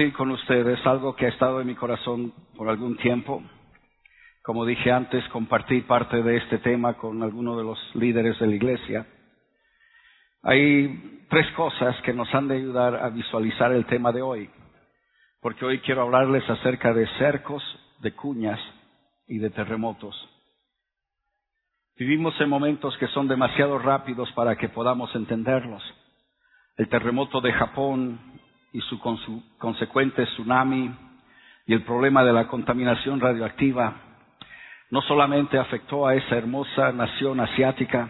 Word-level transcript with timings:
compartir 0.00 0.16
con 0.16 0.30
ustedes 0.30 0.86
algo 0.86 1.14
que 1.14 1.26
ha 1.26 1.28
estado 1.28 1.60
en 1.60 1.66
mi 1.66 1.74
corazón 1.74 2.32
por 2.56 2.70
algún 2.70 2.96
tiempo. 2.96 3.42
Como 4.42 4.64
dije 4.64 4.90
antes, 4.90 5.22
compartí 5.28 5.82
parte 5.82 6.22
de 6.22 6.38
este 6.38 6.58
tema 6.58 6.94
con 6.94 7.22
algunos 7.22 7.58
de 7.58 7.64
los 7.64 7.78
líderes 7.96 8.38
de 8.38 8.46
la 8.46 8.54
iglesia. 8.54 9.06
Hay 10.42 11.26
tres 11.28 11.46
cosas 11.54 12.00
que 12.00 12.14
nos 12.14 12.34
han 12.34 12.48
de 12.48 12.56
ayudar 12.56 12.96
a 12.96 13.10
visualizar 13.10 13.72
el 13.72 13.84
tema 13.84 14.10
de 14.10 14.22
hoy, 14.22 14.48
porque 15.42 15.66
hoy 15.66 15.80
quiero 15.80 16.00
hablarles 16.00 16.48
acerca 16.48 16.94
de 16.94 17.06
cercos, 17.18 17.62
de 17.98 18.12
cuñas 18.12 18.60
y 19.28 19.36
de 19.36 19.50
terremotos. 19.50 20.16
Vivimos 21.98 22.40
en 22.40 22.48
momentos 22.48 22.96
que 22.96 23.08
son 23.08 23.28
demasiado 23.28 23.78
rápidos 23.78 24.32
para 24.32 24.56
que 24.56 24.70
podamos 24.70 25.14
entenderlos. 25.14 25.82
El 26.78 26.88
terremoto 26.88 27.42
de 27.42 27.52
Japón 27.52 28.29
y 28.72 28.80
su, 28.82 28.98
consecuente 29.58 30.24
tsunami 30.26 30.94
y 31.66 31.74
el 31.74 31.82
problema 31.82 32.24
de 32.24 32.32
la 32.32 32.46
contaminación 32.46 33.20
radioactiva 33.20 33.94
no 34.90 35.02
solamente 35.02 35.58
afectó 35.58 36.06
a 36.06 36.14
esa 36.14 36.36
hermosa 36.36 36.92
nación 36.92 37.40
asiática, 37.40 38.08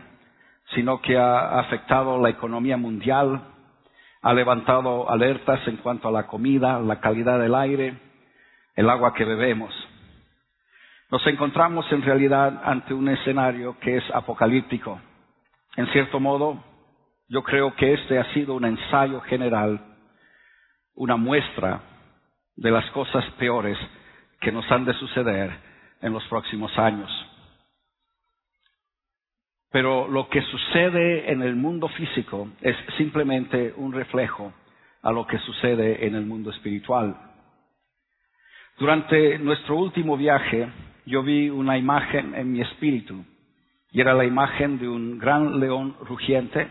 sino 0.74 1.00
que 1.00 1.18
ha 1.18 1.58
afectado 1.58 2.18
la 2.20 2.30
economía 2.30 2.76
mundial, 2.76 3.42
ha 4.22 4.32
levantado 4.32 5.10
alertas 5.10 5.60
en 5.66 5.76
cuanto 5.78 6.08
a 6.08 6.12
la 6.12 6.26
comida, 6.26 6.78
la 6.80 7.00
calidad 7.00 7.38
del 7.38 7.54
aire, 7.54 7.98
el 8.76 8.88
agua 8.88 9.12
que 9.14 9.24
bebemos. 9.24 9.74
Nos 11.10 11.26
encontramos 11.26 11.90
en 11.92 12.02
realidad 12.02 12.62
ante 12.64 12.94
un 12.94 13.08
escenario 13.08 13.76
que 13.80 13.96
es 13.96 14.04
apocalíptico. 14.14 15.00
En 15.76 15.86
cierto 15.88 16.20
modo, 16.20 16.62
yo 17.28 17.42
creo 17.42 17.74
que 17.74 17.94
este 17.94 18.18
ha 18.18 18.32
sido 18.32 18.54
un 18.54 18.64
ensayo 18.64 19.20
general, 19.22 19.80
una 21.00 21.16
muestra 21.16 21.80
de 22.56 22.70
las 22.70 22.84
cosas 22.90 23.24
peores 23.38 23.78
que 24.38 24.52
nos 24.52 24.70
han 24.70 24.84
de 24.84 24.92
suceder 24.92 25.50
en 26.02 26.12
los 26.12 26.22
próximos 26.24 26.78
años. 26.78 27.10
Pero 29.70 30.08
lo 30.08 30.28
que 30.28 30.42
sucede 30.42 31.32
en 31.32 31.40
el 31.40 31.56
mundo 31.56 31.88
físico 31.88 32.50
es 32.60 32.76
simplemente 32.98 33.72
un 33.78 33.94
reflejo 33.94 34.52
a 35.00 35.10
lo 35.10 35.26
que 35.26 35.38
sucede 35.38 36.06
en 36.06 36.16
el 36.16 36.26
mundo 36.26 36.50
espiritual. 36.50 37.16
Durante 38.78 39.38
nuestro 39.38 39.76
último 39.76 40.18
viaje 40.18 40.68
yo 41.06 41.22
vi 41.22 41.48
una 41.48 41.78
imagen 41.78 42.34
en 42.34 42.52
mi 42.52 42.60
espíritu 42.60 43.24
y 43.90 44.02
era 44.02 44.12
la 44.12 44.26
imagen 44.26 44.78
de 44.78 44.86
un 44.86 45.18
gran 45.18 45.60
león 45.60 45.96
rugiente. 46.02 46.68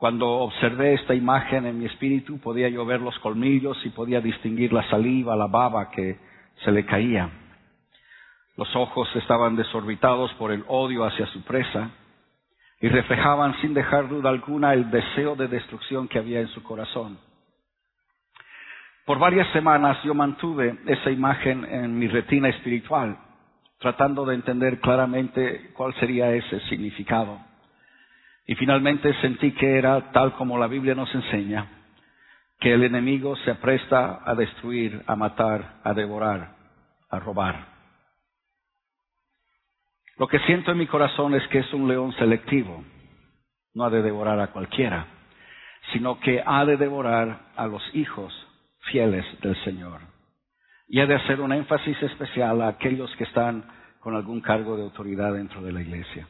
Cuando 0.00 0.26
observé 0.30 0.94
esta 0.94 1.14
imagen 1.14 1.66
en 1.66 1.78
mi 1.78 1.84
espíritu 1.84 2.40
podía 2.40 2.70
yo 2.70 2.86
ver 2.86 3.02
los 3.02 3.18
colmillos 3.18 3.76
y 3.84 3.90
podía 3.90 4.22
distinguir 4.22 4.72
la 4.72 4.82
saliva, 4.88 5.36
la 5.36 5.46
baba 5.46 5.90
que 5.90 6.18
se 6.64 6.72
le 6.72 6.86
caía. 6.86 7.28
Los 8.56 8.74
ojos 8.74 9.14
estaban 9.14 9.56
desorbitados 9.56 10.32
por 10.38 10.52
el 10.52 10.64
odio 10.68 11.04
hacia 11.04 11.26
su 11.26 11.42
presa 11.42 11.90
y 12.80 12.88
reflejaban 12.88 13.54
sin 13.60 13.74
dejar 13.74 14.08
duda 14.08 14.30
alguna 14.30 14.72
el 14.72 14.90
deseo 14.90 15.36
de 15.36 15.48
destrucción 15.48 16.08
que 16.08 16.18
había 16.18 16.40
en 16.40 16.48
su 16.48 16.62
corazón. 16.62 17.18
Por 19.04 19.18
varias 19.18 19.52
semanas 19.52 20.02
yo 20.02 20.14
mantuve 20.14 20.78
esa 20.86 21.10
imagen 21.10 21.66
en 21.66 21.98
mi 21.98 22.08
retina 22.08 22.48
espiritual, 22.48 23.18
tratando 23.78 24.24
de 24.24 24.34
entender 24.34 24.80
claramente 24.80 25.72
cuál 25.74 25.92
sería 25.96 26.32
ese 26.32 26.58
significado. 26.70 27.49
Y 28.46 28.54
finalmente 28.56 29.12
sentí 29.20 29.52
que 29.52 29.78
era 29.78 30.12
tal 30.12 30.32
como 30.34 30.58
la 30.58 30.66
Biblia 30.66 30.94
nos 30.94 31.14
enseña, 31.14 31.66
que 32.58 32.74
el 32.74 32.84
enemigo 32.84 33.36
se 33.36 33.50
apresta 33.50 34.20
a 34.24 34.34
destruir, 34.34 35.02
a 35.06 35.16
matar, 35.16 35.80
a 35.84 35.94
devorar, 35.94 36.56
a 37.08 37.18
robar. 37.18 37.66
Lo 40.18 40.28
que 40.28 40.38
siento 40.40 40.72
en 40.72 40.78
mi 40.78 40.86
corazón 40.86 41.34
es 41.34 41.46
que 41.48 41.60
es 41.60 41.72
un 41.72 41.88
león 41.88 42.12
selectivo, 42.14 42.84
no 43.74 43.84
ha 43.84 43.90
de 43.90 44.02
devorar 44.02 44.38
a 44.40 44.48
cualquiera, 44.48 45.06
sino 45.92 46.20
que 46.20 46.42
ha 46.44 46.64
de 46.64 46.76
devorar 46.76 47.52
a 47.56 47.66
los 47.66 47.82
hijos 47.94 48.32
fieles 48.90 49.24
del 49.40 49.56
Señor. 49.64 50.00
Y 50.88 51.00
ha 51.00 51.06
de 51.06 51.14
hacer 51.14 51.40
un 51.40 51.52
énfasis 51.52 52.02
especial 52.02 52.60
a 52.62 52.68
aquellos 52.68 53.14
que 53.16 53.24
están 53.24 53.64
con 54.00 54.14
algún 54.14 54.40
cargo 54.40 54.76
de 54.76 54.82
autoridad 54.82 55.32
dentro 55.34 55.62
de 55.62 55.72
la 55.72 55.82
iglesia. 55.82 56.26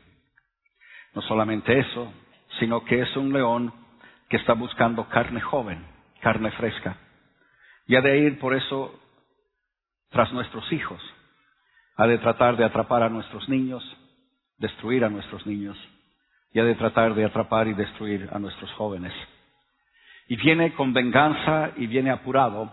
No 1.15 1.23
solamente 1.23 1.79
eso, 1.79 2.13
sino 2.59 2.85
que 2.85 3.03
es 3.03 3.17
un 3.17 3.33
león 3.33 3.73
que 4.29 4.37
está 4.37 4.53
buscando 4.53 5.09
carne 5.09 5.41
joven, 5.41 5.85
carne 6.21 6.51
fresca. 6.53 6.97
Y 7.87 7.97
ha 7.97 8.01
de 8.01 8.19
ir 8.19 8.39
por 8.39 8.55
eso 8.55 8.95
tras 10.11 10.33
nuestros 10.33 10.71
hijos. 10.73 11.01
Ha 11.97 12.07
de 12.07 12.19
tratar 12.19 12.57
de 12.57 12.65
atrapar 12.65 13.03
a 13.03 13.09
nuestros 13.09 13.49
niños, 13.49 13.85
destruir 14.59 15.05
a 15.05 15.09
nuestros 15.09 15.47
niños. 15.47 15.77
Y 16.53 16.61
ha 16.61 16.65
de 16.65 16.75
tratar 16.75 17.15
de 17.15 17.25
atrapar 17.25 17.69
y 17.69 17.75
destruir 17.75 18.29
a 18.33 18.39
nuestros 18.39 18.71
jóvenes. 18.73 19.13
Y 20.29 20.37
viene 20.37 20.75
con 20.75 20.93
venganza 20.93 21.73
y 21.77 21.87
viene 21.87 22.11
apurado 22.11 22.73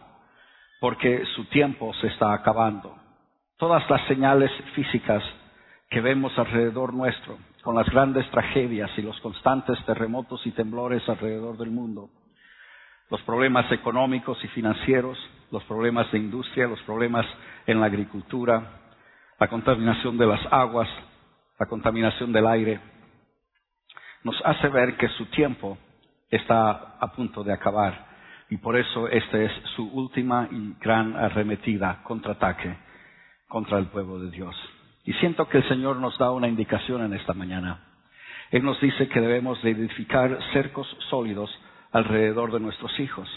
porque 0.80 1.26
su 1.36 1.46
tiempo 1.46 1.94
se 1.96 2.08
está 2.08 2.34
acabando. 2.34 2.96
Todas 3.58 3.90
las 3.90 4.06
señales 4.08 4.52
físicas 4.76 5.24
que 5.90 6.02
vemos 6.02 6.38
alrededor 6.38 6.94
nuestro, 6.94 7.38
con 7.68 7.76
las 7.76 7.90
grandes 7.90 8.26
tragedias 8.32 8.90
y 8.96 9.02
los 9.02 9.20
constantes 9.20 9.78
terremotos 9.86 10.40
y 10.48 10.52
temblores 10.52 11.04
alrededor 11.10 11.58
del 11.58 11.70
mundo, 11.70 12.10
los 13.10 13.22
problemas 13.24 13.70
económicos 13.74 14.42
y 14.42 14.48
financieros, 14.48 15.18
los 15.52 15.62
problemas 15.66 16.10
de 16.14 16.18
industria, 16.18 16.66
los 16.66 16.82
problemas 16.84 17.26
en 17.66 17.82
la 17.82 17.88
agricultura, 17.88 18.72
la 19.38 19.50
contaminación 19.50 20.18
de 20.18 20.28
las 20.28 20.40
aguas, 20.50 20.88
la 21.60 21.66
contaminación 21.66 22.32
del 22.32 22.48
aire, 22.48 22.80
nos 24.24 24.42
hace 24.46 24.70
ver 24.70 24.96
que 24.96 25.10
su 25.10 25.26
tiempo 25.26 25.78
está 26.30 26.72
a 27.02 27.12
punto 27.12 27.44
de 27.44 27.52
acabar. 27.52 28.08
Y 28.50 28.56
por 28.56 28.78
eso 28.78 29.10
esta 29.10 29.42
es 29.42 29.52
su 29.76 29.92
última 29.92 30.48
y 30.50 30.74
gran 30.80 31.18
arremetida, 31.18 32.02
contraataque 32.04 32.78
contra 33.50 33.78
el 33.78 33.88
pueblo 33.88 34.20
de 34.20 34.32
Dios. 34.32 34.56
Y 35.08 35.14
siento 35.14 35.48
que 35.50 35.58
el 35.58 35.68
Señor 35.68 35.96
nos 35.96 36.16
da 36.20 36.30
una 36.30 36.48
indicación 36.48 37.02
en 37.04 37.14
esta 37.14 37.34
mañana. 37.34 37.80
Él 38.52 38.64
nos 38.64 38.80
dice 38.80 39.08
que 39.08 39.20
debemos 39.20 39.62
de 39.64 39.72
edificar 39.72 40.38
cercos 40.54 40.88
sólidos 41.10 41.50
alrededor 41.92 42.52
de 42.52 42.60
nuestros 42.60 43.00
hijos. 43.00 43.28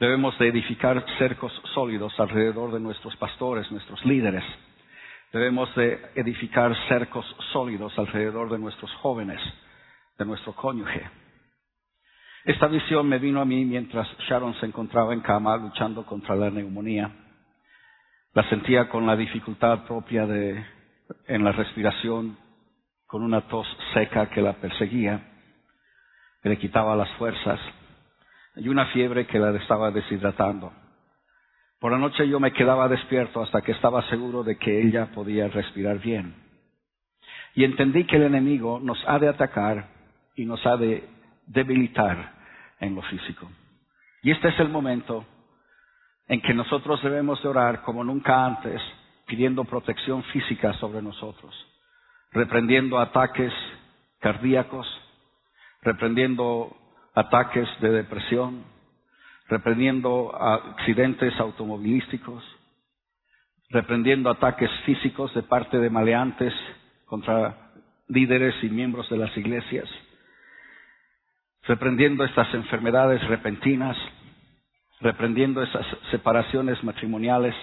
Debemos 0.00 0.36
de 0.38 0.48
edificar 0.48 1.04
cercos 1.18 1.52
sólidos 1.74 2.18
alrededor 2.18 2.72
de 2.72 2.80
nuestros 2.80 3.14
pastores, 3.16 3.70
nuestros 3.70 4.04
líderes. 4.04 4.42
Debemos 5.32 5.72
de 5.76 6.00
edificar 6.16 6.74
cercos 6.88 7.24
sólidos 7.52 7.96
alrededor 7.96 8.50
de 8.50 8.58
nuestros 8.58 8.92
jóvenes, 8.94 9.40
de 10.18 10.24
nuestro 10.24 10.54
cónyuge, 10.54 11.08
esta 12.44 12.66
visión 12.66 13.08
me 13.08 13.20
vino 13.20 13.40
a 13.40 13.44
mí 13.44 13.64
mientras 13.64 14.08
Sharon 14.28 14.54
se 14.58 14.66
encontraba 14.66 15.14
en 15.14 15.20
cama 15.20 15.56
luchando 15.56 16.04
contra 16.04 16.34
la 16.34 16.50
neumonía. 16.50 17.21
La 18.34 18.48
sentía 18.48 18.88
con 18.88 19.06
la 19.06 19.14
dificultad 19.14 19.84
propia 19.84 20.26
de, 20.26 20.64
en 21.26 21.44
la 21.44 21.52
respiración, 21.52 22.38
con 23.06 23.22
una 23.22 23.42
tos 23.42 23.66
seca 23.92 24.30
que 24.30 24.40
la 24.40 24.54
perseguía, 24.54 25.20
que 26.42 26.48
le 26.48 26.58
quitaba 26.58 26.96
las 26.96 27.10
fuerzas, 27.18 27.60
y 28.56 28.68
una 28.68 28.86
fiebre 28.86 29.26
que 29.26 29.38
la 29.38 29.50
estaba 29.56 29.90
deshidratando. 29.90 30.72
Por 31.78 31.92
la 31.92 31.98
noche 31.98 32.26
yo 32.26 32.40
me 32.40 32.52
quedaba 32.52 32.88
despierto 32.88 33.42
hasta 33.42 33.60
que 33.60 33.72
estaba 33.72 34.08
seguro 34.08 34.42
de 34.44 34.56
que 34.56 34.80
ella 34.80 35.10
podía 35.12 35.48
respirar 35.48 35.98
bien. 35.98 36.34
Y 37.54 37.64
entendí 37.64 38.04
que 38.04 38.16
el 38.16 38.22
enemigo 38.22 38.80
nos 38.80 38.98
ha 39.06 39.18
de 39.18 39.28
atacar 39.28 39.88
y 40.36 40.46
nos 40.46 40.64
ha 40.64 40.78
de 40.78 41.06
debilitar 41.46 42.32
en 42.80 42.94
lo 42.94 43.02
físico. 43.02 43.50
Y 44.22 44.30
este 44.30 44.48
es 44.48 44.58
el 44.60 44.70
momento 44.70 45.26
en 46.32 46.40
que 46.40 46.54
nosotros 46.54 47.02
debemos 47.02 47.42
de 47.42 47.48
orar 47.50 47.82
como 47.82 48.02
nunca 48.02 48.46
antes, 48.46 48.80
pidiendo 49.26 49.64
protección 49.64 50.22
física 50.32 50.72
sobre 50.78 51.02
nosotros, 51.02 51.54
reprendiendo 52.30 52.98
ataques 52.98 53.52
cardíacos, 54.18 54.86
reprendiendo 55.82 56.74
ataques 57.14 57.68
de 57.82 57.90
depresión, 57.90 58.64
reprendiendo 59.46 60.34
accidentes 60.34 61.38
automovilísticos, 61.38 62.42
reprendiendo 63.68 64.30
ataques 64.30 64.70
físicos 64.86 65.34
de 65.34 65.42
parte 65.42 65.80
de 65.80 65.90
maleantes 65.90 66.54
contra 67.04 67.74
líderes 68.08 68.54
y 68.64 68.70
miembros 68.70 69.06
de 69.10 69.18
las 69.18 69.36
iglesias, 69.36 69.86
reprendiendo 71.64 72.24
estas 72.24 72.54
enfermedades 72.54 73.22
repentinas, 73.28 73.98
reprendiendo 75.02 75.62
esas 75.62 75.84
separaciones 76.10 76.82
matrimoniales, 76.84 77.54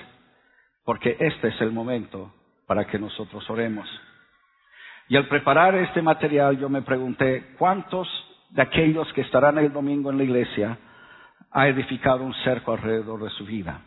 porque 0.84 1.16
este 1.20 1.48
es 1.48 1.62
el 1.62 1.72
momento 1.72 2.34
para 2.68 2.86
que 2.86 3.00
nosotros 3.00 3.50
oremos. 3.50 3.88
Y 5.08 5.16
al 5.16 5.28
preparar 5.28 5.74
este 5.76 6.02
material 6.02 6.60
yo 6.60 6.70
me 6.70 6.84
pregunté, 6.84 7.56
¿cuántos 7.58 8.08
de 8.52 8.62
aquellos 8.62 9.12
que 9.14 9.22
estarán 9.22 9.58
el 9.58 9.74
domingo 9.74 10.12
en 10.12 10.18
la 10.18 10.24
iglesia 10.24 10.78
ha 11.52 11.68
edificado 11.68 12.24
un 12.24 12.34
cerco 12.44 12.74
alrededor 12.74 13.24
de 13.24 13.30
su 13.32 13.46
vida? 13.46 13.82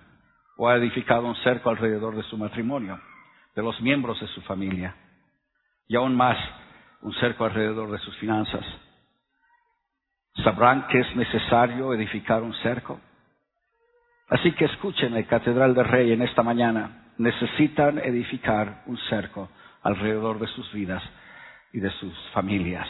¿O 0.57 0.69
ha 0.69 0.77
edificado 0.77 1.27
un 1.27 1.37
cerco 1.37 1.71
alrededor 1.71 2.17
de 2.17 2.23
su 2.25 2.37
matrimonio, 2.37 2.99
de 3.55 3.63
los 3.63 3.81
miembros 3.81 4.21
de 4.21 4.27
su 4.29 4.41
familia? 4.43 4.97
Y 5.87 5.97
aún 5.97 6.17
más, 6.17 6.37
un 7.03 7.13
cerco 7.15 7.45
alrededor 7.45 7.91
de 7.91 7.99
sus 7.99 8.17
finanzas. 8.17 8.65
¿Sabrán 10.43 10.87
que 10.89 11.01
es 11.01 11.17
necesario 11.17 11.93
edificar 11.93 12.43
un 12.43 12.55
cerco? 12.63 13.01
Así 14.32 14.52
que 14.52 14.64
escuchen 14.64 15.14
el 15.14 15.26
Catedral 15.26 15.75
del 15.75 15.84
Rey 15.84 16.11
en 16.11 16.23
esta 16.23 16.43
mañana. 16.43 17.11
Necesitan 17.19 17.99
edificar 17.99 18.82
un 18.87 18.96
cerco 19.11 19.50
alrededor 19.82 20.38
de 20.38 20.46
sus 20.46 20.73
vidas 20.73 21.02
y 21.75 21.81
de 21.81 21.90
sus 21.90 22.14
familias. 22.32 22.88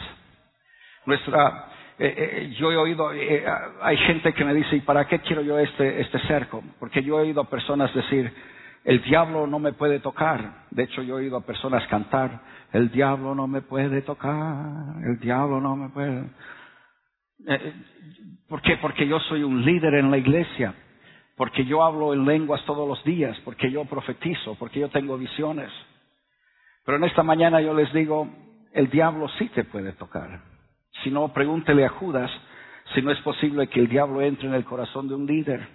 Nuestra, 1.05 1.65
eh, 1.99 2.15
eh, 2.17 2.55
yo 2.57 2.71
he 2.71 2.77
oído, 2.77 3.11
eh, 3.11 3.43
hay 3.81 3.97
gente 3.97 4.31
que 4.31 4.45
me 4.45 4.53
dice, 4.53 4.77
¿y 4.77 4.81
para 4.81 5.05
qué 5.05 5.19
quiero 5.19 5.41
yo 5.41 5.59
este, 5.59 5.99
este 5.99 6.17
cerco? 6.27 6.63
Porque 6.79 7.03
yo 7.03 7.19
he 7.19 7.23
oído 7.23 7.41
a 7.41 7.49
personas 7.49 7.93
decir, 7.93 8.33
el 8.85 9.03
diablo 9.03 9.45
no 9.45 9.59
me 9.59 9.73
puede 9.73 9.99
tocar. 9.99 10.67
De 10.71 10.83
hecho, 10.83 11.03
yo 11.03 11.17
he 11.17 11.23
oído 11.23 11.35
a 11.35 11.45
personas 11.45 11.85
cantar, 11.87 12.39
el 12.71 12.89
diablo 12.89 13.35
no 13.35 13.47
me 13.47 13.61
puede 13.61 14.01
tocar, 14.03 14.95
el 15.05 15.19
diablo 15.19 15.59
no 15.59 15.75
me 15.75 15.89
puede. 15.89 16.23
¿Por 18.47 18.61
qué? 18.61 18.77
Porque 18.77 19.05
yo 19.05 19.19
soy 19.19 19.43
un 19.43 19.65
líder 19.65 19.95
en 19.95 20.09
la 20.09 20.17
iglesia, 20.17 20.73
porque 21.35 21.65
yo 21.65 21.83
hablo 21.83 22.13
en 22.13 22.25
lenguas 22.25 22.63
todos 22.65 22.87
los 22.87 23.03
días, 23.03 23.37
porque 23.43 23.71
yo 23.71 23.85
profetizo, 23.85 24.55
porque 24.55 24.79
yo 24.79 24.89
tengo 24.89 25.17
visiones. 25.17 25.71
Pero 26.85 26.97
en 26.97 27.05
esta 27.05 27.23
mañana 27.23 27.61
yo 27.61 27.73
les 27.73 27.91
digo, 27.93 28.27
el 28.73 28.89
diablo 28.89 29.27
sí 29.39 29.49
te 29.49 29.63
puede 29.63 29.93
tocar. 29.93 30.41
Si 31.03 31.09
no, 31.09 31.29
pregúntele 31.33 31.85
a 31.85 31.89
Judas 31.89 32.31
si 32.93 33.01
no 33.01 33.11
es 33.11 33.19
posible 33.21 33.67
que 33.67 33.79
el 33.79 33.87
diablo 33.87 34.21
entre 34.21 34.47
en 34.47 34.53
el 34.53 34.65
corazón 34.65 35.07
de 35.07 35.15
un 35.15 35.25
líder. 35.25 35.67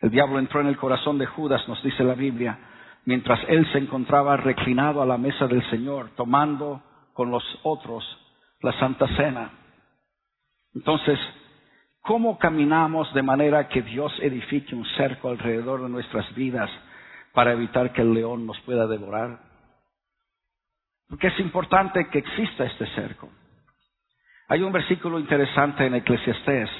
El 0.00 0.10
diablo 0.10 0.38
entró 0.38 0.60
en 0.60 0.66
el 0.66 0.76
corazón 0.76 1.18
de 1.18 1.26
Judas, 1.26 1.66
nos 1.68 1.82
dice 1.82 2.02
la 2.04 2.14
Biblia, 2.14 2.58
mientras 3.04 3.40
él 3.48 3.66
se 3.72 3.78
encontraba 3.78 4.36
reclinado 4.36 5.00
a 5.02 5.06
la 5.06 5.18
mesa 5.18 5.46
del 5.46 5.68
Señor, 5.70 6.10
tomando 6.16 6.82
con 7.12 7.30
los 7.30 7.44
otros 7.62 8.04
la 8.60 8.72
Santa 8.78 9.06
Cena. 9.16 9.50
Entonces, 10.74 11.18
¿cómo 12.06 12.38
caminamos 12.38 13.12
de 13.12 13.22
manera 13.22 13.68
que 13.68 13.82
Dios 13.82 14.12
edifique 14.20 14.74
un 14.74 14.86
cerco 14.96 15.28
alrededor 15.28 15.82
de 15.82 15.88
nuestras 15.88 16.32
vidas 16.34 16.70
para 17.32 17.52
evitar 17.52 17.92
que 17.92 18.00
el 18.00 18.14
león 18.14 18.46
nos 18.46 18.58
pueda 18.60 18.86
devorar? 18.86 19.40
Porque 21.08 21.26
es 21.26 21.40
importante 21.40 22.08
que 22.08 22.18
exista 22.18 22.64
este 22.64 22.86
cerco. 22.94 23.28
Hay 24.48 24.62
un 24.62 24.72
versículo 24.72 25.18
interesante 25.18 25.84
en 25.84 25.96
Eclesiastés 25.96 26.70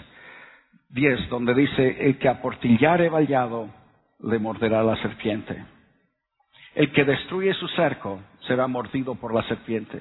10 0.90 1.28
donde 1.28 1.54
dice, 1.54 2.06
el 2.06 2.18
que 2.18 2.28
aportillare 2.28 3.08
vallado 3.08 3.68
le 4.20 4.38
morderá 4.38 4.82
la 4.84 4.96
serpiente. 5.02 5.64
El 6.74 6.92
que 6.92 7.04
destruye 7.04 7.52
su 7.54 7.66
cerco 7.68 8.20
será 8.46 8.68
mordido 8.68 9.16
por 9.16 9.34
la 9.34 9.42
serpiente. 9.48 10.00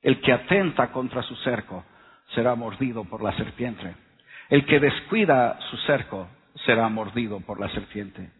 El 0.00 0.20
que 0.20 0.32
atenta 0.32 0.92
contra 0.92 1.22
su 1.22 1.34
cerco 1.36 1.84
será 2.34 2.54
mordido 2.54 3.04
por 3.04 3.22
la 3.22 3.36
serpiente. 3.36 4.03
El 4.48 4.66
que 4.66 4.80
descuida 4.80 5.58
su 5.70 5.76
cerco 5.78 6.28
será 6.66 6.88
mordido 6.88 7.40
por 7.40 7.60
la 7.60 7.68
serpiente. 7.70 8.30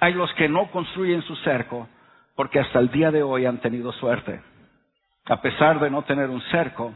Hay 0.00 0.14
los 0.14 0.32
que 0.34 0.48
no 0.48 0.70
construyen 0.70 1.22
su 1.22 1.36
cerco 1.36 1.88
porque 2.34 2.58
hasta 2.60 2.78
el 2.78 2.90
día 2.90 3.10
de 3.10 3.22
hoy 3.22 3.46
han 3.46 3.58
tenido 3.58 3.92
suerte. 3.92 4.40
A 5.26 5.40
pesar 5.40 5.78
de 5.80 5.90
no 5.90 6.02
tener 6.02 6.30
un 6.30 6.40
cerco, 6.50 6.94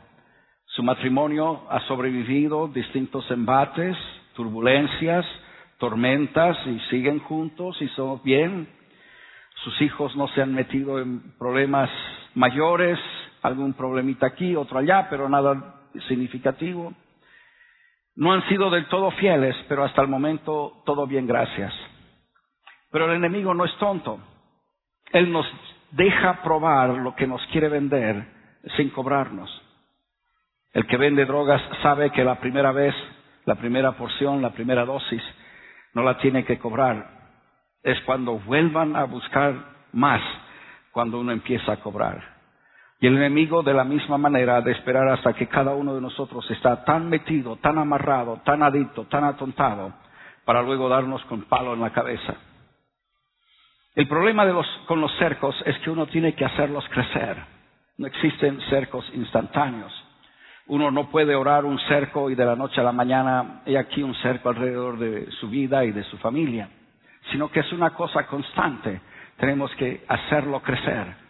su 0.66 0.82
matrimonio 0.82 1.62
ha 1.70 1.80
sobrevivido 1.80 2.68
distintos 2.68 3.30
embates, 3.30 3.96
turbulencias, 4.34 5.24
tormentas 5.78 6.56
y 6.66 6.78
siguen 6.90 7.20
juntos 7.20 7.80
y 7.80 7.88
son 7.88 8.20
bien. 8.24 8.68
Sus 9.62 9.80
hijos 9.82 10.16
no 10.16 10.28
se 10.28 10.42
han 10.42 10.54
metido 10.54 10.98
en 10.98 11.36
problemas 11.38 11.90
mayores, 12.34 12.98
algún 13.42 13.74
problemita 13.74 14.26
aquí, 14.26 14.56
otro 14.56 14.78
allá, 14.78 15.06
pero 15.08 15.28
nada 15.28 15.82
significativo. 16.08 16.92
No 18.16 18.32
han 18.32 18.46
sido 18.48 18.70
del 18.70 18.86
todo 18.86 19.10
fieles, 19.12 19.54
pero 19.68 19.84
hasta 19.84 20.00
el 20.00 20.08
momento 20.08 20.82
todo 20.86 21.06
bien, 21.06 21.26
gracias. 21.26 21.72
Pero 22.90 23.06
el 23.06 23.16
enemigo 23.16 23.52
no 23.52 23.64
es 23.64 23.76
tonto. 23.76 24.18
Él 25.12 25.30
nos 25.30 25.46
deja 25.90 26.42
probar 26.42 26.90
lo 26.90 27.14
que 27.14 27.26
nos 27.26 27.44
quiere 27.48 27.68
vender 27.68 28.26
sin 28.76 28.88
cobrarnos. 28.90 29.50
El 30.72 30.86
que 30.86 30.96
vende 30.96 31.26
drogas 31.26 31.62
sabe 31.82 32.10
que 32.10 32.24
la 32.24 32.40
primera 32.40 32.72
vez, 32.72 32.94
la 33.44 33.54
primera 33.54 33.92
porción, 33.92 34.42
la 34.42 34.50
primera 34.50 34.84
dosis, 34.84 35.22
no 35.94 36.02
la 36.02 36.18
tiene 36.18 36.44
que 36.44 36.58
cobrar. 36.58 37.06
Es 37.82 38.00
cuando 38.02 38.38
vuelvan 38.40 38.96
a 38.96 39.04
buscar 39.04 39.54
más, 39.92 40.20
cuando 40.90 41.20
uno 41.20 41.32
empieza 41.32 41.72
a 41.72 41.80
cobrar. 41.80 42.35
Y 43.00 43.06
el 43.06 43.16
enemigo 43.16 43.62
de 43.62 43.74
la 43.74 43.84
misma 43.84 44.16
manera 44.16 44.60
de 44.62 44.72
esperar 44.72 45.08
hasta 45.08 45.34
que 45.34 45.48
cada 45.48 45.74
uno 45.74 45.94
de 45.94 46.00
nosotros 46.00 46.50
está 46.50 46.84
tan 46.84 47.08
metido, 47.10 47.56
tan 47.56 47.78
amarrado, 47.78 48.40
tan 48.44 48.62
adicto, 48.62 49.04
tan 49.04 49.24
atontado, 49.24 49.92
para 50.44 50.62
luego 50.62 50.88
darnos 50.88 51.22
con 51.26 51.42
palo 51.42 51.74
en 51.74 51.80
la 51.80 51.90
cabeza. 51.90 52.34
El 53.94 54.08
problema 54.08 54.46
con 54.86 55.00
los 55.00 55.14
cercos 55.18 55.54
es 55.66 55.78
que 55.78 55.90
uno 55.90 56.06
tiene 56.06 56.34
que 56.34 56.44
hacerlos 56.44 56.86
crecer. 56.88 57.36
No 57.98 58.06
existen 58.06 58.60
cercos 58.68 59.10
instantáneos. 59.14 59.92
Uno 60.66 60.90
no 60.90 61.10
puede 61.10 61.34
orar 61.34 61.64
un 61.64 61.78
cerco 61.80 62.28
y 62.28 62.34
de 62.34 62.44
la 62.44 62.56
noche 62.56 62.80
a 62.80 62.84
la 62.84 62.92
mañana 62.92 63.62
hay 63.64 63.76
aquí 63.76 64.02
un 64.02 64.14
cerco 64.16 64.48
alrededor 64.48 64.98
de 64.98 65.30
su 65.32 65.48
vida 65.48 65.84
y 65.84 65.92
de 65.92 66.02
su 66.04 66.18
familia, 66.18 66.68
sino 67.30 67.50
que 67.50 67.60
es 67.60 67.72
una 67.72 67.90
cosa 67.90 68.26
constante. 68.26 69.00
Tenemos 69.36 69.74
que 69.76 70.04
hacerlo 70.08 70.60
crecer. 70.60 71.25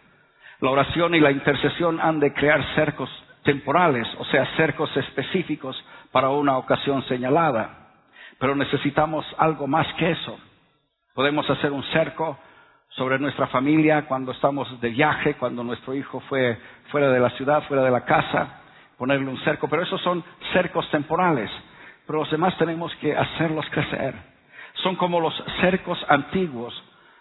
La 0.59 0.71
oración 0.71 1.13
y 1.13 1.19
la 1.19 1.31
intercesión 1.31 1.99
han 2.01 2.19
de 2.19 2.33
crear 2.33 2.63
cercos 2.75 3.09
temporales, 3.43 4.07
o 4.17 4.25
sea, 4.25 4.45
cercos 4.57 4.95
específicos 4.97 5.81
para 6.11 6.29
una 6.29 6.57
ocasión 6.57 7.03
señalada. 7.03 7.91
Pero 8.39 8.55
necesitamos 8.55 9.25
algo 9.37 9.67
más 9.67 9.87
que 9.93 10.11
eso. 10.11 10.39
Podemos 11.13 11.49
hacer 11.49 11.71
un 11.71 11.83
cerco 11.85 12.37
sobre 12.89 13.19
nuestra 13.19 13.47
familia 13.47 14.05
cuando 14.07 14.31
estamos 14.31 14.81
de 14.81 14.89
viaje, 14.89 15.35
cuando 15.35 15.63
nuestro 15.63 15.93
hijo 15.93 16.19
fue 16.21 16.57
fuera 16.89 17.09
de 17.09 17.19
la 17.19 17.29
ciudad, 17.31 17.63
fuera 17.63 17.83
de 17.83 17.91
la 17.91 18.05
casa, 18.05 18.61
ponerle 18.97 19.29
un 19.29 19.39
cerco, 19.43 19.67
pero 19.67 19.83
esos 19.83 20.01
son 20.01 20.23
cercos 20.53 20.89
temporales, 20.89 21.51
pero 22.05 22.19
los 22.19 22.31
demás 22.31 22.57
tenemos 22.57 22.93
que 22.95 23.15
hacerlos 23.15 23.65
crecer. 23.69 24.15
Son 24.83 24.95
como 24.95 25.19
los 25.19 25.33
cercos 25.61 26.03
antiguos 26.09 26.73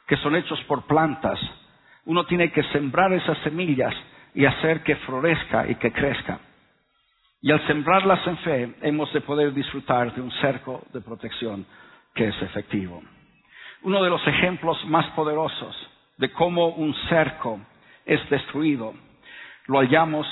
que 0.06 0.16
son 0.18 0.36
hechos 0.36 0.62
por 0.64 0.86
plantas. 0.86 1.38
Uno 2.06 2.24
tiene 2.24 2.50
que 2.50 2.62
sembrar 2.64 3.12
esas 3.12 3.38
semillas 3.38 3.94
y 4.34 4.44
hacer 4.44 4.82
que 4.82 4.96
florezca 4.96 5.68
y 5.68 5.76
que 5.76 5.92
crezca. 5.92 6.40
Y 7.42 7.52
al 7.52 7.64
sembrarlas 7.66 8.26
en 8.26 8.38
fe, 8.38 8.74
hemos 8.82 9.12
de 9.12 9.20
poder 9.20 9.52
disfrutar 9.52 10.14
de 10.14 10.20
un 10.20 10.32
cerco 10.40 10.84
de 10.92 11.00
protección 11.00 11.66
que 12.14 12.28
es 12.28 12.42
efectivo. 12.42 13.02
Uno 13.82 14.02
de 14.02 14.10
los 14.10 14.26
ejemplos 14.26 14.84
más 14.86 15.06
poderosos 15.10 15.76
de 16.16 16.32
cómo 16.32 16.68
un 16.68 16.94
cerco 17.08 17.60
es 18.04 18.28
destruido 18.30 18.94
lo 19.66 19.78
hallamos 19.80 20.26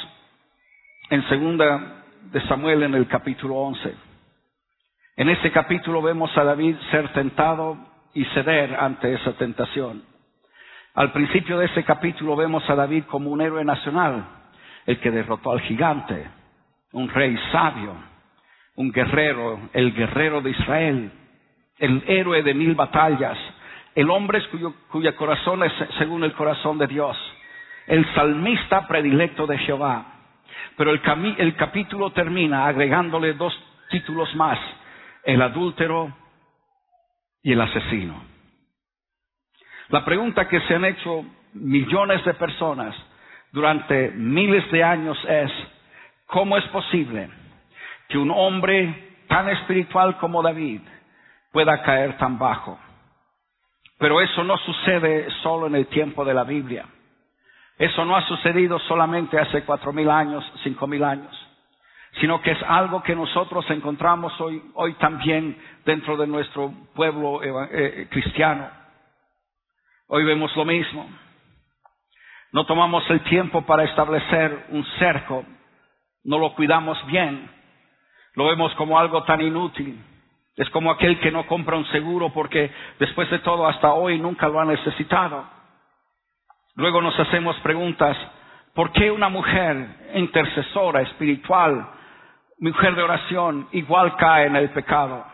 en 1.10 1.28
segunda 1.28 2.04
de 2.32 2.40
Samuel 2.42 2.84
en 2.84 2.94
el 2.94 3.08
capítulo 3.08 3.56
11. 3.56 3.94
En 5.16 5.28
ese 5.28 5.50
capítulo 5.50 6.02
vemos 6.02 6.36
a 6.36 6.44
David 6.44 6.76
ser 6.90 7.12
tentado 7.12 7.76
y 8.14 8.24
ceder 8.26 8.74
ante 8.74 9.12
esa 9.12 9.32
tentación. 9.32 10.02
Al 10.94 11.10
principio 11.10 11.58
de 11.58 11.66
ese 11.66 11.82
capítulo 11.82 12.36
vemos 12.36 12.68
a 12.70 12.76
David 12.76 13.04
como 13.06 13.30
un 13.30 13.40
héroe 13.40 13.64
nacional, 13.64 14.24
el 14.86 15.00
que 15.00 15.10
derrotó 15.10 15.50
al 15.50 15.60
gigante, 15.62 16.24
un 16.92 17.08
rey 17.08 17.36
sabio, 17.50 17.96
un 18.76 18.92
guerrero, 18.92 19.58
el 19.72 19.92
guerrero 19.92 20.40
de 20.40 20.50
Israel, 20.50 21.10
el 21.78 22.04
héroe 22.06 22.44
de 22.44 22.54
mil 22.54 22.76
batallas, 22.76 23.36
el 23.96 24.08
hombre 24.08 24.40
cuyo, 24.48 24.72
corazón 25.16 25.64
es 25.64 25.72
según 25.98 26.22
el 26.22 26.32
corazón 26.34 26.78
de 26.78 26.86
Dios, 26.86 27.16
el 27.88 28.06
salmista 28.14 28.86
predilecto 28.86 29.48
de 29.48 29.58
Jehová. 29.58 30.06
Pero 30.76 30.92
el, 30.92 31.00
el 31.38 31.56
capítulo 31.56 32.10
termina 32.10 32.66
agregándole 32.66 33.34
dos 33.34 33.52
títulos 33.90 34.32
más, 34.36 34.60
el 35.24 35.42
adúltero 35.42 36.16
y 37.42 37.50
el 37.50 37.60
asesino. 37.60 38.33
La 39.88 40.04
pregunta 40.04 40.48
que 40.48 40.60
se 40.62 40.74
han 40.74 40.84
hecho 40.84 41.24
millones 41.54 42.24
de 42.24 42.34
personas 42.34 42.94
durante 43.52 44.10
miles 44.10 44.70
de 44.70 44.82
años 44.82 45.18
es, 45.28 45.50
¿cómo 46.26 46.56
es 46.56 46.64
posible 46.68 47.28
que 48.08 48.18
un 48.18 48.30
hombre 48.30 49.12
tan 49.28 49.48
espiritual 49.48 50.16
como 50.18 50.42
David 50.42 50.80
pueda 51.52 51.82
caer 51.82 52.18
tan 52.18 52.38
bajo. 52.38 52.78
Pero 53.98 54.20
eso 54.20 54.42
no 54.42 54.58
sucede 54.58 55.28
solo 55.42 55.68
en 55.68 55.76
el 55.76 55.86
tiempo 55.86 56.24
de 56.24 56.34
la 56.34 56.44
Biblia. 56.44 56.84
Eso 57.78 58.04
no 58.04 58.16
ha 58.16 58.22
sucedido 58.26 58.78
solamente 58.80 59.38
hace 59.38 59.62
cuatro 59.62 59.92
mil 59.92 60.10
años, 60.10 60.44
cinco 60.62 60.86
mil 60.86 61.02
años, 61.02 61.32
sino 62.20 62.40
que 62.40 62.52
es 62.52 62.62
algo 62.66 63.02
que 63.02 63.14
nosotros 63.14 63.64
encontramos 63.70 64.38
hoy, 64.40 64.62
hoy 64.74 64.94
también 64.94 65.56
dentro 65.84 66.16
de 66.16 66.26
nuestro 66.26 66.72
pueblo 66.94 67.40
eh, 67.42 68.08
cristiano. 68.10 68.68
Hoy 70.16 70.22
vemos 70.22 70.54
lo 70.54 70.64
mismo. 70.64 71.10
No 72.52 72.64
tomamos 72.66 73.02
el 73.10 73.24
tiempo 73.24 73.62
para 73.62 73.82
establecer 73.82 74.66
un 74.68 74.84
cerco, 74.96 75.44
no 76.22 76.38
lo 76.38 76.54
cuidamos 76.54 77.04
bien, 77.06 77.50
lo 78.36 78.46
vemos 78.46 78.72
como 78.76 78.96
algo 78.96 79.24
tan 79.24 79.40
inútil. 79.40 80.00
Es 80.54 80.70
como 80.70 80.92
aquel 80.92 81.18
que 81.18 81.32
no 81.32 81.48
compra 81.48 81.76
un 81.76 81.84
seguro 81.86 82.32
porque 82.32 82.70
después 83.00 83.28
de 83.28 83.40
todo 83.40 83.66
hasta 83.66 83.92
hoy 83.92 84.20
nunca 84.20 84.46
lo 84.46 84.60
ha 84.60 84.64
necesitado. 84.64 85.48
Luego 86.76 87.02
nos 87.02 87.18
hacemos 87.18 87.56
preguntas, 87.56 88.16
¿por 88.72 88.92
qué 88.92 89.10
una 89.10 89.28
mujer 89.28 90.12
intercesora, 90.14 91.02
espiritual, 91.02 91.90
mujer 92.60 92.94
de 92.94 93.02
oración, 93.02 93.66
igual 93.72 94.14
cae 94.14 94.46
en 94.46 94.54
el 94.54 94.70
pecado? 94.70 95.26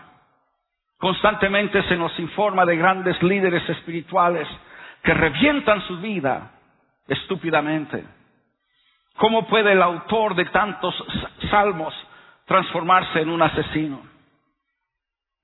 Constantemente 0.96 1.82
se 1.82 1.96
nos 1.98 2.18
informa 2.18 2.64
de 2.64 2.76
grandes 2.78 3.22
líderes 3.22 3.68
espirituales 3.68 4.48
que 5.02 5.14
revientan 5.14 5.86
su 5.86 5.98
vida 5.98 6.52
estúpidamente. 7.06 8.04
¿Cómo 9.16 9.46
puede 9.46 9.72
el 9.72 9.82
autor 9.82 10.34
de 10.34 10.46
tantos 10.46 10.94
salmos 11.50 11.94
transformarse 12.46 13.20
en 13.20 13.28
un 13.28 13.42
asesino? 13.42 14.02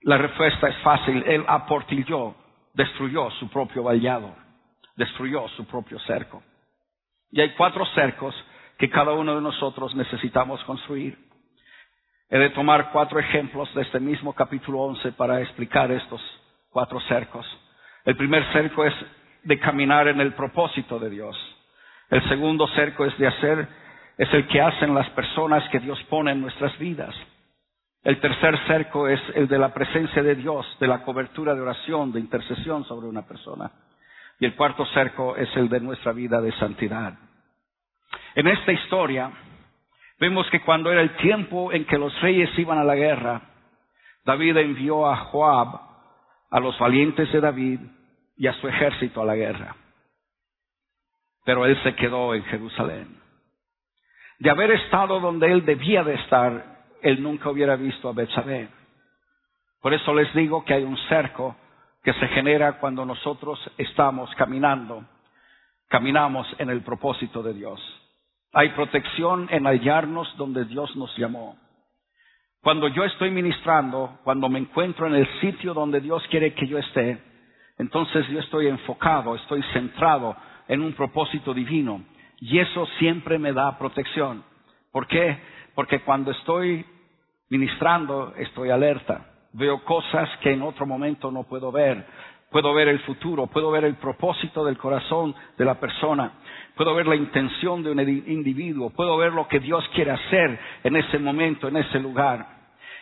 La 0.03 0.19
respuesta 0.19 0.69
es 0.69 0.77
fácil. 0.79 1.23
Él 1.27 1.45
aportilló, 1.47 2.35
destruyó 2.75 3.31
su 3.33 3.49
propio 3.51 3.83
vallado, 3.83 4.35
destruyó 4.97 5.49
su 5.49 5.67
propio 5.67 5.99
cerco. 6.01 6.43
Y 7.31 7.41
hay 7.41 7.51
cuatro 7.55 7.85
cercos 7.87 8.35
que 8.79 8.89
cada 8.89 9.13
uno 9.13 9.35
de 9.35 9.41
nosotros 9.41 9.95
necesitamos 9.95 10.63
construir. 10.65 11.19
He 12.29 12.39
de 12.39 12.51
tomar 12.51 12.91
cuatro 12.93 13.19
ejemplos 13.19 13.73
de 13.75 13.83
este 13.83 14.01
mismo 14.01 14.33
capítulo 14.33 14.81
11 14.81 15.13
para 15.13 15.41
explicar 15.41 15.91
estos 15.91 16.21
cuatro 16.71 17.01
cercos. 17.01 17.47
El 18.05 18.17
primer 18.17 18.45
cerco 18.53 18.85
es 18.85 18.95
de 19.47 19.61
caminar 19.61 20.09
en 20.09 20.21
el 20.21 20.33
propósito 20.35 20.99
de 20.99 21.09
Dios. 21.09 21.37
El 22.11 22.29
segundo 22.29 22.67
cerco 22.75 23.05
es 23.05 23.17
de 23.17 23.29
hacer, 23.29 23.69
es 24.19 24.33
el 24.35 24.47
que 24.49 24.61
hacen 24.61 24.93
las 24.93 25.09
personas 25.11 25.69
que 25.71 25.79
Dios 25.79 26.03
pone 26.11 26.33
en 26.33 26.41
nuestras 26.41 26.77
vidas. 26.79 27.15
El 28.03 28.21
tercer 28.21 28.59
cerco 28.67 29.09
es 29.09 29.21
el 29.35 29.47
de 29.47 29.59
la 29.59 29.73
presencia 29.73 30.23
de 30.23 30.35
Dios, 30.35 30.67
de 30.81 30.89
la 30.89 31.03
cobertura 31.03 31.55
de 31.55 31.61
oración, 31.61 32.13
de 32.13 32.21
intercesión 32.21 32.85
sobre 32.85 33.07
una 33.07 33.23
persona. 33.23 33.71
Y 34.41 34.47
el 34.47 34.57
cuarto 34.57 34.85
cerco 34.87 35.37
es 35.37 35.49
el 35.57 35.69
de 35.69 35.81
nuestra 35.81 36.13
vida 36.13 36.41
de 36.41 36.53
santidad. 36.53 37.15
En 38.35 38.49
esta 38.49 38.73
historia 38.73 39.31
vemos 40.19 40.49
que 40.51 40.61
cuando 40.63 40.91
era 40.91 41.03
el 41.03 41.17
tiempo 41.19 41.73
en 41.73 41.85
que 41.85 41.99
los 41.99 42.21
reyes 42.21 42.51
iban 42.59 42.79
a 42.79 42.85
la 42.85 42.97
guerra, 42.97 43.43
David 44.25 44.57
envió 44.57 45.07
a 45.07 45.17
Joab, 45.17 45.81
a 46.51 46.61
los 46.61 46.77
valientes 46.81 47.31
de 47.33 47.41
David 47.41 47.81
y 48.37 48.47
a 48.47 48.53
su 48.55 48.69
ejército 48.69 49.23
a 49.23 49.25
la 49.25 49.37
guerra 49.37 49.77
pero 51.47 51.65
él 51.65 51.81
se 51.85 51.95
quedó 51.95 52.35
en 52.35 52.43
Jerusalén. 52.47 53.07
De 54.41 54.51
haber 54.51 54.73
estado 54.73 55.21
donde 55.21 55.51
él 55.51 55.65
debía 55.65 56.03
de 56.03 56.15
estar, 56.15 56.83
él 57.01 57.23
nunca 57.23 57.49
hubiera 57.49 57.77
visto 57.77 58.09
a 58.09 58.13
Betsabé. 58.13 58.69
Por 59.81 59.95
eso 59.95 60.13
les 60.13 60.35
digo 60.35 60.65
que 60.65 60.75
hay 60.75 60.83
un 60.83 60.99
cerco 61.09 61.55
que 62.03 62.13
se 62.15 62.27
genera 62.29 62.81
cuando 62.81 63.07
nosotros 63.07 63.61
estamos 63.79 64.29
caminando, 64.35 65.05
caminamos 65.89 66.49
en 66.59 66.69
el 66.69 66.83
propósito 66.83 67.45
de 67.45 67.55
Dios. 67.55 67.81
Hay 68.53 68.71
protección 68.71 69.47
en 69.51 69.67
hallarnos 69.67 70.37
donde 70.37 70.65
Dios 70.65 70.97
nos 70.97 71.17
llamó. 71.17 71.57
Cuando 72.61 72.89
yo 72.89 73.05
estoy 73.05 73.31
ministrando, 73.31 74.19
cuando 74.25 74.49
me 74.49 74.59
encuentro 74.59 75.07
en 75.07 75.15
el 75.15 75.41
sitio 75.41 75.75
donde 75.75 76.01
Dios 76.01 76.25
quiere 76.29 76.55
que 76.55 76.67
yo 76.67 76.79
esté, 76.79 77.23
entonces 77.79 78.27
yo 78.29 78.41
estoy 78.41 78.69
enfocado, 78.69 79.35
estoy 79.35 79.63
centrado, 79.73 80.37
en 80.69 80.81
un 80.81 80.93
propósito 80.95 81.55
divino. 81.55 82.03
Y 82.41 82.59
eso 82.59 82.87
siempre 82.99 83.39
me 83.39 83.53
da 83.53 83.79
protección. 83.79 84.43
¿Por 84.93 85.07
qué? 85.07 85.39
Porque 85.75 86.01
cuando 86.01 86.31
estoy 86.31 86.85
ministrando, 87.51 88.35
estoy 88.37 88.71
alerta. 88.71 89.27
Veo 89.53 89.83
cosas 89.85 90.29
que 90.43 90.53
en 90.53 90.63
otro 90.63 90.87
momento 90.87 91.31
no 91.31 91.45
puedo 91.45 91.73
ver. 91.73 92.05
Puedo 92.51 92.73
ver 92.75 92.89
el 92.89 93.01
futuro, 93.01 93.49
puedo 93.49 93.71
ver 93.71 93.85
el 93.85 93.97
propósito 93.97 94.65
del 94.65 94.79
corazón 94.79 95.35
de 95.59 95.65
la 95.65 95.81
persona, 95.81 96.31
puedo 96.77 96.95
ver 96.95 97.07
la 97.07 97.17
intención 97.17 97.83
de 97.83 97.91
un 97.91 97.99
individuo, 97.99 98.91
puedo 98.91 99.17
ver 99.17 99.33
lo 99.33 99.49
que 99.49 99.59
Dios 99.59 99.87
quiere 99.93 100.13
hacer 100.13 100.59
en 100.85 100.97
ese 100.97 101.19
momento, 101.19 101.67
en 101.67 101.77
ese 101.77 101.99
lugar. 101.99 102.47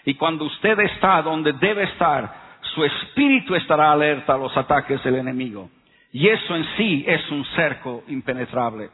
Y 0.06 0.14
cuando 0.14 0.46
usted 0.46 0.78
está 0.80 1.20
donde 1.22 1.52
debe 1.52 1.84
estar, 1.84 2.43
su 2.74 2.84
espíritu 2.84 3.54
estará 3.54 3.92
alerta 3.92 4.34
a 4.34 4.38
los 4.38 4.56
ataques 4.56 5.02
del 5.04 5.16
enemigo. 5.16 5.70
Y 6.12 6.28
eso 6.28 6.54
en 6.54 6.64
sí 6.76 7.04
es 7.06 7.30
un 7.30 7.44
cerco 7.56 8.04
impenetrable. 8.08 8.90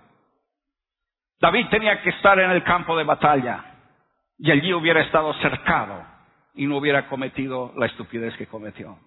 David 1.40 1.66
tenía 1.70 2.00
que 2.02 2.10
estar 2.10 2.38
en 2.38 2.50
el 2.50 2.62
campo 2.62 2.96
de 2.96 3.04
batalla 3.04 3.64
y 4.38 4.50
allí 4.50 4.72
hubiera 4.72 5.02
estado 5.02 5.32
cercado 5.34 6.04
y 6.54 6.66
no 6.66 6.76
hubiera 6.76 7.08
cometido 7.08 7.72
la 7.76 7.86
estupidez 7.86 8.36
que 8.36 8.46
cometió. 8.46 8.98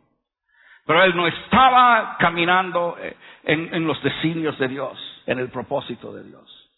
Pero 0.86 1.04
él 1.04 1.16
no 1.16 1.28
estaba 1.28 2.18
caminando 2.20 2.98
eh, 3.00 3.16
en, 3.44 3.74
en 3.74 3.88
los 3.88 4.02
designios 4.04 4.58
de 4.60 4.68
Dios, 4.68 5.24
en 5.26 5.40
el 5.40 5.50
propósito 5.50 6.14
de 6.14 6.24
Dios. 6.24 6.72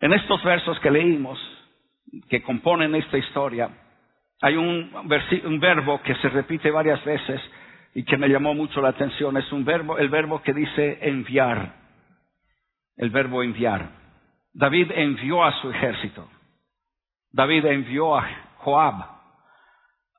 En 0.00 0.12
estos 0.12 0.42
versos 0.42 0.78
que 0.80 0.90
leímos, 0.90 1.38
que 2.28 2.42
componen 2.42 2.94
esta 2.94 3.16
historia, 3.16 3.70
hay 4.44 4.56
un, 4.56 4.90
un 5.46 5.58
verbo 5.58 6.02
que 6.02 6.14
se 6.16 6.28
repite 6.28 6.70
varias 6.70 7.02
veces 7.02 7.40
y 7.94 8.04
que 8.04 8.18
me 8.18 8.28
llamó 8.28 8.52
mucho 8.52 8.82
la 8.82 8.90
atención. 8.90 9.38
Es 9.38 9.50
un 9.50 9.64
verbo, 9.64 9.96
el 9.96 10.10
verbo 10.10 10.42
que 10.42 10.52
dice 10.52 10.98
enviar. 11.00 11.72
El 12.98 13.08
verbo 13.08 13.42
enviar. 13.42 13.88
David 14.52 14.90
envió 14.94 15.42
a 15.42 15.50
su 15.62 15.70
ejército. 15.70 16.28
David 17.32 17.64
envió 17.64 18.18
a 18.18 18.28
Joab. 18.58 19.06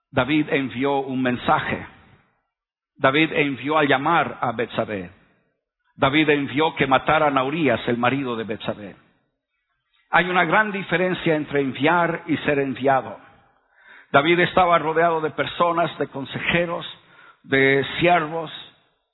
David 0.09 0.47
envió 0.49 1.01
un 1.01 1.21
mensaje. 1.21 1.85
David 2.97 3.31
envió 3.31 3.77
a 3.77 3.83
llamar 3.83 4.39
a 4.41 4.53
Betsabé. 4.53 5.11
David 5.97 6.29
envió 6.29 6.73
que 6.73 6.87
mataran 6.87 7.37
a 7.37 7.43
Urias, 7.43 7.79
el 7.85 7.99
marido 7.99 8.35
de 8.35 8.43
Betsabé. 8.45 8.95
Hay 10.09 10.27
una 10.31 10.45
gran 10.45 10.71
diferencia 10.71 11.35
entre 11.35 11.61
enviar 11.61 12.23
y 12.25 12.37
ser 12.37 12.57
enviado. 12.57 13.24
David 14.11 14.39
estaba 14.41 14.77
rodeado 14.79 15.21
de 15.21 15.31
personas, 15.31 15.97
de 15.97 16.07
consejeros, 16.07 16.85
de 17.43 17.85
siervos, 17.99 18.51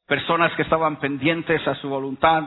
personas 0.08 0.52
que 0.54 0.62
estaban 0.64 0.98
pendientes 0.98 1.66
a 1.68 1.76
su 1.76 1.90
voluntad, 1.90 2.44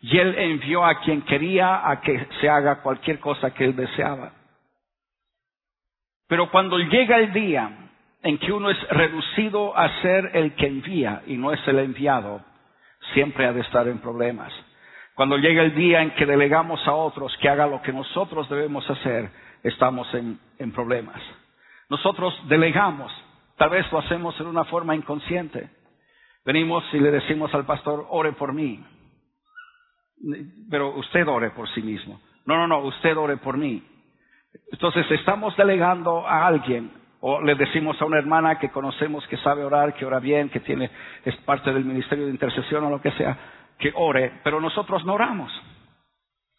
y 0.00 0.18
él 0.18 0.34
envió 0.38 0.84
a 0.84 1.00
quien 1.00 1.22
quería 1.22 1.88
a 1.88 2.00
que 2.00 2.26
se 2.40 2.48
haga 2.48 2.82
cualquier 2.82 3.18
cosa 3.18 3.52
que 3.52 3.64
él 3.64 3.76
deseaba. 3.76 4.32
Pero 6.28 6.50
cuando 6.50 6.78
llega 6.78 7.18
el 7.18 7.32
día 7.32 7.70
en 8.22 8.38
que 8.38 8.52
uno 8.52 8.70
es 8.70 8.88
reducido 8.88 9.76
a 9.76 9.88
ser 10.02 10.30
el 10.34 10.54
que 10.54 10.66
envía 10.66 11.22
y 11.26 11.36
no 11.36 11.52
es 11.52 11.60
el 11.68 11.78
enviado, 11.78 12.42
siempre 13.14 13.46
ha 13.46 13.52
de 13.52 13.60
estar 13.60 13.86
en 13.88 13.98
problemas. 13.98 14.52
Cuando 15.14 15.38
llega 15.38 15.62
el 15.62 15.74
día 15.74 16.02
en 16.02 16.10
que 16.10 16.26
delegamos 16.26 16.86
a 16.86 16.94
otros 16.94 17.36
que 17.38 17.48
haga 17.48 17.66
lo 17.66 17.80
que 17.82 17.92
nosotros 17.92 18.48
debemos 18.48 18.88
hacer, 18.90 19.30
estamos 19.62 20.12
en, 20.14 20.38
en 20.58 20.72
problemas. 20.72 21.20
Nosotros 21.88 22.34
delegamos, 22.48 23.12
Tal 23.56 23.70
vez 23.70 23.90
lo 23.90 23.98
hacemos 23.98 24.38
en 24.40 24.46
una 24.46 24.64
forma 24.64 24.94
inconsciente. 24.94 25.70
Venimos 26.44 26.84
y 26.92 26.98
le 26.98 27.10
decimos 27.10 27.52
al 27.54 27.64
pastor, 27.64 28.06
ore 28.10 28.32
por 28.32 28.52
mí. 28.52 28.84
Pero 30.70 30.94
usted 30.96 31.26
ore 31.26 31.50
por 31.50 31.68
sí 31.70 31.82
mismo. 31.82 32.20
No, 32.44 32.56
no, 32.56 32.66
no, 32.66 32.78
usted 32.80 33.16
ore 33.16 33.38
por 33.38 33.56
mí. 33.56 33.82
Entonces 34.70 35.10
estamos 35.10 35.56
delegando 35.56 36.26
a 36.26 36.46
alguien 36.46 36.92
o 37.20 37.40
le 37.40 37.54
decimos 37.54 38.00
a 38.00 38.04
una 38.04 38.18
hermana 38.18 38.58
que 38.58 38.70
conocemos 38.70 39.26
que 39.26 39.36
sabe 39.38 39.64
orar, 39.64 39.94
que 39.94 40.04
ora 40.04 40.20
bien, 40.20 40.48
que 40.50 40.60
tiene, 40.60 40.90
es 41.24 41.34
parte 41.38 41.72
del 41.72 41.84
ministerio 41.84 42.26
de 42.26 42.30
intercesión 42.30 42.84
o 42.84 42.90
lo 42.90 43.00
que 43.00 43.10
sea, 43.12 43.36
que 43.78 43.92
ore, 43.94 44.40
pero 44.44 44.60
nosotros 44.60 45.04
no 45.04 45.14
oramos. 45.14 45.50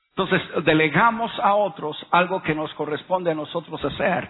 Entonces 0.09 0.41
delegamos 0.65 1.31
a 1.39 1.53
otros 1.53 1.95
algo 2.11 2.41
que 2.41 2.55
nos 2.55 2.73
corresponde 2.73 3.31
a 3.31 3.35
nosotros 3.35 3.83
hacer. 3.85 4.29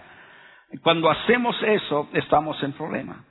Cuando 0.82 1.10
hacemos 1.10 1.60
eso, 1.62 2.08
estamos 2.12 2.62
en 2.62 2.72
problema. 2.72 3.24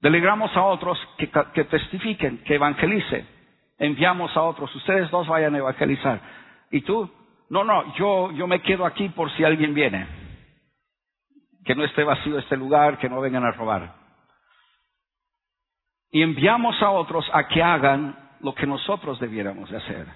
Delegamos 0.00 0.56
a 0.56 0.62
otros 0.64 0.98
que, 1.16 1.30
que 1.54 1.64
testifiquen, 1.64 2.38
que 2.44 2.54
evangelicen. 2.56 3.26
Enviamos 3.78 4.36
a 4.36 4.42
otros, 4.42 4.74
ustedes 4.74 5.10
dos 5.10 5.26
vayan 5.28 5.54
a 5.54 5.58
evangelizar. 5.58 6.20
¿Y 6.70 6.80
tú? 6.82 7.10
No, 7.50 7.64
no, 7.64 7.94
yo, 7.94 8.32
yo 8.32 8.46
me 8.46 8.60
quedo 8.60 8.84
aquí 8.84 9.08
por 9.08 9.30
si 9.32 9.44
alguien 9.44 9.72
viene. 9.72 10.06
Que 11.64 11.74
no 11.74 11.84
esté 11.84 12.04
vacío 12.04 12.38
este 12.38 12.56
lugar, 12.56 12.98
que 12.98 13.08
no 13.08 13.20
vengan 13.20 13.44
a 13.44 13.52
robar. 13.52 13.94
Y 16.10 16.22
enviamos 16.22 16.80
a 16.82 16.90
otros 16.90 17.28
a 17.32 17.46
que 17.46 17.62
hagan 17.62 18.16
lo 18.40 18.54
que 18.54 18.66
nosotros 18.66 19.18
debiéramos 19.20 19.70
de 19.70 19.76
hacer. 19.76 20.06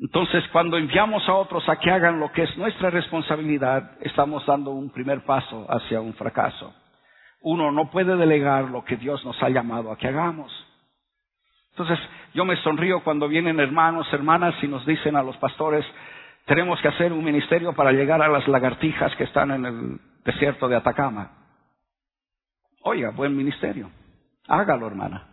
Entonces, 0.00 0.42
cuando 0.50 0.78
enviamos 0.78 1.28
a 1.28 1.34
otros 1.34 1.68
a 1.68 1.76
que 1.76 1.90
hagan 1.90 2.20
lo 2.20 2.32
que 2.32 2.44
es 2.44 2.56
nuestra 2.56 2.88
responsabilidad, 2.88 3.98
estamos 4.00 4.44
dando 4.46 4.70
un 4.70 4.88
primer 4.90 5.24
paso 5.26 5.66
hacia 5.68 6.00
un 6.00 6.14
fracaso. 6.14 6.74
Uno 7.42 7.70
no 7.70 7.90
puede 7.90 8.16
delegar 8.16 8.64
lo 8.64 8.82
que 8.82 8.96
Dios 8.96 9.22
nos 9.26 9.40
ha 9.42 9.50
llamado 9.50 9.92
a 9.92 9.98
que 9.98 10.08
hagamos. 10.08 10.50
Entonces, 11.72 11.98
yo 12.32 12.46
me 12.46 12.56
sonrío 12.56 13.04
cuando 13.04 13.28
vienen 13.28 13.60
hermanos, 13.60 14.10
hermanas 14.12 14.54
y 14.62 14.68
nos 14.68 14.86
dicen 14.86 15.16
a 15.16 15.22
los 15.22 15.36
pastores, 15.36 15.84
tenemos 16.46 16.80
que 16.80 16.88
hacer 16.88 17.12
un 17.12 17.22
ministerio 17.22 17.74
para 17.74 17.92
llegar 17.92 18.22
a 18.22 18.28
las 18.28 18.48
lagartijas 18.48 19.14
que 19.16 19.24
están 19.24 19.50
en 19.50 19.66
el 19.66 20.00
desierto 20.24 20.66
de 20.66 20.76
Atacama. 20.76 21.30
Oiga, 22.82 23.10
buen 23.10 23.36
ministerio. 23.36 23.90
Hágalo, 24.48 24.86
hermana. 24.86 25.26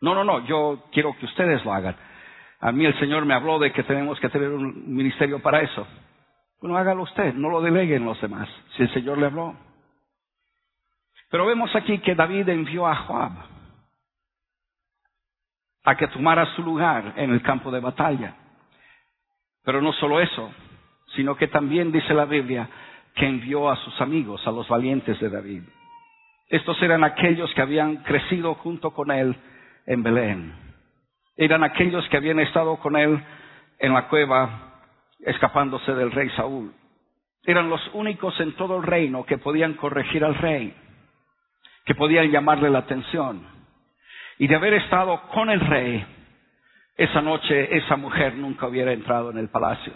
No, 0.00 0.14
no, 0.14 0.24
no, 0.24 0.46
yo 0.46 0.84
quiero 0.92 1.14
que 1.18 1.26
ustedes 1.26 1.62
lo 1.64 1.74
hagan. 1.74 1.94
A 2.60 2.72
mí 2.72 2.84
el 2.84 2.98
Señor 2.98 3.24
me 3.24 3.34
habló 3.34 3.58
de 3.58 3.72
que 3.72 3.84
tenemos 3.84 4.18
que 4.20 4.28
tener 4.28 4.50
un 4.50 4.94
ministerio 4.94 5.40
para 5.40 5.60
eso. 5.60 5.86
Bueno, 6.60 6.76
hágalo 6.76 7.02
usted, 7.02 7.34
no 7.34 7.50
lo 7.50 7.60
deleguen 7.60 8.04
los 8.04 8.20
demás, 8.20 8.48
si 8.76 8.82
el 8.82 8.92
Señor 8.92 9.18
le 9.18 9.26
habló. 9.26 9.54
Pero 11.30 11.46
vemos 11.46 11.74
aquí 11.76 11.98
que 11.98 12.14
David 12.14 12.48
envió 12.48 12.86
a 12.86 12.96
Joab 12.96 13.32
a 15.84 15.96
que 15.96 16.08
tomara 16.08 16.44
su 16.54 16.62
lugar 16.62 17.14
en 17.16 17.30
el 17.30 17.40
campo 17.42 17.70
de 17.70 17.80
batalla. 17.80 18.34
Pero 19.64 19.80
no 19.80 19.92
solo 19.94 20.20
eso, 20.20 20.50
sino 21.14 21.36
que 21.36 21.48
también 21.48 21.92
dice 21.92 22.12
la 22.12 22.24
Biblia 22.24 22.68
que 23.14 23.26
envió 23.26 23.70
a 23.70 23.76
sus 23.76 23.98
amigos, 24.00 24.46
a 24.46 24.50
los 24.50 24.68
valientes 24.68 25.18
de 25.20 25.30
David. 25.30 25.62
Estos 26.48 26.80
eran 26.82 27.04
aquellos 27.04 27.52
que 27.54 27.62
habían 27.62 27.98
crecido 27.98 28.54
junto 28.54 28.90
con 28.92 29.10
él 29.10 29.36
en 29.86 30.02
Belén. 30.02 30.67
Eran 31.38 31.62
aquellos 31.62 32.06
que 32.08 32.16
habían 32.16 32.40
estado 32.40 32.76
con 32.78 32.96
él 32.96 33.22
en 33.78 33.94
la 33.94 34.08
cueva 34.08 34.80
escapándose 35.20 35.94
del 35.94 36.10
rey 36.10 36.28
Saúl. 36.30 36.72
Eran 37.44 37.70
los 37.70 37.80
únicos 37.94 38.38
en 38.40 38.56
todo 38.56 38.78
el 38.78 38.82
reino 38.82 39.24
que 39.24 39.38
podían 39.38 39.74
corregir 39.74 40.24
al 40.24 40.34
rey, 40.34 40.74
que 41.84 41.94
podían 41.94 42.32
llamarle 42.32 42.68
la 42.70 42.80
atención. 42.80 43.46
Y 44.38 44.48
de 44.48 44.56
haber 44.56 44.74
estado 44.74 45.22
con 45.32 45.48
el 45.48 45.60
rey, 45.60 46.04
esa 46.96 47.22
noche 47.22 47.76
esa 47.76 47.96
mujer 47.96 48.34
nunca 48.34 48.66
hubiera 48.66 48.92
entrado 48.92 49.30
en 49.30 49.38
el 49.38 49.48
palacio. 49.48 49.92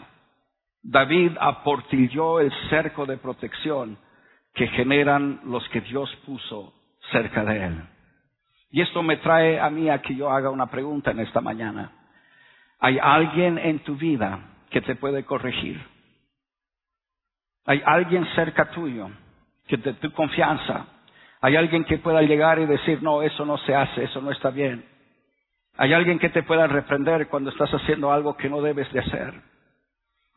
David 0.81 1.33
aportilló 1.41 2.39
el 2.39 2.53
cerco 2.71 3.05
de 3.05 3.17
protección 3.17 3.99
que 4.55 4.69
generan 4.69 5.41
los 5.47 5.69
que 5.71 5.81
Dios 5.81 6.09
puso 6.25 6.73
cerca 7.11 7.45
de 7.45 7.65
él. 7.65 7.83
Y 8.73 8.81
esto 8.81 9.03
me 9.03 9.19
trae 9.19 9.61
a 9.61 9.69
mí 9.69 9.91
a 9.91 10.01
que 10.01 10.17
yo 10.17 10.31
haga 10.31 10.51
una 10.51 10.67
pregunta 10.67 11.11
en 11.11 11.21
esta 11.21 11.43
mañana. 11.43 11.93
¿Hay 12.81 12.99
alguien 12.99 13.59
en 13.59 13.81
tu 13.81 13.97
vida 13.97 14.41
que 14.71 14.81
te 14.81 14.97
puede 14.97 15.25
corregir? 15.25 15.79
¿Hay 17.67 17.83
alguien 17.85 18.27
cerca 18.35 18.71
tuyo 18.71 19.11
que 19.69 19.77
de 19.77 19.93
tu 19.93 20.11
confianza? 20.13 20.87
¿Hay 21.43 21.55
alguien 21.55 21.85
que 21.85 21.99
pueda 21.99 22.23
llegar 22.23 22.59
y 22.61 22.67
decir, 22.67 23.03
no, 23.03 23.21
eso 23.23 23.45
no 23.45 23.59
se 23.59 23.75
hace, 23.75 24.05
eso 24.05 24.23
no 24.23 24.31
está 24.31 24.49
bien? 24.49 24.85
¿Hay 25.77 25.93
alguien 25.93 26.19
que 26.19 26.31
te 26.31 26.43
pueda 26.43 26.67
reprender 26.67 27.29
cuando 27.29 27.51
estás 27.51 27.71
haciendo 27.71 28.11
algo 28.11 28.37
que 28.39 28.49
no 28.49 28.63
debes 28.63 28.91
de 28.93 29.01
hacer? 29.01 29.35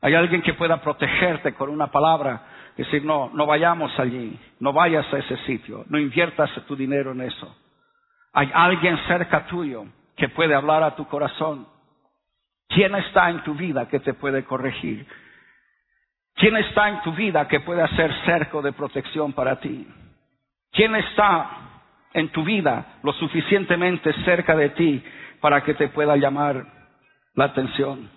¿Hay 0.02 0.14
alguien 0.14 0.42
que 0.42 0.54
pueda 0.56 0.82
protegerte 0.82 1.54
con 1.54 1.70
una 1.70 1.88
palabra? 1.88 2.42
Decir, 2.76 3.06
no, 3.06 3.32
no 3.34 3.46
vayamos 3.46 3.98
allí, 3.98 4.38
no 4.60 4.74
vayas 4.74 5.12
a 5.14 5.20
ese 5.20 5.38
sitio, 5.46 5.86
no 5.88 5.98
inviertas 5.98 6.52
tu 6.68 6.76
dinero 6.76 7.14
en 7.14 7.22
eso. 7.22 7.56
Hay 8.38 8.52
alguien 8.54 8.98
cerca 9.08 9.46
tuyo 9.48 9.86
que 10.18 10.28
puede 10.28 10.54
hablar 10.54 10.84
a 10.84 10.94
tu 10.94 11.08
corazón. 11.08 11.66
¿Quién 12.68 12.94
está 12.96 13.30
en 13.30 13.42
tu 13.44 13.54
vida 13.54 13.88
que 13.88 14.02
te 14.02 14.14
puede 14.14 14.44
corregir? 14.44 15.08
¿Quién 16.34 16.58
está 16.58 16.90
en 16.90 17.02
tu 17.02 17.14
vida 17.14 17.48
que 17.48 17.62
puede 17.62 17.82
hacer 17.82 18.14
cerco 18.26 18.62
de 18.62 18.74
protección 18.74 19.32
para 19.32 19.62
ti? 19.62 19.88
¿Quién 20.74 20.96
está 20.96 21.50
en 22.14 22.30
tu 22.34 22.44
vida 22.44 22.98
lo 23.04 23.14
suficientemente 23.14 24.12
cerca 24.26 24.54
de 24.54 24.72
ti 24.72 25.02
para 25.40 25.64
que 25.64 25.74
te 25.74 25.88
pueda 25.88 26.18
llamar 26.18 26.66
la 27.36 27.46
atención? 27.46 28.10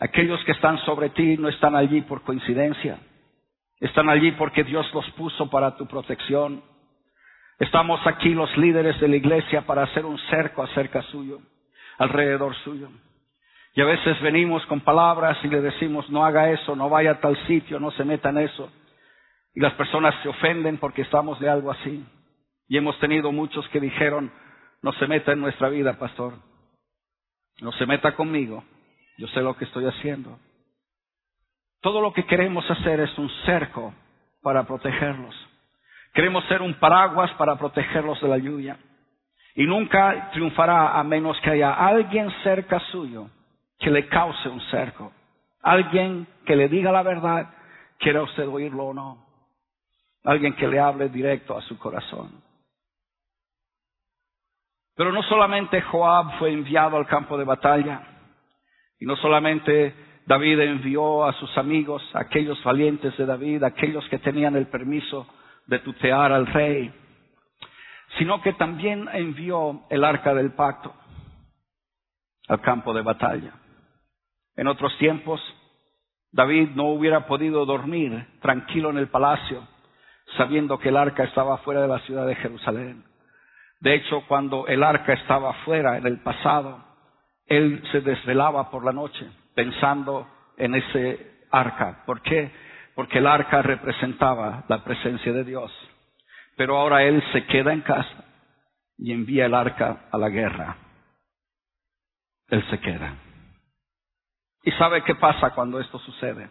Aquellos 0.00 0.42
que 0.42 0.52
están 0.52 0.78
sobre 0.78 1.10
ti 1.10 1.36
no 1.36 1.48
están 1.48 1.76
allí 1.76 2.00
por 2.00 2.22
coincidencia. 2.22 2.98
Están 3.80 4.08
allí 4.08 4.32
porque 4.32 4.64
Dios 4.64 4.92
los 4.92 5.08
puso 5.12 5.48
para 5.50 5.76
tu 5.76 5.86
protección. 5.86 6.62
Estamos 7.58 8.04
aquí 8.06 8.30
los 8.30 8.54
líderes 8.56 8.98
de 9.00 9.08
la 9.08 9.16
iglesia 9.16 9.62
para 9.62 9.82
hacer 9.82 10.04
un 10.04 10.18
cerco 10.30 10.62
acerca 10.62 11.02
suyo, 11.02 11.40
alrededor 11.98 12.54
suyo. 12.56 12.88
Y 13.74 13.80
a 13.80 13.84
veces 13.84 14.20
venimos 14.20 14.64
con 14.66 14.80
palabras 14.80 15.38
y 15.44 15.48
le 15.48 15.60
decimos, 15.60 16.08
no 16.10 16.24
haga 16.24 16.50
eso, 16.50 16.74
no 16.74 16.88
vaya 16.88 17.12
a 17.12 17.20
tal 17.20 17.36
sitio, 17.46 17.78
no 17.78 17.90
se 17.92 18.04
meta 18.04 18.30
en 18.30 18.38
eso. 18.38 18.72
Y 19.54 19.60
las 19.60 19.74
personas 19.74 20.14
se 20.22 20.28
ofenden 20.28 20.78
porque 20.78 21.02
estamos 21.02 21.38
de 21.38 21.48
algo 21.48 21.70
así. 21.70 22.04
Y 22.68 22.76
hemos 22.76 22.98
tenido 22.98 23.30
muchos 23.32 23.68
que 23.68 23.80
dijeron, 23.80 24.32
no 24.82 24.92
se 24.94 25.06
meta 25.06 25.32
en 25.32 25.40
nuestra 25.40 25.68
vida, 25.68 25.98
pastor. 25.98 26.34
No 27.60 27.72
se 27.72 27.86
meta 27.86 28.14
conmigo. 28.14 28.64
Yo 29.16 29.26
sé 29.28 29.40
lo 29.40 29.56
que 29.56 29.64
estoy 29.64 29.86
haciendo. 29.86 30.38
Todo 31.80 32.00
lo 32.00 32.12
que 32.12 32.26
queremos 32.26 32.68
hacer 32.70 33.00
es 33.00 33.16
un 33.18 33.30
cerco 33.44 33.94
para 34.42 34.64
protegerlos. 34.64 35.34
Queremos 36.12 36.44
ser 36.46 36.62
un 36.62 36.74
paraguas 36.74 37.30
para 37.32 37.56
protegerlos 37.56 38.20
de 38.20 38.28
la 38.28 38.38
lluvia. 38.38 38.78
Y 39.54 39.64
nunca 39.66 40.30
triunfará 40.32 40.98
a 40.98 41.04
menos 41.04 41.40
que 41.40 41.50
haya 41.50 41.72
alguien 41.72 42.30
cerca 42.42 42.80
suyo 42.90 43.28
que 43.78 43.90
le 43.90 44.08
cause 44.08 44.48
un 44.48 44.60
cerco. 44.70 45.12
Alguien 45.62 46.26
que 46.44 46.56
le 46.56 46.68
diga 46.68 46.90
la 46.90 47.02
verdad, 47.02 47.48
quiera 47.98 48.22
usted 48.22 48.46
oírlo 48.48 48.86
o 48.86 48.94
no. 48.94 49.26
Alguien 50.24 50.54
que 50.54 50.66
le 50.66 50.80
hable 50.80 51.08
directo 51.08 51.56
a 51.56 51.62
su 51.62 51.78
corazón. 51.78 52.42
Pero 54.96 55.12
no 55.12 55.22
solamente 55.22 55.80
Joab 55.80 56.38
fue 56.38 56.52
enviado 56.52 56.96
al 56.96 57.06
campo 57.06 57.38
de 57.38 57.44
batalla, 57.44 58.02
y 58.98 59.06
no 59.06 59.14
solamente 59.16 59.94
David 60.28 60.60
envió 60.60 61.24
a 61.24 61.32
sus 61.32 61.56
amigos, 61.56 62.02
aquellos 62.12 62.62
valientes 62.62 63.16
de 63.16 63.24
David, 63.24 63.64
aquellos 63.64 64.06
que 64.10 64.18
tenían 64.18 64.56
el 64.56 64.66
permiso 64.66 65.26
de 65.66 65.78
tutear 65.78 66.32
al 66.32 66.46
rey, 66.46 66.92
sino 68.18 68.42
que 68.42 68.52
también 68.52 69.08
envió 69.10 69.86
el 69.88 70.04
arca 70.04 70.34
del 70.34 70.52
pacto 70.52 70.92
al 72.46 72.60
campo 72.60 72.92
de 72.92 73.00
batalla. 73.00 73.54
En 74.54 74.66
otros 74.66 74.94
tiempos, 74.98 75.40
David 76.30 76.72
no 76.74 76.88
hubiera 76.88 77.26
podido 77.26 77.64
dormir 77.64 78.26
tranquilo 78.42 78.90
en 78.90 78.98
el 78.98 79.08
palacio, 79.08 79.66
sabiendo 80.36 80.78
que 80.78 80.90
el 80.90 80.98
arca 80.98 81.24
estaba 81.24 81.56
fuera 81.58 81.80
de 81.80 81.88
la 81.88 82.00
ciudad 82.00 82.26
de 82.26 82.36
Jerusalén. 82.36 83.02
De 83.80 83.94
hecho, 83.94 84.22
cuando 84.28 84.66
el 84.66 84.82
arca 84.82 85.14
estaba 85.14 85.54
fuera 85.64 85.96
en 85.96 86.06
el 86.06 86.20
pasado, 86.20 86.84
él 87.46 87.82
se 87.92 88.02
desvelaba 88.02 88.70
por 88.70 88.84
la 88.84 88.92
noche 88.92 89.26
pensando 89.58 90.24
en 90.56 90.76
ese 90.76 91.40
arca. 91.50 92.04
¿Por 92.06 92.22
qué? 92.22 92.48
Porque 92.94 93.18
el 93.18 93.26
arca 93.26 93.60
representaba 93.60 94.62
la 94.68 94.84
presencia 94.84 95.32
de 95.32 95.42
Dios. 95.42 95.72
Pero 96.56 96.78
ahora 96.78 97.02
él 97.02 97.20
se 97.32 97.44
queda 97.46 97.72
en 97.72 97.80
casa 97.80 98.24
y 98.96 99.10
envía 99.10 99.46
el 99.46 99.54
arca 99.54 100.04
a 100.12 100.16
la 100.16 100.28
guerra. 100.28 100.76
Él 102.50 102.64
se 102.70 102.78
queda. 102.78 103.16
¿Y 104.62 104.70
sabe 104.72 105.02
qué 105.02 105.16
pasa 105.16 105.50
cuando 105.50 105.80
esto 105.80 105.98
sucede? 105.98 106.48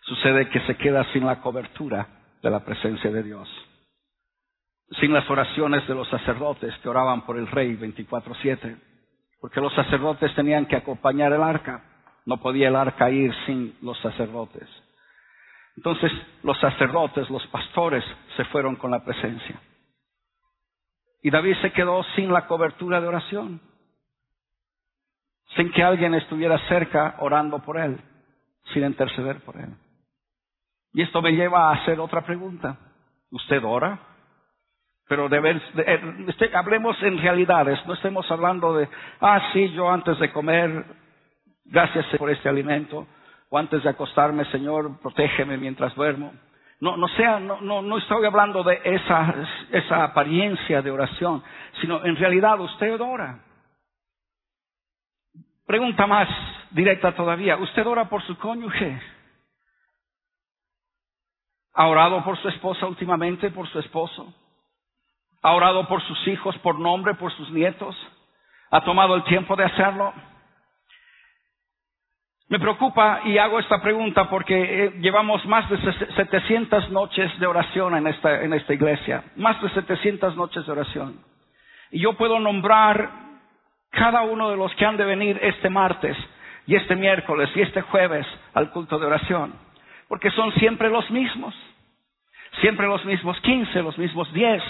Sucede 0.00 0.48
que 0.48 0.60
se 0.60 0.78
queda 0.78 1.04
sin 1.12 1.26
la 1.26 1.42
cobertura 1.42 2.06
de 2.42 2.48
la 2.48 2.64
presencia 2.64 3.10
de 3.10 3.24
Dios. 3.24 3.46
Sin 5.00 5.12
las 5.12 5.28
oraciones 5.28 5.86
de 5.86 5.94
los 5.94 6.08
sacerdotes 6.08 6.74
que 6.78 6.88
oraban 6.88 7.26
por 7.26 7.36
el 7.36 7.46
rey 7.46 7.76
24/7. 7.76 8.78
Porque 9.38 9.60
los 9.60 9.74
sacerdotes 9.74 10.34
tenían 10.34 10.64
que 10.64 10.76
acompañar 10.76 11.30
el 11.34 11.42
arca. 11.42 11.91
No 12.26 12.38
podía 12.38 12.68
el 12.68 12.76
arca 12.76 13.10
ir 13.10 13.34
sin 13.46 13.76
los 13.82 13.98
sacerdotes. 14.00 14.68
Entonces 15.76 16.12
los 16.42 16.58
sacerdotes, 16.60 17.28
los 17.30 17.46
pastores, 17.48 18.04
se 18.36 18.44
fueron 18.46 18.76
con 18.76 18.90
la 18.90 19.04
presencia. 19.04 19.60
Y 21.22 21.30
David 21.30 21.56
se 21.62 21.72
quedó 21.72 22.02
sin 22.16 22.32
la 22.32 22.46
cobertura 22.46 23.00
de 23.00 23.06
oración, 23.06 23.60
sin 25.56 25.70
que 25.72 25.82
alguien 25.82 26.14
estuviera 26.14 26.58
cerca 26.68 27.16
orando 27.20 27.60
por 27.60 27.78
él, 27.78 28.00
sin 28.72 28.84
interceder 28.84 29.40
por 29.40 29.56
él. 29.56 29.70
Y 30.92 31.02
esto 31.02 31.22
me 31.22 31.32
lleva 31.32 31.70
a 31.70 31.74
hacer 31.74 32.00
otra 32.00 32.22
pregunta. 32.22 32.76
¿Usted 33.30 33.62
ora? 33.64 33.98
Pero 35.08 35.28
de 35.28 35.40
ver, 35.40 35.62
eh, 35.76 36.24
este, 36.28 36.54
hablemos 36.56 37.00
en 37.02 37.18
realidades, 37.18 37.84
no 37.86 37.94
estemos 37.94 38.30
hablando 38.30 38.74
de, 38.74 38.88
ah, 39.20 39.50
sí, 39.52 39.70
yo 39.72 39.90
antes 39.90 40.18
de 40.18 40.32
comer 40.32 40.84
Gracias 41.64 42.06
por 42.18 42.30
este 42.30 42.48
alimento. 42.48 43.06
O 43.50 43.58
antes 43.58 43.82
de 43.82 43.90
acostarme, 43.90 44.44
Señor, 44.46 44.98
protégeme 45.00 45.56
mientras 45.58 45.94
duermo. 45.94 46.32
No, 46.80 46.96
no 46.96 47.06
sea, 47.08 47.38
no, 47.38 47.60
no, 47.60 47.80
no 47.82 47.98
estoy 47.98 48.24
hablando 48.26 48.64
de 48.64 48.80
esa, 48.82 49.34
esa 49.70 50.04
apariencia 50.04 50.82
de 50.82 50.90
oración, 50.90 51.42
sino 51.80 52.04
en 52.04 52.16
realidad 52.16 52.58
usted 52.60 53.00
ora. 53.00 53.38
Pregunta 55.66 56.06
más 56.06 56.28
directa 56.70 57.14
todavía. 57.14 57.56
¿Usted 57.56 57.86
ora 57.86 58.08
por 58.08 58.22
su 58.22 58.36
cónyuge? 58.38 59.00
¿Ha 61.74 61.86
orado 61.86 62.24
por 62.24 62.36
su 62.38 62.48
esposa 62.48 62.86
últimamente, 62.86 63.50
por 63.50 63.68
su 63.68 63.78
esposo? 63.78 64.34
¿Ha 65.42 65.52
orado 65.54 65.86
por 65.88 66.02
sus 66.02 66.28
hijos, 66.28 66.56
por 66.58 66.78
nombre, 66.78 67.14
por 67.14 67.32
sus 67.32 67.50
nietos? 67.50 67.96
¿Ha 68.70 68.82
tomado 68.82 69.14
el 69.14 69.24
tiempo 69.24 69.56
de 69.56 69.64
hacerlo? 69.64 70.12
Me 72.48 72.58
preocupa 72.58 73.22
y 73.24 73.38
hago 73.38 73.58
esta 73.58 73.80
pregunta 73.80 74.28
porque 74.28 74.84
eh, 74.84 74.92
llevamos 75.00 75.44
más 75.46 75.68
de 75.70 75.78
700 76.16 76.90
noches 76.90 77.38
de 77.38 77.46
oración 77.46 77.96
en 77.96 78.06
esta, 78.06 78.42
en 78.42 78.52
esta 78.52 78.74
iglesia, 78.74 79.24
más 79.36 79.60
de 79.62 79.70
700 79.70 80.36
noches 80.36 80.66
de 80.66 80.72
oración. 80.72 81.20
Y 81.90 82.00
yo 82.00 82.14
puedo 82.14 82.38
nombrar 82.40 83.10
cada 83.90 84.22
uno 84.22 84.50
de 84.50 84.56
los 84.56 84.74
que 84.74 84.84
han 84.84 84.96
de 84.96 85.04
venir 85.04 85.38
este 85.42 85.70
martes 85.70 86.16
y 86.66 86.74
este 86.74 86.96
miércoles 86.96 87.50
y 87.54 87.60
este 87.60 87.82
jueves 87.82 88.26
al 88.54 88.70
culto 88.70 88.98
de 88.98 89.06
oración, 89.06 89.54
porque 90.08 90.30
son 90.30 90.52
siempre 90.54 90.90
los 90.90 91.10
mismos, 91.10 91.54
siempre 92.60 92.86
los 92.86 93.04
mismos 93.04 93.38
15, 93.40 93.82
los 93.82 93.96
mismos 93.98 94.32
10. 94.32 94.62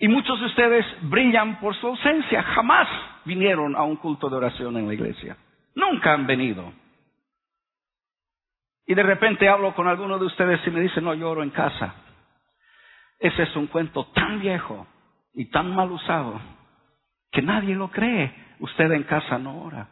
Y 0.00 0.08
muchos 0.08 0.40
de 0.40 0.46
ustedes 0.46 0.86
brillan 1.02 1.60
por 1.60 1.74
su 1.76 1.86
ausencia, 1.88 2.42
jamás 2.42 2.88
vinieron 3.24 3.76
a 3.76 3.82
un 3.82 3.96
culto 3.96 4.28
de 4.28 4.36
oración 4.36 4.76
en 4.76 4.86
la 4.86 4.94
iglesia. 4.94 5.36
Nunca 5.74 6.12
han 6.12 6.26
venido. 6.26 6.72
Y 8.86 8.94
de 8.94 9.02
repente 9.02 9.48
hablo 9.48 9.74
con 9.74 9.88
alguno 9.88 10.18
de 10.18 10.26
ustedes 10.26 10.60
y 10.66 10.70
me 10.70 10.80
dicen, 10.80 11.04
no, 11.04 11.14
lloro 11.14 11.42
en 11.42 11.50
casa. 11.50 11.94
Ese 13.18 13.44
es 13.44 13.56
un 13.56 13.66
cuento 13.68 14.06
tan 14.14 14.40
viejo 14.40 14.86
y 15.32 15.46
tan 15.46 15.74
mal 15.74 15.90
usado 15.90 16.40
que 17.30 17.42
nadie 17.42 17.74
lo 17.74 17.90
cree. 17.90 18.34
Usted 18.60 18.92
en 18.92 19.04
casa 19.04 19.38
no 19.38 19.62
ora. 19.62 19.88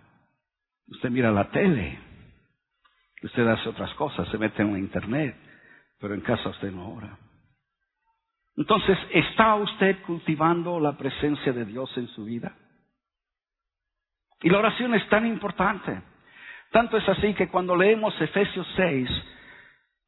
Usted 0.87 1.11
mira 1.11 1.31
la 1.31 1.51
tele. 1.51 1.99
Usted 3.23 3.47
hace 3.47 3.69
otras 3.69 3.95
cosas, 3.95 4.29
se 4.29 4.39
mete 4.39 4.63
en 4.63 4.77
internet, 4.77 5.37
pero 5.99 6.15
en 6.15 6.21
casa 6.21 6.49
usted 6.49 6.71
no 6.73 6.93
ora. 6.93 7.17
Entonces, 8.57 8.99
¿está 9.13 9.55
usted 9.55 10.03
cultivando 10.03 10.79
la 10.79 10.97
presencia 10.97 11.53
de 11.53 11.65
Dios 11.65 11.91
en 11.97 12.09
su 12.09 12.25
vida? 12.25 12.55
Y 14.43 14.51
la 14.51 14.59
oración 14.59 14.95
es 14.95 15.09
tan 15.09 15.27
importante. 15.27 16.01
Tanto 16.71 16.97
es 16.97 17.09
así 17.09 17.35
que 17.35 17.49
cuando 17.49 17.77
leemos 17.77 18.19
Efesios 18.21 18.67
6, 18.77 19.09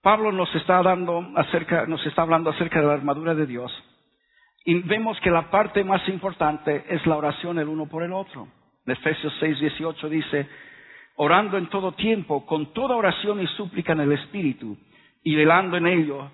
Pablo 0.02 0.32
nos 0.32 0.54
está 0.54 0.82
dando 0.82 1.26
acerca, 1.36 1.86
nos 1.86 2.04
está 2.06 2.22
hablando 2.22 2.50
acerca 2.50 2.80
de 2.80 2.86
la 2.86 2.94
armadura 2.94 3.34
de 3.34 3.46
Dios. 3.46 3.72
Y 4.64 4.74
vemos 4.80 5.20
que 5.20 5.30
la 5.30 5.50
parte 5.50 5.84
más 5.84 6.06
importante 6.08 6.84
es 6.88 7.06
la 7.06 7.16
oración 7.16 7.58
el 7.58 7.68
uno 7.68 7.86
por 7.86 8.02
el 8.02 8.12
otro. 8.12 8.48
En 8.86 8.92
Efesios 8.92 9.32
6, 9.40 9.60
18 9.60 10.08
dice, 10.08 10.48
orando 11.16 11.58
en 11.58 11.68
todo 11.68 11.92
tiempo, 11.92 12.44
con 12.46 12.72
toda 12.72 12.96
oración 12.96 13.40
y 13.40 13.46
súplica 13.48 13.92
en 13.92 14.00
el 14.00 14.12
Espíritu, 14.12 14.76
y 15.22 15.34
velando 15.34 15.76
en 15.76 15.86
ello, 15.86 16.30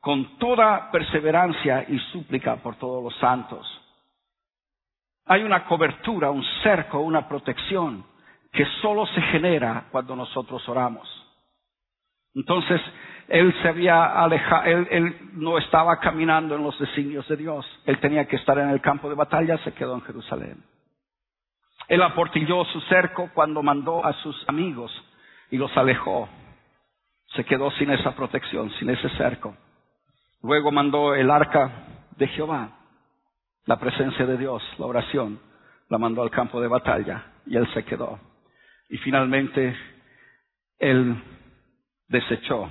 con 0.00 0.38
toda 0.38 0.90
perseverancia 0.90 1.86
y 1.88 1.98
súplica 2.12 2.56
por 2.56 2.76
todos 2.76 3.02
los 3.02 3.16
santos. 3.18 3.66
Hay 5.26 5.42
una 5.42 5.64
cobertura, 5.64 6.30
un 6.30 6.44
cerco, 6.62 7.00
una 7.00 7.28
protección 7.28 8.04
que 8.52 8.66
solo 8.82 9.06
se 9.06 9.20
genera 9.22 9.86
cuando 9.90 10.14
nosotros 10.14 10.66
oramos. 10.68 11.08
Entonces, 12.34 12.80
él 13.28 13.54
se 13.62 13.68
había 13.68 14.22
alejado, 14.22 14.64
él, 14.64 15.30
no 15.32 15.56
estaba 15.56 15.98
caminando 15.98 16.54
en 16.56 16.62
los 16.62 16.78
designios 16.78 17.26
de 17.28 17.36
Dios. 17.36 17.66
Él 17.86 17.98
tenía 18.00 18.26
que 18.26 18.36
estar 18.36 18.58
en 18.58 18.68
el 18.68 18.80
campo 18.80 19.08
de 19.08 19.14
batalla, 19.14 19.56
se 19.58 19.72
quedó 19.72 19.94
en 19.94 20.02
Jerusalén. 20.02 20.62
Él 21.88 22.02
aportilló 22.02 22.64
su 22.66 22.80
cerco 22.82 23.30
cuando 23.34 23.62
mandó 23.62 24.04
a 24.04 24.12
sus 24.22 24.48
amigos 24.48 24.92
y 25.50 25.56
los 25.56 25.74
alejó. 25.76 26.28
Se 27.34 27.44
quedó 27.44 27.70
sin 27.72 27.90
esa 27.90 28.14
protección, 28.14 28.70
sin 28.78 28.90
ese 28.90 29.08
cerco. 29.16 29.56
Luego 30.42 30.70
mandó 30.70 31.14
el 31.14 31.30
arca 31.30 31.70
de 32.16 32.28
Jehová 32.28 32.83
la 33.66 33.78
presencia 33.78 34.26
de 34.26 34.36
Dios, 34.36 34.62
la 34.78 34.86
oración, 34.86 35.40
la 35.88 35.98
mandó 35.98 36.22
al 36.22 36.30
campo 36.30 36.60
de 36.60 36.68
batalla 36.68 37.32
y 37.46 37.56
él 37.56 37.66
se 37.72 37.84
quedó. 37.84 38.18
Y 38.88 38.98
finalmente 38.98 39.74
él 40.78 41.22
desechó 42.08 42.68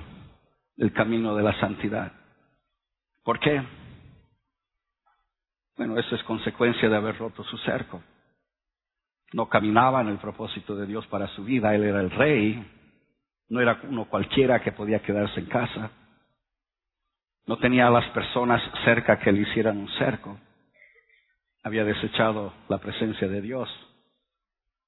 el 0.76 0.92
camino 0.92 1.34
de 1.34 1.42
la 1.42 1.58
santidad. 1.58 2.12
¿Por 3.24 3.40
qué? 3.40 3.62
Bueno, 5.76 5.98
eso 5.98 6.14
es 6.14 6.22
consecuencia 6.24 6.88
de 6.88 6.96
haber 6.96 7.18
roto 7.18 7.42
su 7.44 7.58
cerco. 7.58 8.02
No 9.32 9.48
caminaba 9.48 10.00
en 10.02 10.08
el 10.08 10.18
propósito 10.18 10.76
de 10.76 10.86
Dios 10.86 11.06
para 11.08 11.26
su 11.28 11.42
vida, 11.42 11.74
él 11.74 11.82
era 11.82 12.00
el 12.00 12.10
rey, 12.10 12.64
no 13.48 13.60
era 13.60 13.80
uno 13.82 14.04
cualquiera 14.04 14.60
que 14.60 14.70
podía 14.70 15.00
quedarse 15.00 15.40
en 15.40 15.46
casa. 15.46 15.90
No 17.46 17.58
tenía 17.58 17.88
a 17.88 17.90
las 17.90 18.08
personas 18.10 18.62
cerca 18.84 19.18
que 19.18 19.32
le 19.32 19.40
hicieran 19.40 19.78
un 19.78 19.88
cerco 19.98 20.38
había 21.64 21.84
desechado 21.84 22.52
la 22.68 22.78
presencia 22.78 23.26
de 23.26 23.40
Dios 23.40 23.68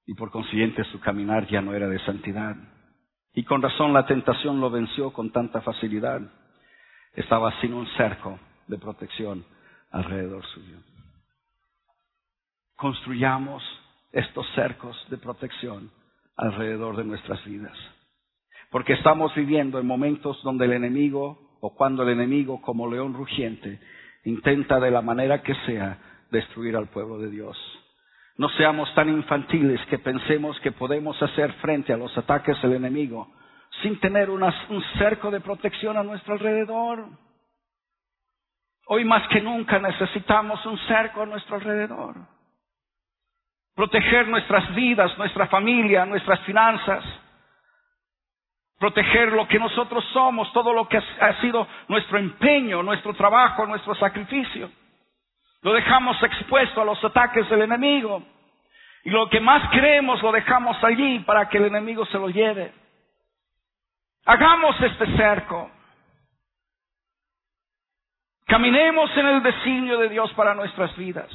y 0.07 0.15
por 0.15 0.31
consiguiente 0.31 0.85
su 0.85 1.01
caminar 1.01 1.49
ya 1.49 1.61
no 1.62 1.75
era 1.75 1.89
de 1.89 1.99
santidad. 2.05 2.55
Y 3.35 3.45
con 3.45 3.61
razón 3.62 3.93
la 3.93 4.07
tentación 4.07 4.61
lo 4.61 4.71
venció 4.71 5.12
con 5.12 5.31
tanta 5.31 5.62
facilidad. 5.62 6.21
Estaba 7.15 7.59
sin 7.61 7.73
un 7.75 7.87
cerco 7.97 8.39
de 8.69 8.79
protección 8.79 9.45
alrededor 9.91 10.45
suyo. 10.47 10.77
Construyamos 12.77 13.62
estos 14.12 14.47
cercos 14.55 14.97
de 15.09 15.17
protección 15.17 15.91
alrededor 16.37 16.97
de 16.97 17.05
nuestras 17.05 17.43
vidas. 17.45 17.77
Porque 18.71 18.93
estamos 18.93 19.35
viviendo 19.35 19.79
en 19.79 19.87
momentos 19.87 20.43
donde 20.43 20.67
el 20.67 20.73
enemigo, 20.73 21.57
o 21.61 21.75
cuando 21.75 22.03
el 22.03 22.11
enemigo, 22.11 22.61
como 22.61 22.91
león 22.91 23.15
rugiente, 23.15 23.81
intenta 24.25 24.79
de 24.79 24.91
la 24.91 25.01
manera 25.01 25.43
que 25.43 25.55
sea 25.67 26.15
destruir 26.31 26.77
al 26.77 26.89
pueblo 26.89 27.19
de 27.19 27.31
Dios. 27.31 27.57
No 28.39 28.49
seamos 28.51 28.93
tan 28.95 29.09
infantiles 29.09 29.81
que 29.87 29.99
pensemos 29.99 30.59
que 30.61 30.73
podemos 30.73 31.21
hacer 31.23 31.53
frente 31.55 31.93
a 31.93 31.97
los 31.97 32.17
ataques 32.19 32.61
del 32.62 32.75
enemigo 32.75 33.29
sin 33.83 33.99
tener 34.01 34.31
un 34.31 34.43
cerco 34.99 35.31
de 35.31 35.41
protección 35.41 35.97
a 35.97 36.03
nuestro 36.03 36.35
alrededor. 36.35 37.07
Hoy 38.89 39.05
más 39.05 39.27
que 39.29 39.41
nunca 39.41 39.79
necesitamos 39.79 40.65
un 40.67 40.79
cerco 40.87 41.23
a 41.23 41.27
nuestro 41.27 41.57
alrededor. 41.57 42.15
Proteger 43.75 44.29
nuestras 44.29 44.75
vidas, 44.75 45.17
nuestra 45.19 45.49
familia, 45.49 46.07
nuestras 46.07 46.41
finanzas. 46.41 47.05
Proteger 48.79 49.33
lo 49.33 49.49
que 49.49 49.59
nosotros 49.59 50.05
somos, 50.12 50.53
todo 50.53 50.73
lo 50.73 50.89
que 50.89 50.99
ha 50.99 51.41
sido 51.41 51.67
nuestro 51.89 52.19
empeño, 52.19 52.83
nuestro 52.83 53.12
trabajo, 53.15 53.67
nuestro 53.67 53.95
sacrificio. 53.95 54.71
Lo 55.66 55.72
dejamos 55.72 56.22
expuesto 56.22 56.81
a 56.81 56.85
los 56.85 57.02
ataques 57.02 57.50
del 57.50 57.62
enemigo. 57.62 58.22
Y 59.02 59.11
lo 59.11 59.29
que 59.29 59.40
más 59.40 59.68
creemos 59.70 60.22
lo 60.22 60.31
dejamos 60.31 60.76
allí 60.85 61.18
para 61.18 61.48
que 61.48 61.59
el 61.59 61.64
enemigo 61.64 62.07
se 62.07 62.18
lo 62.20 62.29
lleve. 62.29 62.72
Hagamos 64.26 64.81
este 64.81 65.07
cerco. 65.16 65.68
Caminemos 68.46 69.11
en 69.16 69.26
el 69.26 69.42
designio 69.42 69.98
de 69.98 70.09
Dios 70.09 70.33
para 70.35 70.55
nuestras 70.55 70.96
vidas. 70.96 71.29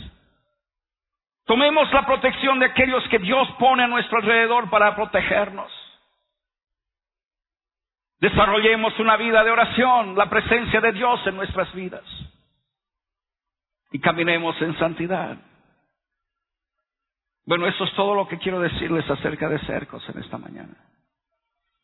Tomemos 1.44 1.92
la 1.92 2.06
protección 2.06 2.58
de 2.60 2.68
aquellos 2.68 3.06
que 3.10 3.20
Dios 3.20 3.50
pone 3.60 3.84
a 3.84 3.88
nuestro 3.88 4.20
alrededor 4.20 4.70
para 4.70 4.96
protegernos. 4.96 5.70
Desarrollemos 8.22 8.98
una 8.98 9.18
vida 9.18 9.44
de 9.44 9.52
oración, 9.52 10.16
la 10.16 10.30
presencia 10.30 10.80
de 10.80 10.94
Dios 10.94 11.20
en 11.28 11.36
nuestras 11.36 11.74
vidas 11.74 12.06
y 13.92 14.00
caminemos 14.00 14.60
en 14.62 14.78
santidad. 14.78 15.38
Bueno, 17.46 17.68
eso 17.68 17.84
es 17.84 17.94
todo 17.94 18.16
lo 18.16 18.28
que 18.28 18.38
quiero 18.38 18.60
decirles 18.60 19.10
acerca 19.10 19.50
de 19.50 19.60
cercos 19.60 20.08
en 20.10 20.20
esta 20.20 20.38
mañana. 20.38 20.76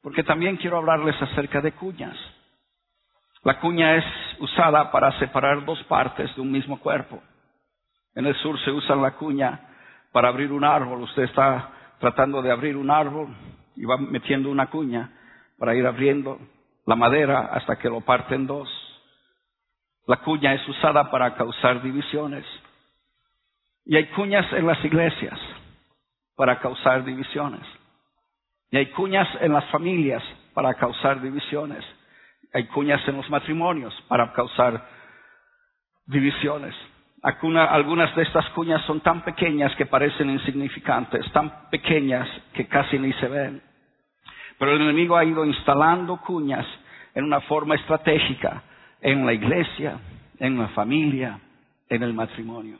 Porque 0.02 0.24
también 0.24 0.58
quiero 0.58 0.78
hablarles 0.78 1.22
acerca 1.22 1.62
de 1.62 1.74
cuñas. 1.74 2.16
La 3.44 3.60
cuña 3.60 3.96
es 3.96 4.06
usada 4.40 4.92
para 4.92 5.18
separar 5.20 5.66
dos 5.66 5.82
partes 5.84 6.34
de 6.36 6.42
un 6.42 6.52
mismo 6.52 6.80
cuerpo. 6.80 7.22
En 8.16 8.26
el 8.26 8.36
sur 8.36 8.60
se 8.60 8.72
usa 8.72 8.96
la 8.96 9.12
cuña 9.12 9.60
para 10.12 10.30
abrir 10.30 10.52
un 10.52 10.64
árbol. 10.64 11.02
Usted 11.02 11.24
está 11.24 11.70
tratando 12.00 12.42
de 12.42 12.52
abrir 12.52 12.78
un 12.78 12.90
árbol 12.90 13.36
y 13.76 13.86
va 13.86 13.98
metiendo 13.98 14.50
una 14.50 14.68
cuña 14.68 15.12
para 15.58 15.76
ir 15.76 15.86
abriendo 15.86 16.40
la 16.86 16.96
madera 16.96 17.50
hasta 17.52 17.78
que 17.78 17.90
lo 17.90 18.02
parte 18.02 18.36
en 18.36 18.48
dos. 18.48 18.87
La 20.08 20.18
cuña 20.18 20.54
es 20.54 20.66
usada 20.70 21.12
para 21.12 21.36
causar 21.36 21.82
divisiones. 21.82 22.46
Y 23.86 23.98
hay 23.98 24.06
cuñas 24.08 24.52
en 24.54 24.66
las 24.66 24.84
iglesias 24.84 25.38
para 26.36 26.60
causar 26.60 27.04
divisiones. 27.04 27.62
Y 28.72 28.78
hay 28.78 28.86
cuñas 28.88 29.28
en 29.42 29.52
las 29.52 29.66
familias 29.66 30.24
para 30.54 30.74
causar 30.76 31.22
divisiones. 31.22 31.84
Hay 32.54 32.68
cuñas 32.68 33.06
en 33.08 33.18
los 33.18 33.30
matrimonios 33.30 33.94
para 34.08 34.32
causar 34.32 34.82
divisiones. 36.06 36.74
Algunas 37.22 38.16
de 38.16 38.24
estas 38.24 38.50
cuñas 38.52 38.82
son 38.86 39.02
tan 39.02 39.26
pequeñas 39.26 39.76
que 39.76 39.88
parecen 39.88 40.30
insignificantes, 40.30 41.30
tan 41.34 41.70
pequeñas 41.70 42.30
que 42.54 42.68
casi 42.68 42.98
ni 42.98 43.12
se 43.14 43.28
ven. 43.28 43.62
Pero 44.58 44.72
el 44.72 44.82
enemigo 44.82 45.18
ha 45.18 45.26
ido 45.26 45.44
instalando 45.44 46.18
cuñas 46.22 46.66
en 47.14 47.26
una 47.26 47.42
forma 47.42 47.76
estratégica 47.76 48.64
en 49.02 49.26
la 49.26 49.34
iglesia, 49.34 50.00
en 50.40 50.58
la 50.58 50.70
familia, 50.70 51.40
en 51.90 52.04
el 52.04 52.14
matrimonio, 52.14 52.78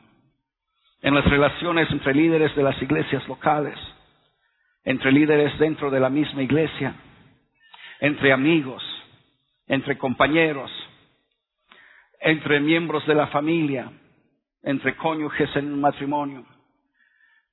en 1.02 1.14
las 1.14 1.24
relaciones 1.24 1.90
entre 1.90 2.14
líderes 2.14 2.54
de 2.56 2.62
las 2.62 2.80
iglesias 2.82 3.26
locales, 3.28 3.78
entre 4.84 5.12
líderes 5.12 5.58
dentro 5.58 5.90
de 5.90 6.00
la 6.00 6.08
misma 6.08 6.42
iglesia, 6.42 6.94
entre 8.00 8.32
amigos, 8.32 8.82
entre 9.66 9.98
compañeros, 9.98 10.70
entre 12.20 12.60
miembros 12.60 13.06
de 13.06 13.14
la 13.14 13.28
familia, 13.28 13.90
entre 14.62 14.96
cónyuges 14.96 15.54
en 15.56 15.72
un 15.72 15.80
matrimonio. 15.80 16.44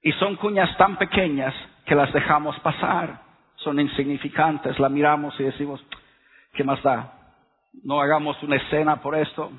Y 0.01 0.12
son 0.13 0.36
cuñas 0.36 0.75
tan 0.78 0.97
pequeñas 0.97 1.54
que 1.86 1.95
las 1.95 2.12
dejamos 2.13 2.60
pasar, 2.60 3.21
son 3.58 3.80
insignificantes, 3.80 4.80
la 4.80 4.89
miramos 4.89 5.39
y 5.39 5.43
decimos, 5.43 5.84
¿qué 6.54 6.63
más 6.63 6.82
da? 6.84 7.14
No 7.84 8.02
hagamos 8.02 8.42
una 8.44 8.56
escena 8.56 9.02
por 9.02 9.16
esto, 9.16 9.52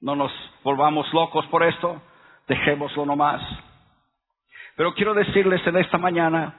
no 0.00 0.16
nos 0.16 0.32
volvamos 0.62 1.12
locos 1.12 1.46
por 1.46 1.62
esto, 1.62 2.02
dejémoslo 2.46 3.06
nomás. 3.06 3.42
Pero 4.76 4.94
quiero 4.94 5.14
decirles 5.14 5.66
en 5.66 5.76
esta 5.76 5.98
mañana 5.98 6.54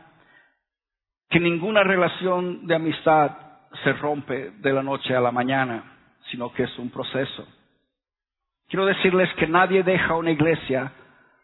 que 1.30 1.40
ninguna 1.40 1.84
relación 1.84 2.66
de 2.66 2.76
amistad 2.76 3.32
se 3.84 3.94
rompe 3.94 4.52
de 4.52 4.74
la 4.74 4.82
noche 4.82 5.16
a 5.16 5.20
la 5.20 5.32
mañana, 5.32 5.84
sino 6.32 6.52
que 6.54 6.64
es 6.64 6.80
un 6.80 6.90
proceso. 6.90 7.48
Quiero 8.68 8.86
decirles 8.86 9.32
que 9.36 9.48
nadie 9.48 9.84
deja 9.84 10.16
una 10.16 10.32
iglesia 10.32 10.92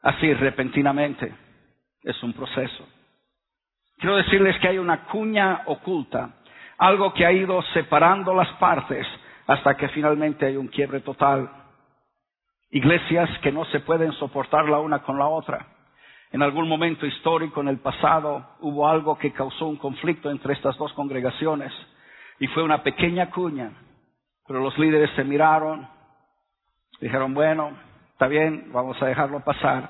así 0.02 0.34
repentinamente. 0.34 1.34
Es 2.04 2.22
un 2.24 2.34
proceso. 2.34 2.88
Quiero 3.98 4.16
decirles 4.16 4.58
que 4.60 4.70
hay 4.70 4.80
una 4.80 5.06
cuña 5.06 5.62
oculta, 5.68 6.32
algo 6.80 7.14
que 7.14 7.26
ha 7.26 7.32
ido 7.32 7.62
separando 7.74 8.34
las 8.34 8.50
partes 8.54 9.06
hasta 9.52 9.76
que 9.76 9.90
finalmente 9.90 10.46
hay 10.46 10.58
un 10.58 10.68
quiebre 10.68 11.02
total. 11.02 11.50
Iglesias 12.70 13.30
que 13.40 13.52
no 13.52 13.66
se 13.66 13.82
pueden 13.82 14.12
soportar 14.14 14.70
la 14.70 14.80
una 14.80 15.00
con 15.00 15.18
la 15.18 15.28
otra. 15.28 15.66
En 16.32 16.42
algún 16.42 16.68
momento 16.68 17.06
histórico 17.06 17.62
en 17.62 17.68
el 17.68 17.80
pasado 17.80 18.56
hubo 18.62 18.88
algo 18.88 19.18
que 19.18 19.34
causó 19.34 19.68
un 19.68 19.76
conflicto 19.76 20.32
entre 20.32 20.54
estas 20.54 20.78
dos 20.78 20.94
congregaciones 20.94 21.74
y 22.40 22.48
fue 22.48 22.64
una 22.64 22.82
pequeña 22.82 23.30
cuña, 23.30 23.72
pero 24.48 24.62
los 24.62 24.78
líderes 24.78 25.10
se 25.16 25.24
miraron, 25.24 25.88
Dijeron, 27.02 27.34
bueno, 27.34 27.72
está 28.12 28.28
bien, 28.28 28.70
vamos 28.72 29.02
a 29.02 29.08
dejarlo 29.08 29.40
pasar, 29.40 29.90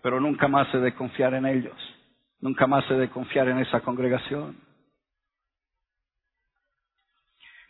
pero 0.00 0.20
nunca 0.20 0.46
más 0.46 0.72
he 0.72 0.78
de 0.78 0.94
confiar 0.94 1.34
en 1.34 1.44
ellos, 1.44 1.74
nunca 2.40 2.68
más 2.68 2.88
he 2.88 2.94
de 2.94 3.10
confiar 3.10 3.48
en 3.48 3.58
esa 3.58 3.80
congregación. 3.80 4.56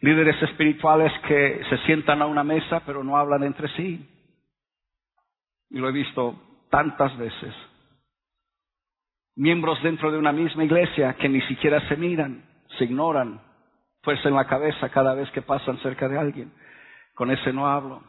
Líderes 0.03 0.43
espirituales 0.43 1.13
que 1.29 1.63
se 1.71 1.79
sientan 1.87 2.23
a 2.23 2.27
una 2.27 2.43
mesa 2.43 2.83
pero 2.85 3.05
no 3.05 3.17
hablan 3.17 3.45
entre 3.45 3.69
sí. 3.77 4.05
Y 5.71 5.79
lo 5.79 5.89
he 5.89 5.93
visto 5.93 6.35
tantas 6.71 7.17
veces. 7.17 7.55
Miembros 9.37 9.81
dentro 9.83 10.11
de 10.11 10.19
una 10.19 10.33
misma 10.33 10.65
iglesia 10.65 11.15
que 11.15 11.29
ni 11.29 11.41
siquiera 11.43 11.81
se 11.89 11.97
miran, 11.97 12.45
se 12.77 12.85
ignoran, 12.85 13.41
fuerza 14.03 14.29
en 14.29 14.35
la 14.35 14.47
cabeza 14.47 14.89
cada 14.89 15.15
vez 15.15 15.31
que 15.31 15.41
pasan 15.41 15.79
cerca 15.79 16.09
de 16.09 16.19
alguien. 16.19 16.53
Con 17.15 17.31
ese 17.31 17.53
no 17.53 17.69
hablo. 17.69 18.03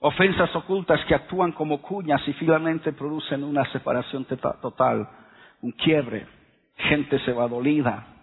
Ofensas 0.00 0.54
ocultas 0.56 1.04
que 1.06 1.14
actúan 1.14 1.52
como 1.52 1.80
cuñas 1.80 2.26
y 2.26 2.32
finalmente 2.32 2.92
producen 2.92 3.44
una 3.44 3.64
separación 3.70 4.24
total, 4.24 5.08
un 5.62 5.70
quiebre. 5.70 6.26
Gente 6.76 7.18
se 7.20 7.32
va 7.32 7.46
dolida. 7.46 8.19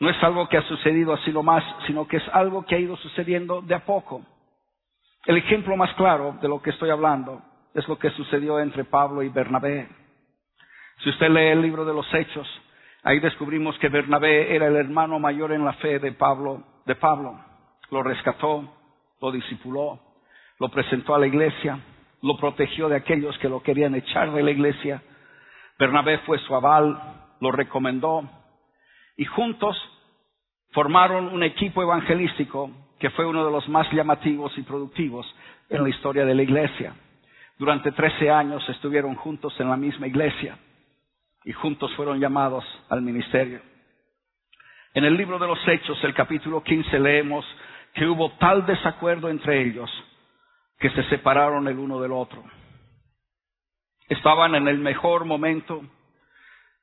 No 0.00 0.10
es 0.10 0.22
algo 0.22 0.48
que 0.48 0.56
ha 0.56 0.62
sucedido 0.62 1.12
así 1.12 1.32
nomás, 1.32 1.64
sino 1.86 2.06
que 2.06 2.16
es 2.16 2.28
algo 2.32 2.64
que 2.64 2.74
ha 2.74 2.78
ido 2.78 2.96
sucediendo 2.96 3.62
de 3.62 3.74
a 3.74 3.84
poco. 3.84 4.22
El 5.26 5.36
ejemplo 5.36 5.76
más 5.76 5.92
claro 5.94 6.36
de 6.40 6.48
lo 6.48 6.60
que 6.60 6.70
estoy 6.70 6.90
hablando 6.90 7.42
es 7.74 7.86
lo 7.88 7.98
que 7.98 8.10
sucedió 8.10 8.58
entre 8.58 8.84
Pablo 8.84 9.22
y 9.22 9.28
Bernabé. 9.28 9.88
Si 11.02 11.10
usted 11.10 11.30
lee 11.30 11.48
el 11.48 11.62
libro 11.62 11.84
de 11.84 11.94
los 11.94 12.12
Hechos, 12.12 12.48
ahí 13.02 13.20
descubrimos 13.20 13.78
que 13.78 13.88
Bernabé 13.88 14.54
era 14.54 14.66
el 14.66 14.76
hermano 14.76 15.18
mayor 15.18 15.52
en 15.52 15.64
la 15.64 15.72
fe 15.74 15.98
de 15.98 16.12
Pablo, 16.12 16.62
de 16.86 16.94
Pablo. 16.96 17.38
Lo 17.90 18.02
rescató, 18.02 18.68
lo 19.20 19.30
discipuló, 19.30 20.00
lo 20.58 20.68
presentó 20.68 21.14
a 21.14 21.18
la 21.18 21.26
iglesia, 21.26 21.78
lo 22.22 22.36
protegió 22.36 22.88
de 22.88 22.96
aquellos 22.96 23.36
que 23.38 23.48
lo 23.48 23.62
querían 23.62 23.94
echar 23.94 24.32
de 24.32 24.42
la 24.42 24.50
iglesia. 24.50 25.02
Bernabé 25.78 26.18
fue 26.18 26.38
su 26.40 26.54
aval, 26.54 27.00
lo 27.40 27.52
recomendó 27.52 28.28
y 29.16 29.24
juntos 29.24 29.76
formaron 30.70 31.28
un 31.28 31.42
equipo 31.42 31.82
evangelístico 31.82 32.70
que 32.98 33.10
fue 33.10 33.26
uno 33.26 33.44
de 33.44 33.50
los 33.50 33.68
más 33.68 33.90
llamativos 33.92 34.56
y 34.56 34.62
productivos 34.62 35.26
en 35.68 35.82
la 35.82 35.88
historia 35.88 36.24
de 36.24 36.34
la 36.34 36.42
iglesia. 36.42 36.94
Durante 37.58 37.92
trece 37.92 38.30
años 38.30 38.66
estuvieron 38.68 39.14
juntos 39.14 39.54
en 39.58 39.68
la 39.68 39.76
misma 39.76 40.06
iglesia 40.06 40.56
y 41.44 41.52
juntos 41.52 41.92
fueron 41.94 42.20
llamados 42.20 42.64
al 42.88 43.02
ministerio. 43.02 43.60
En 44.94 45.04
el 45.04 45.16
libro 45.16 45.38
de 45.38 45.46
los 45.46 45.58
Hechos, 45.66 46.02
el 46.04 46.14
capítulo 46.14 46.62
15, 46.62 46.98
leemos 46.98 47.44
que 47.94 48.06
hubo 48.06 48.30
tal 48.32 48.66
desacuerdo 48.66 49.28
entre 49.28 49.62
ellos 49.62 49.90
que 50.78 50.90
se 50.90 51.04
separaron 51.04 51.68
el 51.68 51.78
uno 51.78 52.00
del 52.00 52.12
otro. 52.12 52.42
Estaban 54.08 54.54
en 54.54 54.68
el 54.68 54.78
mejor 54.78 55.24
momento, 55.24 55.82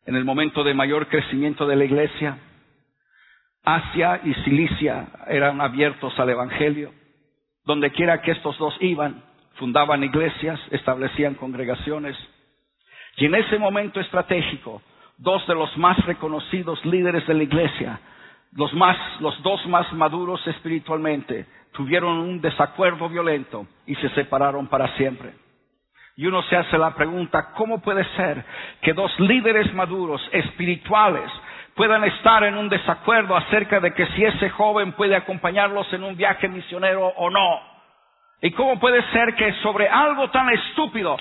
en 0.05 0.15
el 0.15 0.25
momento 0.25 0.63
de 0.63 0.73
mayor 0.73 1.07
crecimiento 1.07 1.67
de 1.67 1.75
la 1.75 1.85
iglesia. 1.85 2.37
Asia 3.63 4.21
y 4.23 4.33
Cilicia 4.45 5.07
eran 5.27 5.61
abiertos 5.61 6.17
al 6.19 6.29
Evangelio. 6.29 6.91
Donde 7.65 7.91
quiera 7.91 8.21
que 8.21 8.31
estos 8.31 8.57
dos 8.57 8.75
iban, 8.79 9.23
fundaban 9.55 10.03
iglesias, 10.03 10.59
establecían 10.71 11.35
congregaciones. 11.35 12.17
Y 13.17 13.25
en 13.25 13.35
ese 13.35 13.59
momento 13.59 13.99
estratégico, 13.99 14.81
dos 15.17 15.45
de 15.47 15.53
los 15.53 15.75
más 15.77 15.97
reconocidos 16.05 16.83
líderes 16.85 17.27
de 17.27 17.33
la 17.33 17.43
iglesia, 17.43 17.99
los 18.53 18.73
más, 18.73 18.97
los 19.19 19.39
dos 19.43 19.63
más 19.67 19.91
maduros 19.93 20.45
espiritualmente, 20.47 21.45
tuvieron 21.73 22.17
un 22.17 22.41
desacuerdo 22.41 23.09
violento 23.09 23.67
y 23.85 23.95
se 23.95 24.09
separaron 24.09 24.67
para 24.67 24.95
siempre. 24.95 25.33
Y 26.19 26.27
uno 26.27 26.43
se 26.43 26.57
hace 26.57 26.77
la 26.77 26.93
pregunta, 26.95 27.53
¿cómo 27.55 27.79
puede 27.79 28.03
ser 28.17 28.43
que 28.81 28.91
dos 28.91 29.17
líderes 29.21 29.73
maduros 29.73 30.21
espirituales 30.33 31.31
puedan 31.75 32.03
estar 32.03 32.43
en 32.43 32.57
un 32.57 32.67
desacuerdo 32.67 33.37
acerca 33.37 33.79
de 33.79 33.93
que 33.93 34.05
si 34.07 34.25
ese 34.25 34.49
joven 34.49 34.91
puede 34.91 35.15
acompañarlos 35.15 35.93
en 35.93 36.03
un 36.03 36.17
viaje 36.17 36.49
misionero 36.49 37.07
o 37.07 37.29
no? 37.29 37.61
¿Y 38.41 38.51
cómo 38.51 38.77
puede 38.81 39.01
ser 39.13 39.33
que 39.35 39.53
sobre 39.63 39.87
algo 39.87 40.29
tan 40.29 40.49
estúpido 40.49 41.15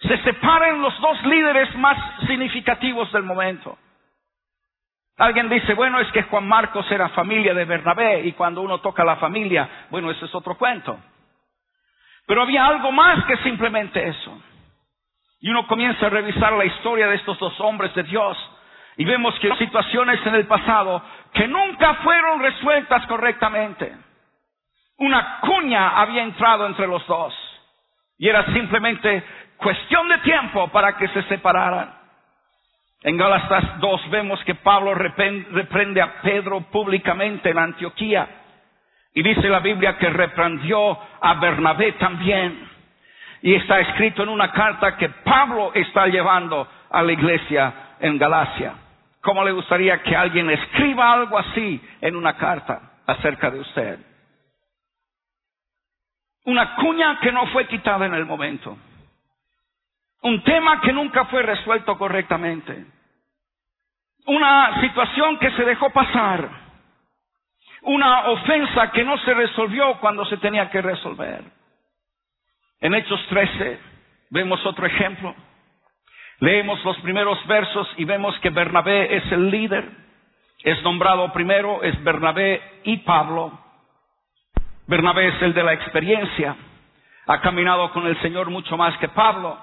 se 0.00 0.18
separen 0.24 0.82
los 0.82 1.00
dos 1.00 1.22
líderes 1.22 1.72
más 1.76 1.96
significativos 2.26 3.12
del 3.12 3.22
momento? 3.22 3.78
Alguien 5.18 5.48
dice, 5.48 5.72
bueno, 5.74 6.00
es 6.00 6.10
que 6.10 6.24
Juan 6.24 6.48
Marcos 6.48 6.90
era 6.90 7.10
familia 7.10 7.54
de 7.54 7.64
Bernabé 7.64 8.22
y 8.24 8.32
cuando 8.32 8.60
uno 8.60 8.80
toca 8.80 9.04
la 9.04 9.18
familia, 9.18 9.86
bueno, 9.88 10.10
ese 10.10 10.24
es 10.24 10.34
otro 10.34 10.56
cuento. 10.56 10.98
Pero 12.26 12.42
había 12.42 12.66
algo 12.66 12.92
más 12.92 13.24
que 13.24 13.36
simplemente 13.38 14.06
eso. 14.06 14.40
Y 15.40 15.50
uno 15.50 15.66
comienza 15.66 16.06
a 16.06 16.10
revisar 16.10 16.52
la 16.52 16.64
historia 16.64 17.06
de 17.08 17.16
estos 17.16 17.38
dos 17.38 17.58
hombres 17.60 17.94
de 17.94 18.02
Dios 18.02 18.36
y 18.96 19.04
vemos 19.04 19.38
que 19.38 19.54
situaciones 19.56 20.24
en 20.26 20.34
el 20.34 20.46
pasado 20.46 21.02
que 21.32 21.46
nunca 21.46 21.94
fueron 21.96 22.40
resueltas 22.40 23.06
correctamente. 23.06 23.94
Una 24.98 25.40
cuña 25.40 26.00
había 26.00 26.22
entrado 26.22 26.66
entre 26.66 26.86
los 26.86 27.06
dos 27.06 27.34
y 28.18 28.28
era 28.28 28.44
simplemente 28.52 29.22
cuestión 29.58 30.08
de 30.08 30.18
tiempo 30.18 30.68
para 30.68 30.96
que 30.96 31.08
se 31.08 31.22
separaran. 31.24 31.94
En 33.02 33.16
Gálatas 33.16 33.78
2 33.78 34.10
vemos 34.10 34.42
que 34.44 34.54
Pablo 34.54 34.94
reprende 34.94 36.00
a 36.00 36.22
Pedro 36.22 36.62
públicamente 36.62 37.50
en 37.50 37.58
Antioquía. 37.58 38.26
Y 39.16 39.22
dice 39.22 39.48
la 39.48 39.60
Biblia 39.60 39.96
que 39.96 40.10
reprendió 40.10 40.98
a 41.22 41.34
Bernabé 41.40 41.92
también. 41.92 42.68
Y 43.40 43.54
está 43.54 43.80
escrito 43.80 44.22
en 44.22 44.28
una 44.28 44.52
carta 44.52 44.96
que 44.98 45.08
Pablo 45.08 45.72
está 45.72 46.06
llevando 46.06 46.68
a 46.90 47.02
la 47.02 47.12
iglesia 47.12 47.72
en 47.98 48.18
Galacia. 48.18 48.74
¿Cómo 49.22 49.42
le 49.42 49.52
gustaría 49.52 50.02
que 50.02 50.14
alguien 50.14 50.50
escriba 50.50 51.14
algo 51.14 51.38
así 51.38 51.80
en 52.02 52.14
una 52.14 52.36
carta 52.36 53.00
acerca 53.06 53.50
de 53.50 53.60
usted? 53.60 53.98
Una 56.44 56.76
cuña 56.76 57.18
que 57.18 57.32
no 57.32 57.46
fue 57.46 57.66
quitada 57.66 58.04
en 58.04 58.14
el 58.14 58.26
momento. 58.26 58.76
Un 60.20 60.44
tema 60.44 60.80
que 60.82 60.92
nunca 60.92 61.24
fue 61.24 61.42
resuelto 61.42 61.96
correctamente 61.96 62.84
una 64.26 64.80
situación 64.80 65.38
que 65.38 65.50
se 65.52 65.64
dejó 65.64 65.90
pasar, 65.90 66.48
una 67.86 68.26
ofensa 68.26 68.90
que 68.90 69.04
no 69.04 69.16
se 69.18 69.32
resolvió 69.32 69.98
cuando 70.00 70.24
se 70.26 70.36
tenía 70.38 70.70
que 70.70 70.82
resolver. 70.82 71.42
En 72.80 72.94
Hechos 72.94 73.24
13 73.28 73.78
vemos 74.30 74.64
otro 74.66 74.86
ejemplo. 74.86 75.34
Leemos 76.40 76.84
los 76.84 76.98
primeros 76.98 77.44
versos 77.46 77.88
y 77.96 78.04
vemos 78.04 78.38
que 78.40 78.50
Bernabé 78.50 79.16
es 79.16 79.32
el 79.32 79.50
líder. 79.50 79.88
Es 80.64 80.82
nombrado 80.82 81.32
primero, 81.32 81.82
es 81.82 82.02
Bernabé 82.02 82.60
y 82.84 82.98
Pablo. 82.98 83.56
Bernabé 84.88 85.28
es 85.28 85.42
el 85.42 85.54
de 85.54 85.62
la 85.62 85.72
experiencia. 85.72 86.56
Ha 87.28 87.40
caminado 87.40 87.92
con 87.92 88.06
el 88.06 88.20
Señor 88.20 88.50
mucho 88.50 88.76
más 88.76 88.96
que 88.98 89.08
Pablo. 89.08 89.58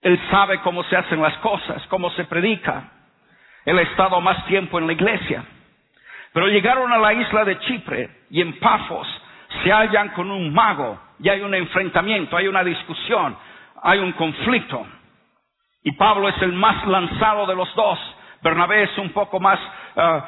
Él 0.00 0.18
sabe 0.30 0.60
cómo 0.60 0.84
se 0.84 0.96
hacen 0.96 1.20
las 1.20 1.36
cosas, 1.38 1.86
cómo 1.88 2.10
se 2.12 2.24
predica. 2.24 2.92
Él 3.66 3.78
ha 3.78 3.82
estado 3.82 4.20
más 4.22 4.46
tiempo 4.46 4.78
en 4.78 4.86
la 4.86 4.94
iglesia. 4.94 5.44
Pero 6.36 6.48
llegaron 6.48 6.92
a 6.92 6.98
la 6.98 7.14
isla 7.14 7.46
de 7.46 7.58
Chipre 7.60 8.10
y 8.28 8.42
en 8.42 8.58
Pafos 8.58 9.08
se 9.62 9.72
hallan 9.72 10.10
con 10.10 10.30
un 10.30 10.52
mago 10.52 11.00
y 11.18 11.30
hay 11.30 11.40
un 11.40 11.54
enfrentamiento, 11.54 12.36
hay 12.36 12.46
una 12.46 12.62
discusión, 12.62 13.34
hay 13.82 14.00
un 14.00 14.12
conflicto. 14.12 14.86
Y 15.82 15.92
Pablo 15.92 16.28
es 16.28 16.36
el 16.42 16.52
más 16.52 16.86
lanzado 16.86 17.46
de 17.46 17.56
los 17.56 17.74
dos. 17.74 17.98
Bernabé 18.42 18.82
es 18.82 18.98
un 18.98 19.14
poco 19.14 19.40
más 19.40 19.58
uh, 19.94 20.20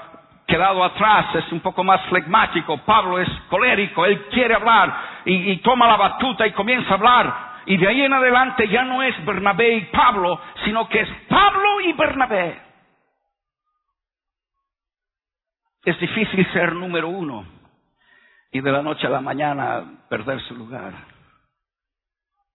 quedado 0.47 0.83
atrás, 0.83 1.27
es 1.35 1.53
un 1.53 1.61
poco 1.61 1.85
más 1.85 2.01
flegmático. 2.07 2.79
Pablo 2.87 3.19
es 3.19 3.29
colérico, 3.51 4.07
él 4.07 4.29
quiere 4.31 4.55
hablar 4.55 4.91
y 5.27 5.59
toma 5.59 5.89
la 5.89 5.97
batuta 5.99 6.47
y 6.47 6.53
comienza 6.53 6.93
a 6.93 6.97
hablar. 6.97 7.35
Y 7.67 7.77
de 7.77 7.87
ahí 7.87 8.01
en 8.01 8.15
adelante 8.15 8.67
ya 8.69 8.83
no 8.83 9.03
es 9.03 9.27
Bernabé 9.27 9.75
y 9.75 9.81
Pablo, 9.93 10.41
sino 10.65 10.89
que 10.89 11.01
es 11.01 11.09
Pablo 11.29 11.83
y 11.83 11.93
Bernabé. 11.93 12.68
Es 15.89 15.99
difícil 15.99 16.47
ser 16.53 16.75
número 16.75 17.09
uno 17.09 17.47
y 18.53 18.61
de 18.61 18.71
la 18.71 18.83
noche 18.83 19.07
a 19.07 19.11
la 19.11 19.23
mañana 19.23 20.05
perder 20.11 20.39
su 20.43 20.55
lugar. 20.55 20.93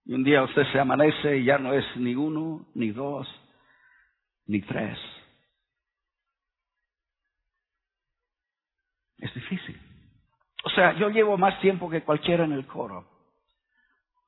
Y 0.06 0.14
un 0.14 0.24
día 0.24 0.44
usted 0.44 0.72
se 0.72 0.80
amanece 0.80 1.38
y 1.38 1.46
ya 1.46 1.58
no 1.58 1.74
es 1.74 1.84
ni 1.98 2.14
uno, 2.14 2.68
ni 2.76 2.92
dos, 2.92 3.28
ni 4.46 4.62
tres. 4.62 5.00
Es 9.18 9.34
difícil. 9.34 9.82
O 10.66 10.70
sea, 10.70 10.94
yo 10.94 11.10
llevo 11.10 11.36
más 11.36 11.60
tiempo 11.60 11.90
que 11.90 12.04
cualquiera 12.04 12.44
en 12.44 12.52
el 12.52 12.68
coro. 12.68 13.10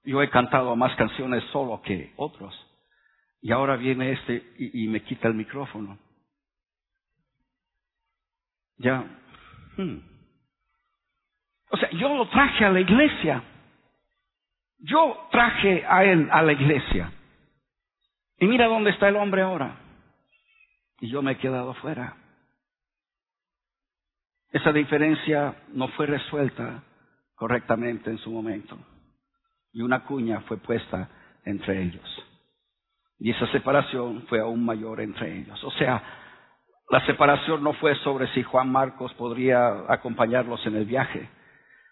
Yo 0.03 0.23
he 0.23 0.31
cantado 0.31 0.75
más 0.75 0.95
canciones 0.95 1.43
solo 1.51 1.79
que 1.83 2.11
otros. 2.15 2.55
Y 3.39 3.51
ahora 3.51 3.75
viene 3.75 4.13
este 4.13 4.51
y, 4.57 4.87
me 4.87 5.03
quita 5.03 5.27
el 5.27 5.35
micrófono. 5.35 5.99
Ya. 8.77 9.03
Hmm. 9.77 9.99
O 11.69 11.77
sea, 11.77 11.89
yo 11.91 12.15
lo 12.15 12.27
traje 12.29 12.65
a 12.65 12.69
la 12.69 12.79
iglesia. 12.79 13.43
Yo 14.79 15.27
traje 15.31 15.85
a 15.85 16.03
él 16.03 16.29
a 16.31 16.41
la 16.41 16.53
iglesia. 16.53 17.11
Y 18.39 18.47
mira 18.47 18.67
dónde 18.67 18.91
está 18.91 19.07
el 19.07 19.15
hombre 19.15 19.41
ahora. 19.41 19.77
Y 20.99 21.09
yo 21.09 21.21
me 21.21 21.33
he 21.33 21.37
quedado 21.37 21.73
fuera. 21.75 22.15
Esa 24.51 24.71
diferencia 24.71 25.55
no 25.73 25.87
fue 25.89 26.05
resuelta 26.05 26.83
correctamente 27.35 28.09
en 28.09 28.17
su 28.19 28.31
momento. 28.31 28.77
Y 29.73 29.81
una 29.81 30.05
cuña 30.05 30.41
fue 30.41 30.57
puesta 30.57 31.09
entre 31.43 31.81
ellos. 31.81 32.23
Y 33.19 33.31
esa 33.31 33.47
separación 33.47 34.23
fue 34.27 34.39
aún 34.39 34.63
mayor 34.63 35.01
entre 35.01 35.39
ellos. 35.39 35.61
O 35.63 35.71
sea, 35.71 36.01
la 36.89 37.05
separación 37.05 37.63
no 37.63 37.73
fue 37.73 37.95
sobre 37.97 38.27
si 38.33 38.43
Juan 38.43 38.71
Marcos 38.71 39.13
podría 39.15 39.85
acompañarlos 39.89 40.65
en 40.67 40.75
el 40.75 40.85
viaje. 40.85 41.27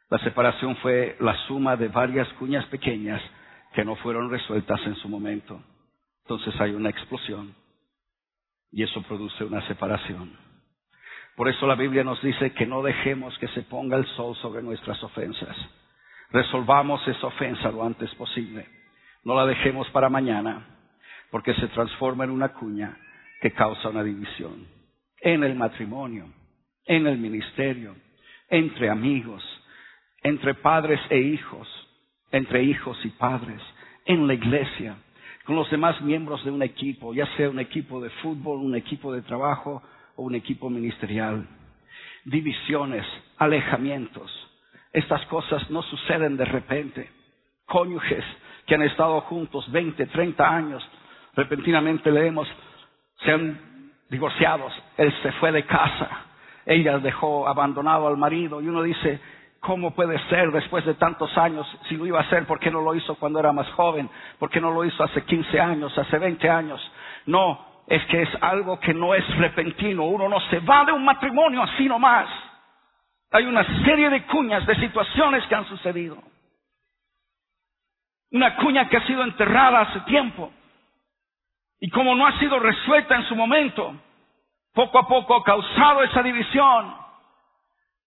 La 0.09 0.19
separación 0.19 0.75
fue 0.77 1.17
la 1.19 1.35
suma 1.47 1.75
de 1.75 1.87
varias 1.87 2.27
cuñas 2.33 2.65
pequeñas 2.67 3.21
que 3.73 3.83
no 3.83 3.95
fueron 3.97 4.29
resueltas 4.29 4.79
en 4.85 4.95
su 4.95 5.09
momento. 5.09 5.59
Entonces 6.23 6.59
hay 6.61 6.71
una 6.71 6.89
explosión 6.89 7.55
y 8.71 8.83
eso 8.83 9.01
produce 9.03 9.43
una 9.43 9.65
separación. 9.67 10.37
Por 11.35 11.49
eso 11.49 11.65
la 11.65 11.75
Biblia 11.75 12.03
nos 12.03 12.21
dice 12.21 12.53
que 12.53 12.67
no 12.67 12.83
dejemos 12.83 13.35
que 13.39 13.47
se 13.49 13.63
ponga 13.63 13.97
el 13.97 14.05
sol 14.15 14.35
sobre 14.35 14.61
nuestras 14.61 15.01
ofensas. 15.03 15.57
Resolvamos 16.31 17.07
esa 17.07 17.27
ofensa 17.27 17.71
lo 17.71 17.83
antes 17.83 18.13
posible. 18.15 18.67
No 19.23 19.35
la 19.35 19.45
dejemos 19.47 19.89
para 19.89 20.09
mañana, 20.09 20.67
porque 21.31 21.55
se 21.55 21.67
transforma 21.69 22.25
en 22.25 22.29
una 22.31 22.49
cuña 22.49 22.95
que 23.41 23.51
causa 23.51 23.89
una 23.89 24.03
división. 24.03 24.67
En 25.25 25.43
el 25.43 25.55
matrimonio, 25.55 26.25
en 26.85 27.07
el 27.07 27.17
ministerio, 27.17 27.95
entre 28.49 28.89
amigos, 28.89 29.41
entre 30.21 30.53
padres 30.53 30.99
e 31.09 31.17
hijos, 31.17 31.67
entre 32.31 32.63
hijos 32.63 32.97
y 33.05 33.09
padres, 33.09 33.61
en 34.05 34.27
la 34.27 34.33
iglesia, 34.33 34.97
con 35.45 35.55
los 35.55 35.69
demás 35.71 36.01
miembros 36.01 36.43
de 36.43 36.51
un 36.51 36.61
equipo, 36.61 37.13
ya 37.13 37.25
sea 37.37 37.49
un 37.49 37.59
equipo 37.59 38.01
de 38.01 38.09
fútbol, 38.21 38.59
un 38.59 38.75
equipo 38.75 39.13
de 39.13 39.21
trabajo, 39.21 39.81
o 40.15 40.23
un 40.23 40.35
equipo 40.35 40.69
ministerial. 40.69 41.47
Divisiones, 42.25 43.05
alejamientos. 43.37 44.31
Estas 44.91 45.25
cosas 45.27 45.69
no 45.69 45.81
suceden 45.83 46.37
de 46.37 46.45
repente. 46.45 47.09
Cónyuges 47.65 48.23
que 48.65 48.75
han 48.75 48.83
estado 48.83 49.21
juntos 49.21 49.69
20, 49.71 50.05
30 50.05 50.55
años, 50.55 50.83
repentinamente 51.33 52.11
leemos, 52.11 52.47
se 53.23 53.31
han 53.31 53.72
divorciado, 54.09 54.69
él 54.97 55.13
se 55.21 55.31
fue 55.33 55.51
de 55.51 55.65
casa, 55.65 56.09
ella 56.65 56.99
dejó 56.99 57.47
abandonado 57.47 58.07
al 58.07 58.17
marido 58.17 58.61
y 58.61 58.67
uno 58.67 58.83
dice, 58.83 59.19
¿cómo 59.59 59.91
puede 59.91 60.19
ser 60.29 60.51
después 60.51 60.85
de 60.85 60.93
tantos 60.95 61.37
años? 61.37 61.67
Si 61.87 61.95
lo 61.95 62.05
iba 62.05 62.19
a 62.19 62.23
hacer, 62.23 62.45
¿por 62.45 62.59
qué 62.59 62.69
no 62.69 62.81
lo 62.81 62.95
hizo 62.95 63.15
cuando 63.15 63.39
era 63.39 63.51
más 63.51 63.69
joven? 63.71 64.09
¿Por 64.39 64.49
qué 64.49 64.59
no 64.59 64.71
lo 64.71 64.85
hizo 64.85 65.03
hace 65.03 65.23
15 65.23 65.59
años, 65.59 65.97
hace 65.97 66.17
20 66.17 66.49
años? 66.49 66.91
No, 67.25 67.73
es 67.87 68.03
que 68.05 68.21
es 68.21 68.29
algo 68.41 68.79
que 68.79 68.93
no 68.93 69.13
es 69.13 69.25
repentino. 69.37 70.05
Uno 70.05 70.29
no 70.29 70.39
se 70.49 70.59
va 70.59 70.85
de 70.85 70.91
un 70.91 71.03
matrimonio 71.03 71.63
así 71.63 71.85
nomás. 71.85 72.27
Hay 73.31 73.45
una 73.45 73.63
serie 73.83 74.09
de 74.09 74.23
cuñas, 74.25 74.65
de 74.65 74.75
situaciones 74.75 75.45
que 75.47 75.55
han 75.55 75.65
sucedido. 75.65 76.17
Una 78.31 78.55
cuña 78.57 78.89
que 78.89 78.97
ha 78.97 79.07
sido 79.07 79.23
enterrada 79.23 79.81
hace 79.81 80.01
tiempo. 80.01 80.51
Y 81.83 81.89
como 81.89 82.15
no 82.15 82.25
ha 82.25 82.39
sido 82.39 82.59
resuelta 82.59 83.13
en 83.17 83.25
su 83.25 83.35
momento, 83.35 83.93
poco 84.73 84.99
a 84.99 85.05
poco 85.05 85.35
ha 85.35 85.43
causado 85.43 86.01
esa 86.03 86.23
división. 86.23 86.95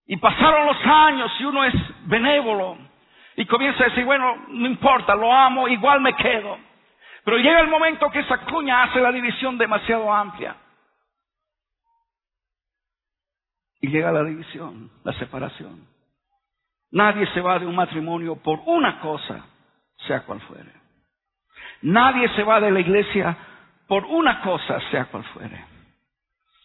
Y 0.07 0.17
pasaron 0.17 0.67
los 0.67 0.79
años 0.83 1.31
y 1.39 1.45
uno 1.45 1.63
es 1.63 1.75
benévolo. 2.07 2.79
Y 3.37 3.45
comienza 3.45 3.85
a 3.85 3.89
decir, 3.89 4.07
bueno, 4.07 4.47
no 4.49 4.67
importa, 4.67 5.15
lo 5.15 5.31
amo, 5.31 5.69
igual 5.69 6.01
me 6.01 6.15
quedo. 6.15 6.57
Pero 7.23 7.37
llega 7.37 7.61
el 7.61 7.69
momento 7.69 8.11
que 8.11 8.21
esa 8.21 8.47
cuña 8.47 8.83
hace 8.83 8.99
la 8.99 9.13
división 9.13 9.59
demasiado 9.59 10.11
amplia. 10.11 10.57
Y 13.83 13.89
llega 13.89 14.11
la 14.11 14.25
división, 14.25 14.91
la 15.05 15.13
separación. 15.19 15.87
Nadie 16.93 17.27
se 17.35 17.43
va 17.43 17.59
de 17.59 17.67
un 17.67 17.77
matrimonio 17.77 18.37
por 18.37 18.59
una 18.65 19.01
cosa, 19.01 19.45
sea 20.07 20.25
cual 20.25 20.41
fuere. 20.41 20.73
Nadie 21.83 22.27
se 22.31 22.43
va 22.43 22.59
de 22.59 22.71
la 22.71 22.81
iglesia 22.81 23.37
por 23.87 24.05
una 24.05 24.41
cosa, 24.41 24.81
sea 24.91 25.07
cual 25.07 25.25
fuere. 25.25 25.65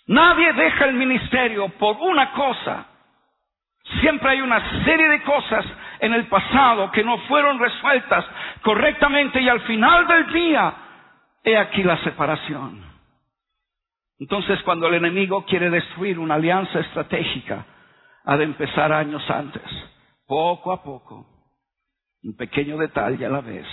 Nadie 0.08 0.54
deja 0.54 0.86
el 0.86 0.96
ministerio 0.96 1.70
por 1.78 1.98
una 1.98 2.32
cosa. 2.32 2.86
Siempre 4.02 4.32
hay 4.32 4.42
una 4.42 4.84
serie 4.84 5.08
de 5.10 5.24
cosas 5.24 5.66
en 6.00 6.14
el 6.14 6.28
pasado 6.28 6.92
que 6.92 7.04
no 7.04 7.18
fueron 7.28 7.60
resueltas 7.60 8.26
correctamente 8.62 9.42
y 9.42 9.50
al 9.50 9.62
final 9.62 10.08
del 10.08 10.34
día, 10.34 10.74
he 11.44 11.58
aquí 11.58 11.84
la 11.84 11.98
separación. 12.04 12.84
Entonces 14.20 14.62
cuando 14.64 14.88
el 14.88 14.96
enemigo 14.96 15.46
quiere 15.46 15.70
destruir 15.70 16.20
una 16.20 16.36
alianza 16.36 16.80
estratégica, 16.80 17.66
ha 18.24 18.38
de 18.38 18.44
empezar 18.44 18.92
años 18.92 19.28
antes, 19.30 19.64
poco 20.28 20.72
a 20.72 20.84
poco, 20.84 21.26
un 22.24 22.36
pequeño 22.36 22.78
detalle 22.78 23.26
a 23.26 23.30
la 23.30 23.42
vez. 23.42 23.66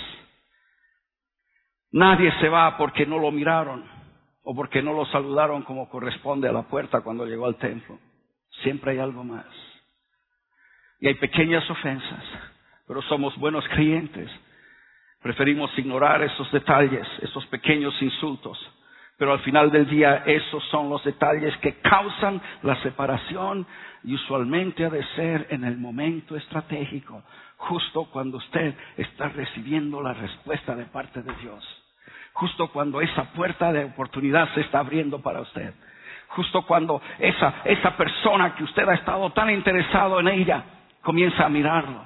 Nadie 1.92 2.32
se 2.40 2.48
va 2.48 2.76
porque 2.76 3.06
no 3.06 3.18
lo 3.18 3.30
miraron 3.30 3.84
o 4.42 4.54
porque 4.54 4.82
no 4.82 4.92
lo 4.92 5.06
saludaron 5.06 5.62
como 5.62 5.88
corresponde 5.88 6.48
a 6.48 6.52
la 6.52 6.62
puerta 6.62 7.00
cuando 7.00 7.26
llegó 7.26 7.46
al 7.46 7.56
templo. 7.56 7.98
Siempre 8.62 8.92
hay 8.92 8.98
algo 8.98 9.24
más. 9.24 9.46
Y 11.00 11.06
hay 11.06 11.14
pequeñas 11.14 11.68
ofensas, 11.70 12.24
pero 12.86 13.00
somos 13.02 13.36
buenos 13.36 13.66
creyentes. 13.68 14.30
Preferimos 15.22 15.70
ignorar 15.78 16.22
esos 16.22 16.50
detalles, 16.52 17.06
esos 17.22 17.46
pequeños 17.46 18.00
insultos. 18.02 18.58
Pero 19.16 19.32
al 19.32 19.40
final 19.40 19.70
del 19.70 19.88
día 19.88 20.22
esos 20.26 20.62
son 20.70 20.88
los 20.88 21.02
detalles 21.04 21.56
que 21.58 21.80
causan 21.80 22.40
la 22.62 22.80
separación 22.82 23.66
y 24.04 24.14
usualmente 24.14 24.84
ha 24.84 24.90
de 24.90 25.04
ser 25.16 25.48
en 25.50 25.64
el 25.64 25.76
momento 25.76 26.36
estratégico, 26.36 27.24
justo 27.58 28.06
cuando 28.06 28.38
usted 28.38 28.74
está 28.96 29.28
recibiendo 29.28 30.00
la 30.00 30.14
respuesta 30.14 30.74
de 30.74 30.86
parte 30.86 31.22
de 31.22 31.34
Dios, 31.34 31.64
justo 32.32 32.68
cuando 32.68 33.00
esa 33.00 33.24
puerta 33.32 33.72
de 33.72 33.84
oportunidad 33.84 34.48
se 34.54 34.62
está 34.62 34.78
abriendo 34.78 35.20
para 35.20 35.40
usted, 35.40 35.74
justo 36.28 36.62
cuando 36.62 37.02
esa, 37.18 37.62
esa 37.64 37.96
persona 37.96 38.54
que 38.54 38.64
usted 38.64 38.88
ha 38.88 38.94
estado 38.94 39.30
tan 39.30 39.50
interesado 39.50 40.20
en 40.20 40.28
ella 40.28 40.64
comienza 41.02 41.44
a 41.44 41.48
mirarlo. 41.48 42.04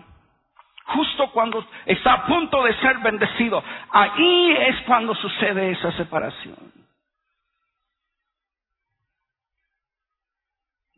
Justo 0.84 1.30
cuando 1.30 1.64
está 1.86 2.12
a 2.12 2.26
punto 2.26 2.62
de 2.64 2.74
ser 2.80 2.98
bendecido. 2.98 3.62
Ahí 3.90 4.52
es 4.52 4.80
cuando 4.82 5.14
sucede 5.14 5.70
esa 5.70 5.92
separación. 5.92 6.56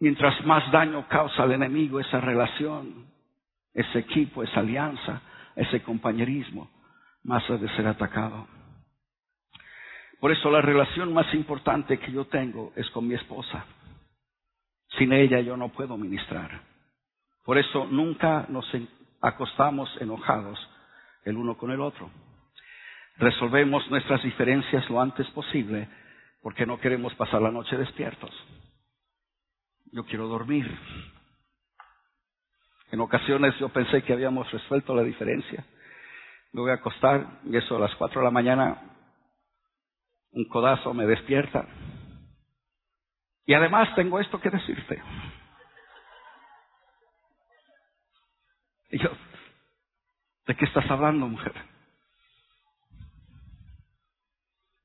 Mientras 0.00 0.44
más 0.44 0.70
daño 0.70 1.06
causa 1.08 1.44
el 1.44 1.52
enemigo 1.52 2.00
esa 2.00 2.20
relación, 2.20 3.13
ese 3.74 3.98
equipo, 3.98 4.42
esa 4.42 4.60
alianza, 4.60 5.20
ese 5.56 5.82
compañerismo, 5.82 6.70
más 7.24 7.48
ha 7.50 7.56
de 7.56 7.68
ser 7.76 7.86
atacado. 7.86 8.46
Por 10.20 10.32
eso 10.32 10.50
la 10.50 10.62
relación 10.62 11.12
más 11.12 11.32
importante 11.34 11.98
que 11.98 12.12
yo 12.12 12.26
tengo 12.26 12.72
es 12.76 12.88
con 12.90 13.06
mi 13.06 13.14
esposa. 13.14 13.66
Sin 14.96 15.12
ella 15.12 15.40
yo 15.40 15.56
no 15.56 15.70
puedo 15.70 15.96
ministrar. 15.98 16.62
Por 17.44 17.58
eso 17.58 17.86
nunca 17.86 18.46
nos 18.48 18.66
acostamos 19.20 19.90
enojados 20.00 20.58
el 21.24 21.36
uno 21.36 21.56
con 21.58 21.70
el 21.72 21.80
otro. 21.80 22.10
Resolvemos 23.16 23.88
nuestras 23.90 24.22
diferencias 24.22 24.88
lo 24.88 25.00
antes 25.00 25.28
posible 25.30 25.88
porque 26.42 26.66
no 26.66 26.78
queremos 26.78 27.14
pasar 27.14 27.42
la 27.42 27.50
noche 27.50 27.76
despiertos. 27.76 28.30
Yo 29.92 30.04
quiero 30.04 30.26
dormir. 30.28 30.66
En 32.92 33.00
ocasiones 33.00 33.54
yo 33.58 33.68
pensé 33.70 34.02
que 34.02 34.12
habíamos 34.12 34.50
resuelto 34.50 34.94
la 34.94 35.02
diferencia. 35.02 35.64
Me 36.52 36.60
voy 36.60 36.70
a 36.70 36.74
acostar 36.74 37.40
y 37.44 37.56
eso 37.56 37.76
a 37.76 37.80
las 37.80 37.94
cuatro 37.96 38.20
de 38.20 38.24
la 38.24 38.30
mañana 38.30 38.94
un 40.32 40.44
codazo 40.48 40.92
me 40.94 41.06
despierta. 41.06 41.66
Y 43.46 43.54
además 43.54 43.94
tengo 43.94 44.20
esto 44.20 44.40
que 44.40 44.50
decirte. 44.50 45.02
Y 48.90 48.98
yo, 48.98 49.10
¿de 50.46 50.56
qué 50.56 50.64
estás 50.64 50.88
hablando, 50.90 51.26
mujer? 51.26 51.52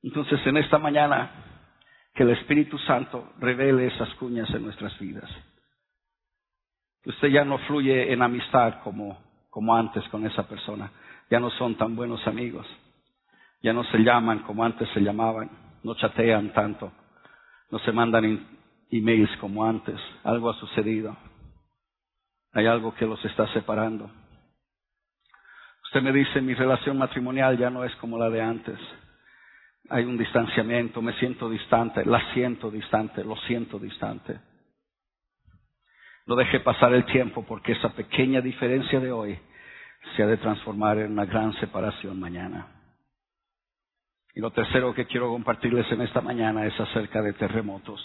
Entonces, 0.02 0.44
en 0.46 0.56
esta 0.56 0.78
mañana, 0.78 1.30
que 2.14 2.22
el 2.22 2.30
Espíritu 2.30 2.78
Santo 2.78 3.32
revele 3.38 3.86
esas 3.86 4.12
cuñas 4.14 4.50
en 4.50 4.64
nuestras 4.64 4.98
vidas. 4.98 5.30
Usted 7.04 7.28
ya 7.28 7.44
no 7.44 7.58
fluye 7.58 8.12
en 8.12 8.22
amistad 8.22 8.82
como, 8.82 9.18
como 9.48 9.74
antes 9.74 10.06
con 10.08 10.26
esa 10.26 10.46
persona. 10.46 10.90
Ya 11.30 11.40
no 11.40 11.50
son 11.50 11.76
tan 11.76 11.96
buenos 11.96 12.26
amigos. 12.26 12.66
Ya 13.62 13.72
no 13.72 13.84
se 13.84 13.98
llaman 13.98 14.40
como 14.40 14.64
antes 14.64 14.88
se 14.90 15.00
llamaban. 15.00 15.50
No 15.82 15.94
chatean 15.94 16.52
tanto. 16.52 16.92
No 17.70 17.78
se 17.78 17.92
mandan 17.92 18.46
emails 18.90 19.30
como 19.38 19.64
antes. 19.64 19.98
Algo 20.24 20.50
ha 20.50 20.54
sucedido. 20.54 21.16
Hay 22.52 22.66
algo 22.66 22.94
que 22.94 23.06
los 23.06 23.24
está 23.24 23.46
separando. 23.52 24.10
Usted 25.84 26.02
me 26.02 26.12
dice, 26.12 26.40
mi 26.40 26.54
relación 26.54 26.98
matrimonial 26.98 27.58
ya 27.58 27.70
no 27.70 27.84
es 27.84 27.94
como 27.96 28.18
la 28.18 28.28
de 28.28 28.40
antes. 28.40 28.78
Hay 29.88 30.04
un 30.04 30.18
distanciamiento, 30.18 31.02
me 31.02 31.12
siento 31.14 31.48
distante, 31.48 32.04
la 32.04 32.32
siento 32.32 32.70
distante, 32.70 33.24
lo 33.24 33.36
siento 33.48 33.78
distante. 33.78 34.38
No 36.30 36.36
deje 36.36 36.60
pasar 36.60 36.94
el 36.94 37.04
tiempo 37.06 37.44
porque 37.44 37.72
esa 37.72 37.88
pequeña 37.88 38.40
diferencia 38.40 39.00
de 39.00 39.10
hoy 39.10 39.36
se 40.14 40.22
ha 40.22 40.28
de 40.28 40.36
transformar 40.36 40.96
en 40.98 41.10
una 41.10 41.24
gran 41.24 41.52
separación 41.54 42.20
mañana. 42.20 42.68
Y 44.36 44.38
lo 44.38 44.52
tercero 44.52 44.94
que 44.94 45.06
quiero 45.06 45.28
compartirles 45.30 45.90
en 45.90 46.02
esta 46.02 46.20
mañana 46.20 46.66
es 46.66 46.78
acerca 46.78 47.20
de 47.20 47.32
terremotos. 47.32 48.00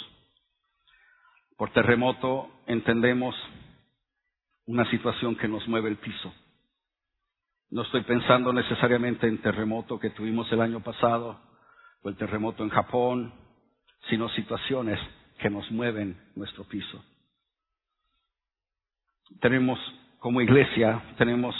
Por 1.55 1.71
terremoto 1.71 2.49
entendemos 2.65 3.35
una 4.65 4.89
situación 4.89 5.35
que 5.35 5.47
nos 5.47 5.67
mueve 5.67 5.89
el 5.89 5.97
piso. 5.97 6.33
No 7.69 7.83
estoy 7.83 8.01
pensando 8.05 8.51
necesariamente 8.51 9.27
en 9.27 9.39
terremoto 9.39 9.99
que 9.99 10.09
tuvimos 10.09 10.51
el 10.51 10.61
año 10.61 10.79
pasado 10.79 11.39
o 12.01 12.09
el 12.09 12.15
terremoto 12.17 12.63
en 12.63 12.71
Japón, 12.71 13.31
sino 14.09 14.29
situaciones 14.29 14.99
que 15.37 15.51
nos 15.51 15.69
mueven 15.69 16.19
nuestro 16.35 16.63
piso. 16.63 17.05
Tenemos 19.39 19.79
como 20.19 20.41
iglesia, 20.41 21.01
tenemos 21.17 21.55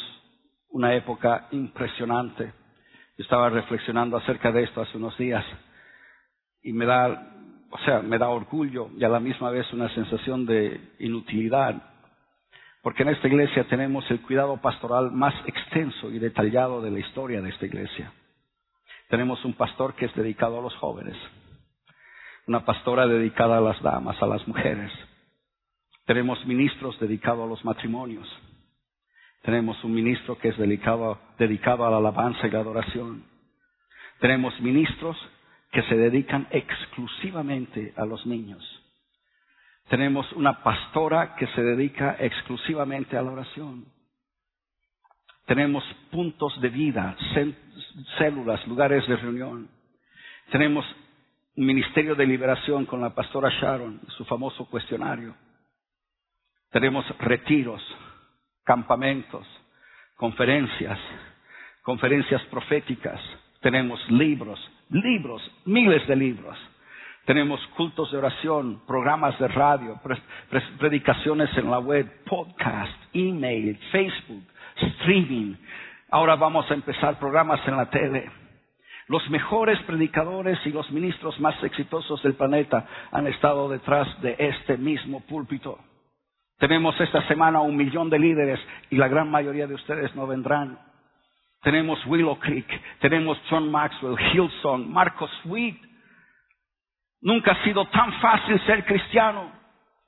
una 0.70 0.94
época 0.94 1.48
impresionante. 1.52 2.54
Yo 3.18 3.24
estaba 3.24 3.50
reflexionando 3.50 4.18
acerca 4.18 4.52
de 4.52 4.64
esto 4.64 4.82
hace 4.82 4.98
unos 4.98 5.18
días 5.18 5.46
y 6.62 6.74
me 6.74 6.86
da, 6.86 7.34
o 7.70 7.78
sea, 7.80 8.02
me 8.02 8.18
da 8.18 8.30
orgullo 8.30 8.90
y 8.98 9.04
a 9.04 9.10
la 9.10 9.20
misma 9.20 9.52
vez 9.52 9.72
una 9.72 9.90
sensación 9.94 10.46
de 10.46 10.80
inutilidad 11.00 11.96
porque 12.86 13.02
en 13.02 13.10
esta 13.10 13.28
iglesia 13.28 13.64
tenemos 13.64 14.06
el 14.12 14.22
cuidado 14.22 14.58
pastoral 14.58 15.10
más 15.10 15.34
extenso 15.48 16.12
y 16.12 16.20
detallado 16.20 16.84
de 16.84 16.92
la 16.92 17.00
historia 17.00 17.42
de 17.42 17.50
esta 17.50 17.66
iglesia. 17.66 18.14
Tenemos 19.10 19.44
un 19.44 19.54
pastor 19.54 19.96
que 19.96 20.06
es 20.06 20.14
dedicado 20.14 20.60
a 20.60 20.62
los 20.62 20.76
jóvenes, 20.76 21.18
una 22.46 22.64
pastora 22.64 23.08
dedicada 23.08 23.58
a 23.58 23.62
las 23.62 23.82
damas, 23.82 24.22
a 24.22 24.28
las 24.28 24.48
mujeres. 24.48 24.92
Tenemos 26.06 26.46
ministros 26.46 27.00
dedicados 27.00 27.46
a 27.46 27.50
los 27.50 27.66
matrimonios. 27.66 28.28
Tenemos 29.42 29.84
un 29.84 29.94
ministro 29.94 30.38
que 30.38 30.50
es 30.50 30.58
dedicado, 30.58 31.20
dedicado 31.38 31.86
a 31.86 31.92
la 31.92 31.98
alabanza 31.98 32.48
y 32.48 32.52
la 32.52 32.60
adoración. 32.60 33.24
Tenemos 34.20 34.60
ministros 34.62 35.18
que 35.72 35.84
se 35.84 35.96
dedican 35.96 36.48
exclusivamente 36.52 37.94
a 37.98 38.06
los 38.06 38.26
niños. 38.26 38.64
Tenemos 39.90 40.32
una 40.34 40.64
pastora 40.64 41.36
que 41.36 41.48
se 41.48 41.62
dedica 41.62 42.16
exclusivamente 42.20 43.18
a 43.18 43.22
la 43.22 43.32
oración. 43.32 43.86
Tenemos 45.46 45.84
puntos 46.12 46.60
de 46.60 46.70
vida, 46.70 47.16
células, 48.18 48.66
lugares 48.68 49.08
de 49.08 49.16
reunión. 49.16 49.70
Tenemos 50.52 50.86
un 51.56 51.66
ministerio 51.66 52.16
de 52.16 52.26
liberación 52.26 52.86
con 52.86 53.00
la 53.00 53.14
pastora 53.14 53.50
Sharon, 53.50 54.02
su 54.18 54.26
famoso 54.26 54.66
cuestionario. 54.66 55.36
Tenemos 56.76 57.06
retiros, 57.20 57.82
campamentos, 58.66 59.48
conferencias, 60.18 61.00
conferencias 61.84 62.42
proféticas. 62.52 63.18
Tenemos 63.62 63.98
libros, 64.12 64.60
libros, 64.90 65.42
miles 65.64 66.06
de 66.06 66.18
libros 66.18 66.58
tenemos 67.26 67.66
cultos 67.76 68.12
de 68.12 68.18
oración, 68.20 68.82
programas 68.86 69.40
de 69.40 69.48
radio, 69.48 70.00
predicaciones 70.78 71.50
en 71.58 71.72
la 71.72 71.80
web, 71.80 72.24
podcast, 72.26 72.94
email, 73.14 73.80
Facebook, 73.92 74.44
streaming. 74.76 75.56
Ahora 76.12 76.36
vamos 76.36 76.70
a 76.70 76.76
empezar 76.76 77.18
programas 77.18 77.68
en 77.68 77.78
la 77.78 77.90
tele. 77.90 78.30
Los 79.08 79.28
mejores 79.30 79.80
predicadores 79.88 80.60
y 80.66 80.72
los 80.72 80.92
ministros 80.92 81.40
más 81.40 81.56
exitosos 81.64 82.22
del 82.22 82.36
planeta 82.36 82.86
han 83.12 83.28
estado 83.28 83.70
detrás 83.70 84.22
de 84.22 84.36
este 84.38 84.78
mismo 84.78 85.22
púlpito. 85.22 85.80
Tenemos 86.58 87.00
esta 87.00 87.22
semana 87.28 87.62
un 87.62 87.76
millón 87.76 88.10
de 88.10 88.20
líderes 88.20 88.60
y 88.90 88.98
la 88.98 89.08
gran 89.08 89.30
mayoría 89.30 89.68
de 89.68 89.76
ustedes 89.76 90.16
no 90.16 90.26
vendrán. 90.28 90.80
Tenemos 91.62 92.06
Willow 92.06 92.40
Creek, 92.40 92.68
tenemos 93.00 93.38
John 93.50 93.72
Maxwell, 93.72 94.18
Hillsong, 94.20 94.88
Marcos 94.88 95.32
Sweet, 95.44 95.78
Nunca 97.26 97.54
ha 97.54 97.64
sido 97.64 97.86
tan 97.86 98.14
fácil 98.20 98.60
ser 98.68 98.86
cristiano. 98.86 99.52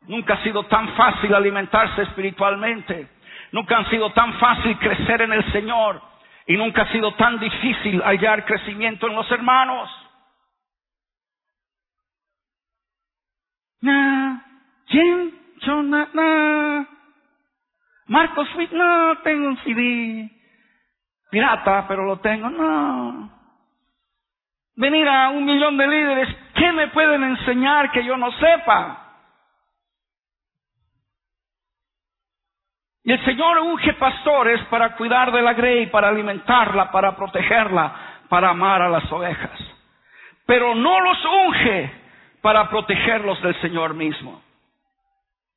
Nunca 0.02 0.36
ha 0.36 0.43
sido 0.43 0.64
tan 0.66 0.88
fácil 0.89 1.34
alimentarse 1.34 2.04
espiritualmente. 2.04 3.08
Nunca 3.52 3.80
ha 3.80 3.89
sido 3.89 4.12
tan 4.12 4.34
fácil 4.34 4.78
crecer 4.78 5.24
en 5.24 5.34
el 5.34 5.52
Señor. 5.52 6.00
Y 6.45 6.56
nunca 6.56 6.84
ha 6.84 6.91
sido 6.91 7.14
tan 7.16 7.39
difícil 7.39 8.04
hallar 8.04 8.45
crecimiento 8.45 9.08
en 9.08 9.16
los 9.16 9.32
hermanos. 9.32 9.89
Nah, 13.82 14.39
John, 15.66 15.89
nah. 15.89 16.86
Marcos 18.08 18.47
Sweet, 18.49 18.72
no, 18.72 19.18
tengo 19.24 19.47
un 19.47 19.58
CD. 19.64 20.30
Pirata, 21.30 21.86
pero 21.88 22.05
lo 22.05 22.20
tengo, 22.20 22.49
no. 22.49 23.32
Venir 24.76 25.08
a 25.10 25.30
un 25.30 25.45
millón 25.45 25.78
de 25.78 25.88
líderes, 25.88 26.38
¿Qué 26.58 26.72
me 26.72 26.88
pueden 26.88 27.24
enseñar 27.24 27.91
que 27.91 28.03
yo 28.03 28.18
no 28.18 28.32
sepa? 28.32 29.03
Y 33.03 33.12
el 33.12 33.24
Señor 33.24 33.60
unge 33.60 33.93
pastores 33.93 34.60
para 34.66 34.95
cuidar 34.95 35.32
de 35.32 35.41
la 35.43 35.53
grey, 35.53 35.86
para 35.86 36.10
alimentarla, 36.10 36.91
para 36.91 37.16
protegerla, 37.16 37.93
para 38.28 38.49
amar 38.49 38.82
a 38.82 38.89
las 38.89 39.10
ovejas. 39.12 39.51
Pero 40.47 40.74
no 40.74 40.99
los 40.99 41.26
unge 41.26 41.91
para 42.41 42.68
protegerlos 42.70 43.39
del 43.43 43.55
Señor 43.62 43.93
mismo. 43.93 44.41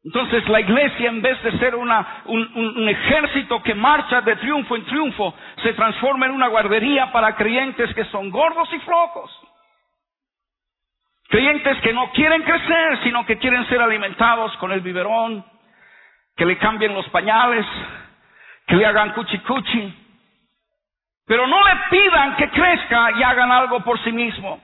Entonces 0.03 0.49
la 0.49 0.61
iglesia, 0.61 1.11
en 1.11 1.21
vez 1.21 1.43
de 1.43 1.59
ser 1.59 1.75
una, 1.75 2.23
un, 2.25 2.89
ejército 2.89 3.63
que 3.63 3.75
marcha 3.75 4.23
de 4.23 4.37
triunfo 4.37 4.77
en 4.77 4.85
triunfo, 4.87 5.35
se 5.63 5.75
transforma 5.75 6.27
en 6.27 6.33
una 6.33 6.49
guardería 6.49 7.13
para 7.13 7.37
creyentes 7.37 7.95
que 7.95 8.07
son 8.07 8.31
gordos 8.31 8.73
y 8.73 8.79
flocos. 8.81 9.31
Creyentes 11.29 11.79
que 11.83 11.93
no 11.93 12.11
quieren 12.13 12.43
crecer, 12.43 12.99
sino 13.05 13.27
que 13.27 13.39
quieren 13.39 13.67
ser 13.69 13.81
alimentados 13.81 14.57
con 14.57 14.73
el 14.73 14.81
biberón, 14.81 15.45
que 16.35 16.47
le 16.47 16.57
cambien 16.57 16.95
los 16.95 17.09
pañales, 17.11 17.67
que 18.67 18.77
le 18.77 18.87
hagan 18.87 19.13
cuchicuchi, 19.13 19.95
pero 21.27 21.47
no 21.47 21.63
le 21.63 21.73
pidan 21.91 22.37
que 22.37 22.51
crezca 22.51 23.13
y 23.13 23.23
hagan 23.23 23.53
algo 23.53 23.81
por 23.85 24.03
sí 24.03 24.11
mismo. 24.11 24.61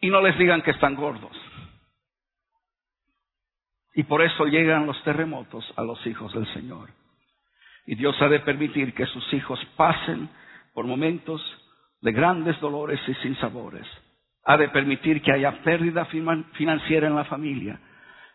Y 0.00 0.08
no 0.08 0.20
les 0.20 0.36
digan 0.38 0.62
que 0.62 0.72
están 0.72 0.94
gordos. 0.96 1.36
Y 3.94 4.02
por 4.04 4.22
eso 4.22 4.46
llegan 4.46 4.86
los 4.86 5.00
terremotos 5.04 5.64
a 5.76 5.82
los 5.82 6.04
hijos 6.06 6.32
del 6.34 6.46
Señor. 6.52 6.90
Y 7.86 7.94
Dios 7.94 8.20
ha 8.20 8.28
de 8.28 8.40
permitir 8.40 8.94
que 8.94 9.06
sus 9.06 9.32
hijos 9.32 9.60
pasen 9.76 10.28
por 10.72 10.86
momentos 10.86 11.40
de 12.00 12.12
grandes 12.12 12.58
dolores 12.60 13.00
y 13.06 13.14
sin 13.14 13.36
sabores. 13.36 13.86
Ha 14.44 14.56
de 14.56 14.68
permitir 14.68 15.22
que 15.22 15.32
haya 15.32 15.62
pérdida 15.62 16.06
financiera 16.06 17.06
en 17.06 17.14
la 17.14 17.24
familia, 17.24 17.78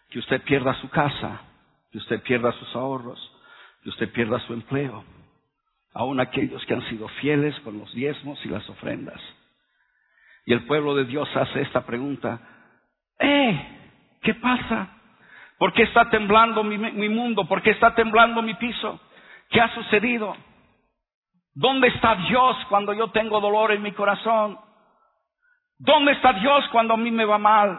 que 0.09 0.19
usted 0.19 0.41
pierda 0.43 0.73
su 0.75 0.89
casa, 0.89 1.41
que 1.91 1.97
usted 1.97 2.21
pierda 2.23 2.51
sus 2.53 2.75
ahorros, 2.75 3.19
que 3.83 3.89
usted 3.89 4.11
pierda 4.11 4.39
su 4.41 4.53
empleo, 4.53 5.03
aun 5.93 6.19
aquellos 6.19 6.65
que 6.65 6.73
han 6.73 6.87
sido 6.89 7.07
fieles 7.19 7.59
con 7.61 7.77
los 7.77 7.93
diezmos 7.93 8.39
y 8.45 8.49
las 8.49 8.67
ofrendas. 8.69 9.21
Y 10.45 10.53
el 10.53 10.65
pueblo 10.65 10.95
de 10.95 11.05
Dios 11.05 11.29
hace 11.35 11.61
esta 11.61 11.85
pregunta, 11.85 12.39
¡eh! 13.19 13.65
¿Qué 14.21 14.33
pasa? 14.35 14.98
¿Por 15.59 15.73
qué 15.73 15.83
está 15.83 16.09
temblando 16.09 16.63
mi, 16.63 17.09
mundo? 17.09 17.45
¿Por 17.45 17.61
qué 17.61 17.71
está 17.71 17.93
temblando 17.93 18.41
mi 18.41 18.53
piso? 18.53 18.97
¿Qué 19.49 19.59
ha 19.59 19.67
sucedido? 19.75 20.35
¿Dónde 21.53 21.89
está 21.89 22.15
Dios 22.15 22.55
cuando 22.69 22.93
yo 22.93 23.09
tengo 23.09 23.41
dolor 23.41 23.73
en 23.73 23.81
mi 23.81 23.91
corazón? 23.91 24.57
¿Dónde 25.77 26.13
está 26.13 26.31
Dios 26.31 26.65
cuando 26.69 26.93
a 26.93 26.97
mí 26.97 27.11
me 27.11 27.25
va 27.25 27.37
mal? 27.37 27.77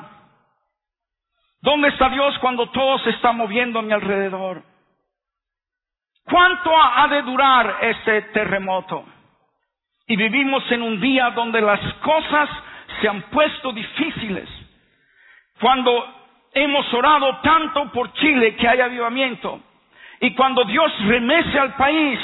¿Dónde 1.62 1.88
está 1.88 2.10
Dios 2.10 2.38
cuando 2.40 2.68
todo 2.68 2.98
se 2.98 3.10
está 3.10 3.32
moviendo 3.32 3.78
a 3.78 3.82
mi 3.82 3.92
alrededor? 3.92 4.62
¿Cuánto 6.24 6.70
ha 6.76 7.08
de 7.08 7.22
durar 7.22 7.78
este 7.80 8.22
terremoto? 8.34 9.06
Y 10.06 10.16
vivimos 10.16 10.70
en 10.70 10.82
un 10.82 11.00
día 11.00 11.30
donde 11.30 11.62
las 11.62 11.80
cosas 11.94 12.50
se 13.00 13.08
han 13.08 13.22
puesto 13.30 13.72
difíciles. 13.72 14.50
Cuando 15.58 16.19
hemos 16.52 16.92
orado 16.94 17.38
tanto 17.42 17.90
por 17.92 18.12
Chile 18.14 18.56
que 18.56 18.68
haya 18.68 18.86
avivamiento. 18.86 19.60
Y 20.20 20.34
cuando 20.34 20.64
Dios 20.64 20.92
remece 21.06 21.58
al 21.58 21.74
país 21.74 22.18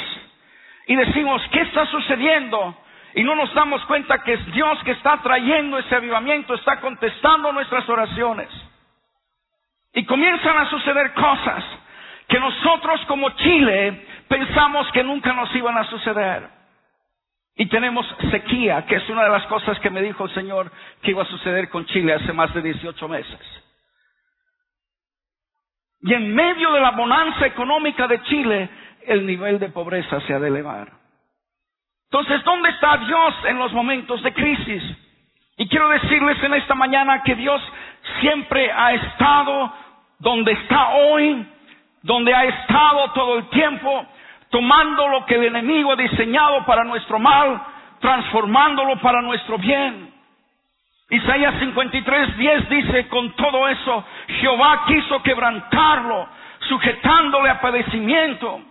y 0.87 0.95
decimos, 0.95 1.41
¿qué 1.51 1.61
está 1.61 1.85
sucediendo? 1.87 2.75
Y 3.15 3.23
no 3.23 3.35
nos 3.35 3.53
damos 3.53 3.83
cuenta 3.85 4.19
que 4.19 4.33
es 4.33 4.51
Dios 4.53 4.83
que 4.83 4.91
está 4.91 5.17
trayendo 5.17 5.79
ese 5.79 5.95
avivamiento, 5.95 6.53
está 6.53 6.79
contestando 6.79 7.51
nuestras 7.51 7.87
oraciones. 7.89 8.49
Y 9.93 10.05
comienzan 10.05 10.57
a 10.57 10.69
suceder 10.69 11.13
cosas 11.13 11.63
que 12.27 12.39
nosotros 12.39 13.01
como 13.07 13.29
Chile 13.31 14.05
pensamos 14.27 14.91
que 14.91 15.03
nunca 15.03 15.33
nos 15.33 15.53
iban 15.55 15.77
a 15.77 15.85
suceder. 15.85 16.47
Y 17.55 17.65
tenemos 17.65 18.05
sequía, 18.29 18.85
que 18.85 18.97
es 18.97 19.09
una 19.09 19.23
de 19.23 19.29
las 19.29 19.47
cosas 19.47 19.79
que 19.79 19.89
me 19.89 20.03
dijo 20.03 20.25
el 20.25 20.33
Señor 20.35 20.71
que 21.01 21.11
iba 21.11 21.23
a 21.23 21.27
suceder 21.27 21.69
con 21.69 21.87
Chile 21.87 22.13
hace 22.13 22.31
más 22.33 22.53
de 22.53 22.61
18 22.61 23.07
meses. 23.07 23.66
Y 26.07 26.13
en 26.13 26.33
medio 26.33 26.71
de 26.71 26.79
la 26.79 26.91
bonanza 26.91 27.45
económica 27.45 28.07
de 28.07 28.21
Chile, 28.23 28.69
el 29.05 29.25
nivel 29.25 29.59
de 29.59 29.67
pobreza 29.67 30.21
se 30.21 30.33
ha 30.33 30.39
de 30.39 30.47
elevar. 30.47 30.87
Entonces, 32.09 32.41
¿dónde 32.45 32.69
está 32.69 32.95
Dios 32.95 33.35
en 33.45 33.57
los 33.57 33.73
momentos 33.73 34.23
de 34.23 34.33
crisis? 34.33 34.83
Y 35.57 35.67
quiero 35.67 35.89
decirles 35.89 36.41
en 36.41 36.53
esta 36.53 36.75
mañana 36.75 37.23
que 37.23 37.35
Dios 37.35 37.61
siempre 38.21 38.71
ha 38.71 38.93
estado 38.93 39.73
donde 40.19 40.53
está 40.53 40.91
hoy, 40.91 41.45
donde 42.03 42.33
ha 42.33 42.45
estado 42.45 43.11
todo 43.11 43.39
el 43.39 43.49
tiempo, 43.49 44.05
tomando 44.49 45.09
lo 45.09 45.25
que 45.25 45.35
el 45.35 45.43
enemigo 45.43 45.91
ha 45.91 45.97
diseñado 45.97 46.65
para 46.65 46.85
nuestro 46.85 47.19
mal, 47.19 47.61
transformándolo 47.99 48.97
para 49.01 49.21
nuestro 49.21 49.57
bien. 49.57 50.06
Isaías 51.09 51.55
53, 51.59 52.37
10 52.37 52.69
dice, 52.69 53.07
con 53.07 53.31
todo 53.31 53.67
eso, 53.69 54.03
Jehová 54.27 54.83
quiso 54.87 55.23
quebrantarlo, 55.23 56.27
sujetándole 56.67 57.49
a 57.49 57.61
padecimiento. 57.61 58.61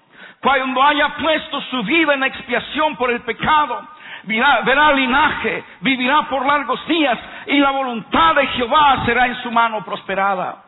Cuando 0.41 0.82
haya 0.82 1.16
puesto 1.16 1.61
su 1.62 1.82
vida 1.84 2.12
en 2.12 2.24
expiación 2.24 2.95
por 2.97 3.11
el 3.11 3.22
pecado, 3.22 3.89
verá 4.24 4.93
linaje, 4.93 5.64
vivirá 5.80 6.22
por 6.28 6.45
largos 6.45 6.87
días 6.87 7.18
y 7.47 7.59
la 7.59 7.70
voluntad 7.70 8.34
de 8.34 8.47
Jehová 8.49 9.03
será 9.07 9.26
en 9.26 9.43
su 9.43 9.51
mano 9.51 9.82
prosperada. 9.82 10.62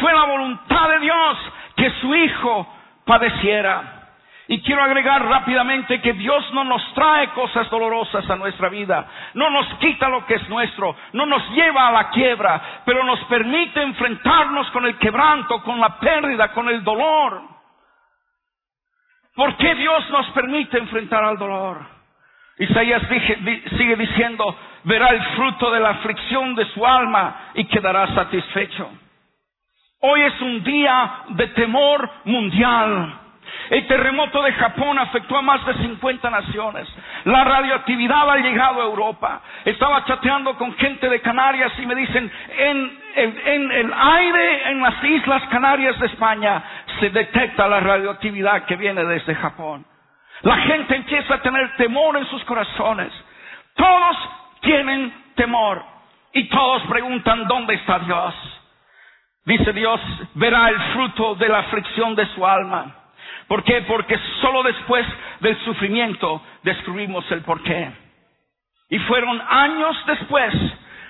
Fue 0.00 0.12
la 0.12 0.24
voluntad 0.24 0.88
de 0.90 0.98
Dios 0.98 1.38
que 1.76 1.90
su 2.00 2.14
Hijo 2.14 2.66
padeciera. 3.06 3.93
Y 4.46 4.60
quiero 4.60 4.82
agregar 4.82 5.24
rápidamente 5.24 6.02
que 6.02 6.12
Dios 6.12 6.52
no 6.52 6.64
nos 6.64 6.82
trae 6.92 7.28
cosas 7.30 7.68
dolorosas 7.70 8.28
a 8.28 8.36
nuestra 8.36 8.68
vida, 8.68 9.06
no 9.32 9.48
nos 9.48 9.66
quita 9.78 10.08
lo 10.08 10.26
que 10.26 10.34
es 10.34 10.48
nuestro, 10.50 10.94
no 11.14 11.24
nos 11.24 11.48
lleva 11.52 11.88
a 11.88 11.92
la 11.92 12.10
quiebra, 12.10 12.82
pero 12.84 13.04
nos 13.04 13.20
permite 13.24 13.80
enfrentarnos 13.80 14.70
con 14.70 14.84
el 14.84 14.98
quebranto, 14.98 15.62
con 15.62 15.80
la 15.80 15.98
pérdida, 15.98 16.52
con 16.52 16.68
el 16.68 16.84
dolor. 16.84 17.42
¿Por 19.34 19.56
qué 19.56 19.74
Dios 19.76 20.10
nos 20.10 20.26
permite 20.30 20.78
enfrentar 20.78 21.24
al 21.24 21.38
dolor? 21.38 21.94
Isaías 22.58 23.02
sigue 23.76 23.96
diciendo, 23.96 24.56
verá 24.84 25.08
el 25.08 25.22
fruto 25.36 25.70
de 25.70 25.80
la 25.80 25.90
aflicción 25.90 26.54
de 26.54 26.66
su 26.66 26.86
alma 26.86 27.50
y 27.54 27.64
quedará 27.64 28.14
satisfecho. 28.14 28.90
Hoy 30.00 30.20
es 30.20 30.40
un 30.42 30.62
día 30.62 31.22
de 31.30 31.46
temor 31.48 32.10
mundial. 32.24 33.23
El 33.70 33.86
terremoto 33.86 34.42
de 34.42 34.52
Japón 34.52 34.98
afectó 34.98 35.36
a 35.36 35.42
más 35.42 35.64
de 35.66 35.74
50 35.74 36.30
naciones. 36.30 36.88
La 37.24 37.44
radioactividad 37.44 38.30
ha 38.30 38.36
llegado 38.36 38.80
a 38.80 38.84
Europa. 38.84 39.40
Estaba 39.64 40.04
chateando 40.04 40.56
con 40.56 40.74
gente 40.74 41.08
de 41.08 41.20
Canarias 41.20 41.72
y 41.78 41.86
me 41.86 41.94
dicen, 41.94 42.30
en 42.58 43.04
en 43.16 43.70
el 43.70 43.92
aire 43.92 44.70
en 44.70 44.80
las 44.80 45.02
Islas 45.02 45.42
Canarias 45.48 45.98
de 45.98 46.06
España 46.06 46.62
se 46.98 47.10
detecta 47.10 47.68
la 47.68 47.80
radioactividad 47.80 48.64
que 48.64 48.76
viene 48.76 49.04
desde 49.04 49.34
Japón. 49.34 49.84
La 50.42 50.56
gente 50.58 50.96
empieza 50.96 51.34
a 51.34 51.42
tener 51.42 51.76
temor 51.76 52.16
en 52.16 52.26
sus 52.26 52.44
corazones. 52.44 53.12
Todos 53.74 54.16
tienen 54.60 55.12
temor 55.36 55.82
y 56.32 56.48
todos 56.48 56.82
preguntan, 56.82 57.46
¿dónde 57.46 57.74
está 57.74 58.00
Dios? 58.00 58.34
Dice 59.44 59.72
Dios, 59.72 60.00
verá 60.34 60.68
el 60.68 60.80
fruto 60.94 61.34
de 61.36 61.48
la 61.48 61.60
aflicción 61.60 62.14
de 62.14 62.26
su 62.34 62.46
alma. 62.46 62.94
¿Por 63.48 63.62
qué? 63.62 63.82
Porque 63.82 64.18
solo 64.40 64.62
después 64.62 65.06
del 65.40 65.56
sufrimiento 65.64 66.42
descubrimos 66.62 67.30
el 67.30 67.42
porqué. 67.42 67.90
Y 68.88 68.98
fueron 69.00 69.40
años 69.48 69.96
después 70.06 70.54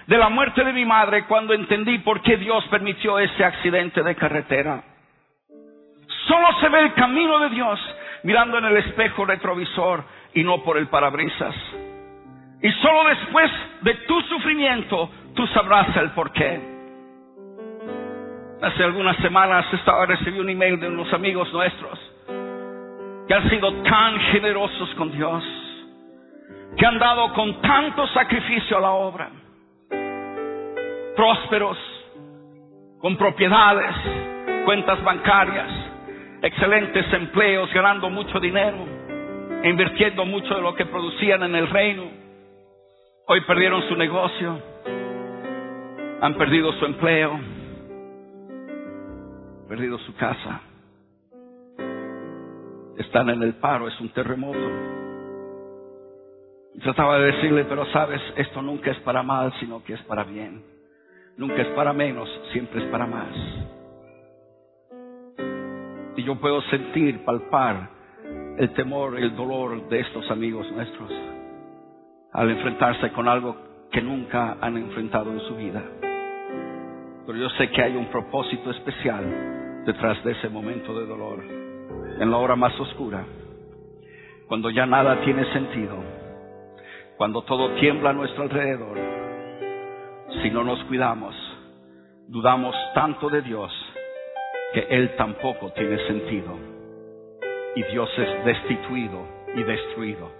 de 0.07 0.19
la 0.19 0.29
muerte 0.29 0.65
de 0.65 0.73
mi 0.73 0.85
madre 0.85 1.25
cuando 1.27 1.55
entendí 1.55 1.99
por 1.99 2.21
qué 2.23 2.37
Dios 2.37 2.65
permitió 2.71 3.19
ese 3.19 3.45
accidente 3.45 4.03
de 4.03 4.15
carretera. 4.17 4.83
Solo 6.27 6.49
se 6.61 6.69
ve 6.69 6.81
el 6.81 6.95
camino 6.95 7.39
de 7.41 7.51
Dios 7.51 7.81
mirando 8.25 8.59
en 8.59 8.65
el 8.65 8.77
espejo 8.79 9.25
retrovisor 9.25 10.05
y 10.35 10.43
no 10.43 10.63
por 10.63 10.77
el 10.77 10.89
parabrisas. 10.89 11.55
Y 12.63 12.71
solo 12.73 13.05
después 13.11 13.51
de 13.83 13.95
tu 14.07 14.21
sufrimiento 14.23 15.11
tú 15.35 15.47
sabrás 15.49 15.97
el 15.97 16.11
porqué. 16.11 16.75
Hace 18.63 18.83
algunas 18.83 19.17
semanas 19.19 19.67
estaba 19.73 20.07
recibí 20.07 20.39
un 20.39 20.49
email 20.49 20.81
de 20.81 20.89
unos 20.89 21.13
amigos 21.13 21.53
nuestros 21.53 22.14
que 23.27 23.35
han 23.35 23.49
sido 23.49 23.73
tan 23.83 24.19
generosos 24.33 24.95
con 24.97 25.11
Dios, 25.11 25.43
que 26.77 26.87
han 26.87 26.99
dado 26.99 27.33
con 27.33 27.61
tanto 27.61 28.07
sacrificio 28.09 28.77
a 28.77 28.81
la 28.81 28.91
obra, 28.91 29.31
prósperos, 31.17 31.79
con 32.99 33.17
propiedades, 33.17 33.95
cuentas 34.65 35.03
bancarias, 35.03 35.69
excelentes 36.43 37.11
empleos, 37.13 37.73
ganando 37.73 38.11
mucho 38.11 38.39
dinero, 38.41 38.79
invirtiendo 39.63 40.25
mucho 40.27 40.55
de 40.55 40.63
lo 40.63 40.75
que 40.75 40.85
producían 40.87 41.43
en 41.45 41.55
el 41.55 41.69
reino. 41.69 42.05
Hoy 43.27 43.41
perdieron 43.43 43.83
su 43.89 43.97
negocio, 43.97 44.61
han 46.21 46.35
perdido 46.35 46.73
su 46.75 46.85
empleo, 46.85 47.41
perdido 49.69 49.99
su 49.99 50.15
casa. 50.17 50.61
Están 52.99 53.31
en 53.31 53.43
el 53.43 53.55
paro, 53.55 53.89
es 53.89 54.01
un 54.01 54.09
terremoto. 54.11 54.71
Trataba 56.83 57.19
de 57.19 57.33
decirle, 57.33 57.65
pero 57.65 57.87
sabes, 57.87 58.21
esto 58.37 58.63
nunca 58.63 58.91
es 58.91 58.99
para 59.01 59.23
mal, 59.23 59.53
sino 59.61 59.83
que 59.85 59.95
es 59.95 60.03
para 60.03 60.25
bien. 60.25 60.63
Nunca 61.37 61.63
es 61.63 61.69
para 61.69 61.93
menos, 61.93 62.29
siempre 62.53 62.83
es 62.83 62.91
para 62.91 63.07
más. 63.07 63.35
Y 66.17 66.23
yo 66.23 66.37
puedo 66.37 66.61
sentir, 66.63 67.25
palpar 67.25 67.91
el 68.59 68.71
temor, 68.75 69.19
el 69.19 69.35
dolor 69.35 69.89
de 69.89 70.01
estos 70.01 70.31
amigos 70.31 70.71
nuestros 70.73 71.11
al 72.35 72.51
enfrentarse 72.51 73.13
con 73.13 73.29
algo 73.29 73.57
que 73.93 74.03
nunca 74.03 74.59
han 74.61 74.77
enfrentado 74.77 75.31
en 75.31 75.41
su 75.41 75.55
vida. 75.55 75.83
Pero 77.27 77.39
yo 77.39 77.49
sé 77.51 77.71
que 77.71 77.81
hay 77.81 77.97
un 77.97 78.07
propósito 78.07 78.71
especial 78.73 79.83
detrás 79.87 80.23
de 80.25 80.33
ese 80.33 80.49
momento 80.49 80.99
de 80.99 81.07
dolor. 81.07 81.64
En 82.19 82.31
la 82.31 82.37
hora 82.37 82.57
más 82.57 82.79
oscura, 82.79 83.25
cuando 84.49 84.71
ya 84.71 84.87
nada 84.87 85.21
tiene 85.23 85.45
sentido, 85.53 85.97
cuando 87.17 87.43
todo 87.43 87.71
tiembla 87.81 88.11
a 88.11 88.13
nuestro 88.13 88.43
alrededor, 88.43 88.99
si 90.43 90.51
no 90.51 90.65
nos 90.65 90.83
cuidamos, 90.85 91.35
dudamos 92.29 92.75
tanto 92.95 93.29
de 93.29 93.43
Dios 93.43 93.73
que 94.73 94.87
Él 94.91 95.15
tampoco 95.17 95.71
tiene 95.73 95.99
sentido 96.07 96.57
y 97.77 97.83
Dios 97.85 98.11
es 98.19 98.45
destituido 98.45 99.27
y 99.55 99.63
destruido 99.63 100.31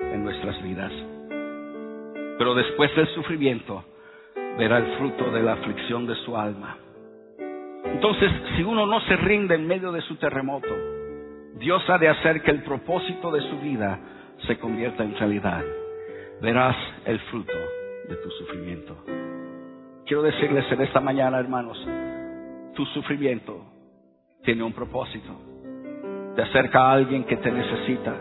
en 0.00 0.24
nuestras 0.24 0.62
vidas. 0.62 0.92
Pero 2.38 2.54
después 2.54 2.94
del 2.96 3.08
sufrimiento 3.08 3.84
verá 4.56 4.78
el 4.78 4.96
fruto 4.96 5.30
de 5.30 5.42
la 5.42 5.54
aflicción 5.54 6.06
de 6.06 6.14
su 6.24 6.36
alma. 6.36 6.76
Entonces, 7.84 8.30
si 8.56 8.62
uno 8.62 8.86
no 8.86 9.00
se 9.02 9.16
rinde 9.16 9.54
en 9.56 9.66
medio 9.66 9.92
de 9.92 10.00
su 10.02 10.16
terremoto, 10.16 10.99
Dios 11.60 11.82
ha 11.90 11.98
de 11.98 12.08
hacer 12.08 12.40
que 12.40 12.50
el 12.50 12.62
propósito 12.62 13.30
de 13.30 13.42
su 13.42 13.58
vida 13.58 14.00
se 14.46 14.58
convierta 14.58 15.04
en 15.04 15.14
realidad. 15.14 15.62
Verás 16.40 16.74
el 17.04 17.20
fruto 17.30 17.52
de 18.08 18.16
tu 18.16 18.30
sufrimiento. 18.30 18.96
Quiero 20.06 20.22
decirles 20.22 20.64
en 20.72 20.80
esta 20.80 21.00
mañana, 21.00 21.38
hermanos, 21.38 21.76
tu 22.74 22.86
sufrimiento 22.86 23.62
tiene 24.42 24.62
un 24.62 24.72
propósito. 24.72 25.28
Te 26.34 26.40
acerca 26.40 26.80
a 26.80 26.92
alguien 26.92 27.24
que 27.24 27.36
te 27.36 27.52
necesita. 27.52 28.14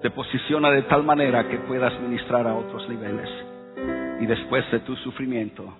Te 0.00 0.10
posiciona 0.10 0.70
de 0.70 0.82
tal 0.84 1.02
manera 1.02 1.46
que 1.48 1.58
puedas 1.58 1.92
ministrar 2.00 2.46
a 2.46 2.54
otros 2.54 2.88
niveles. 2.88 3.28
Y 4.18 4.24
después 4.24 4.64
de 4.70 4.80
tu 4.80 4.96
sufrimiento 4.96 5.76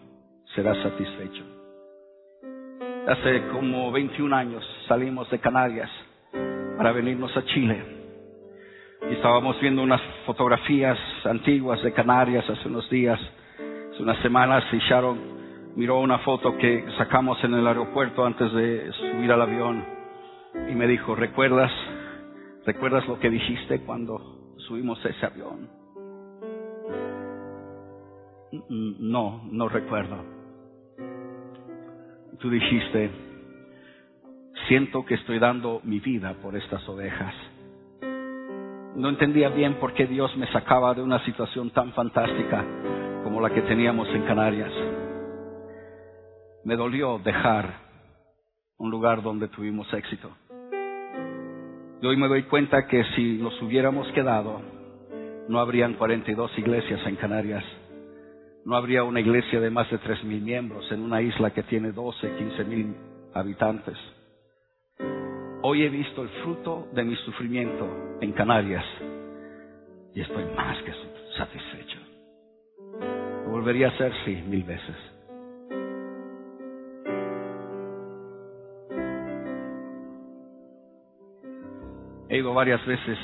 serás 0.55 0.77
satisfecho. 0.83 1.43
Hace 3.09 3.49
como 3.49 3.91
21 3.91 4.37
años 4.37 4.63
salimos 4.87 5.31
de 5.31 5.39
Canarias 5.39 5.91
para 6.83 6.95
venirnos 6.95 7.37
a 7.37 7.45
Chile. 7.45 7.81
Y 9.09 9.15
estábamos 9.15 9.61
viendo 9.61 9.85
unas 9.85 10.01
fotografías 10.27 10.99
antiguas 11.25 11.81
de 11.81 11.93
Canarias 11.93 12.45
hace 12.51 12.67
unos 12.67 12.91
días, 12.91 13.21
hace 13.93 14.03
unas 14.03 14.19
semanas, 14.19 14.65
y 14.73 14.79
Sharon 14.79 15.17
miró 15.77 16.01
una 16.01 16.19
foto 16.19 16.59
que 16.59 16.85
sacamos 16.99 17.39
en 17.45 17.55
el 17.55 17.65
aeropuerto 17.69 18.25
antes 18.27 18.53
de 18.53 18.91
subir 18.95 19.31
al 19.31 19.43
avión 19.43 19.85
y 20.69 20.75
me 20.75 20.89
dijo, 20.89 21.15
¿recuerdas? 21.15 21.71
¿Recuerdas 22.67 23.07
lo 23.07 23.17
que 23.21 23.31
dijiste 23.31 23.83
cuando 23.83 24.57
subimos 24.67 24.99
ese 25.05 25.25
avión? 25.25 25.71
No, 28.99 29.41
no 29.53 29.69
recuerdo 29.69 30.17
tú 32.41 32.51
dijiste, 32.51 33.09
siento 34.69 35.05
que 35.05 35.15
estoy 35.15 35.39
dando 35.39 35.81
mi 35.85 36.01
vida 36.01 36.35
por 36.43 36.57
estas 36.57 36.87
ovejas. 36.89 37.35
No 38.97 39.09
entendía 39.09 39.49
bien 39.49 39.75
por 39.75 39.95
qué 39.95 40.07
Dios 40.07 40.37
me 40.37 40.47
sacaba 40.53 40.95
de 40.95 41.03
una 41.03 41.25
situación 41.25 41.71
tan 41.71 41.93
fantástica 41.93 42.65
como 43.25 43.41
la 43.41 43.51
que 43.51 43.63
teníamos 43.63 44.09
en 44.09 44.23
Canarias. 44.23 44.73
Me 46.65 46.77
dolió 46.77 47.19
dejar 47.19 47.75
un 48.79 48.91
lugar 48.91 49.23
donde 49.23 49.49
tuvimos 49.49 49.93
éxito. 49.95 50.31
Y 52.01 52.07
hoy 52.07 52.17
me 52.17 52.29
doy 52.29 52.43
cuenta 52.45 52.87
que 52.87 53.05
si 53.17 53.39
nos 53.39 53.61
hubiéramos 53.63 54.07
quedado, 54.13 54.61
no 55.49 55.61
habrían 55.61 55.95
42 55.95 56.59
iglesias 56.59 57.01
en 57.07 57.17
Canarias 57.17 57.65
no 58.65 58.77
habría 58.77 59.03
una 59.03 59.21
iglesia 59.21 59.61
de 59.61 59.71
más 59.71 59.91
de 59.91 59.99
tres 59.99 60.23
mil 60.25 60.41
miembros 60.41 60.91
en 60.93 61.03
una 61.03 61.21
isla 61.21 61.51
que 61.51 61.63
tiene 61.65 61.93
12, 61.93 62.37
15 62.37 62.65
mil 62.65 62.95
habitantes. 63.35 63.97
Hoy 65.65 65.85
he 65.85 65.89
visto 65.89 66.23
el 66.23 66.29
fruto 66.43 66.89
de 66.93 67.05
mi 67.05 67.15
sufrimiento 67.17 68.19
en 68.21 68.33
Canarias 68.33 68.85
y 70.13 70.21
estoy 70.21 70.45
más 70.57 70.77
que 70.83 70.93
satisfecho. 71.37 71.99
Lo 73.45 73.51
volvería 73.51 73.87
a 73.87 73.91
hacer, 73.91 74.13
sí, 74.25 74.43
mil 74.49 74.65
veces. 74.65 74.97
He 82.29 82.39
ido 82.39 82.53
varias 82.55 82.85
veces 82.85 83.19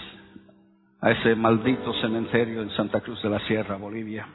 a 1.01 1.11
ese 1.11 1.35
maldito 1.35 1.93
cementerio 1.95 2.63
en 2.63 2.71
Santa 2.71 3.01
Cruz 3.01 3.21
de 3.21 3.31
la 3.31 3.41
Sierra, 3.41 3.77
Bolivia 3.77 4.29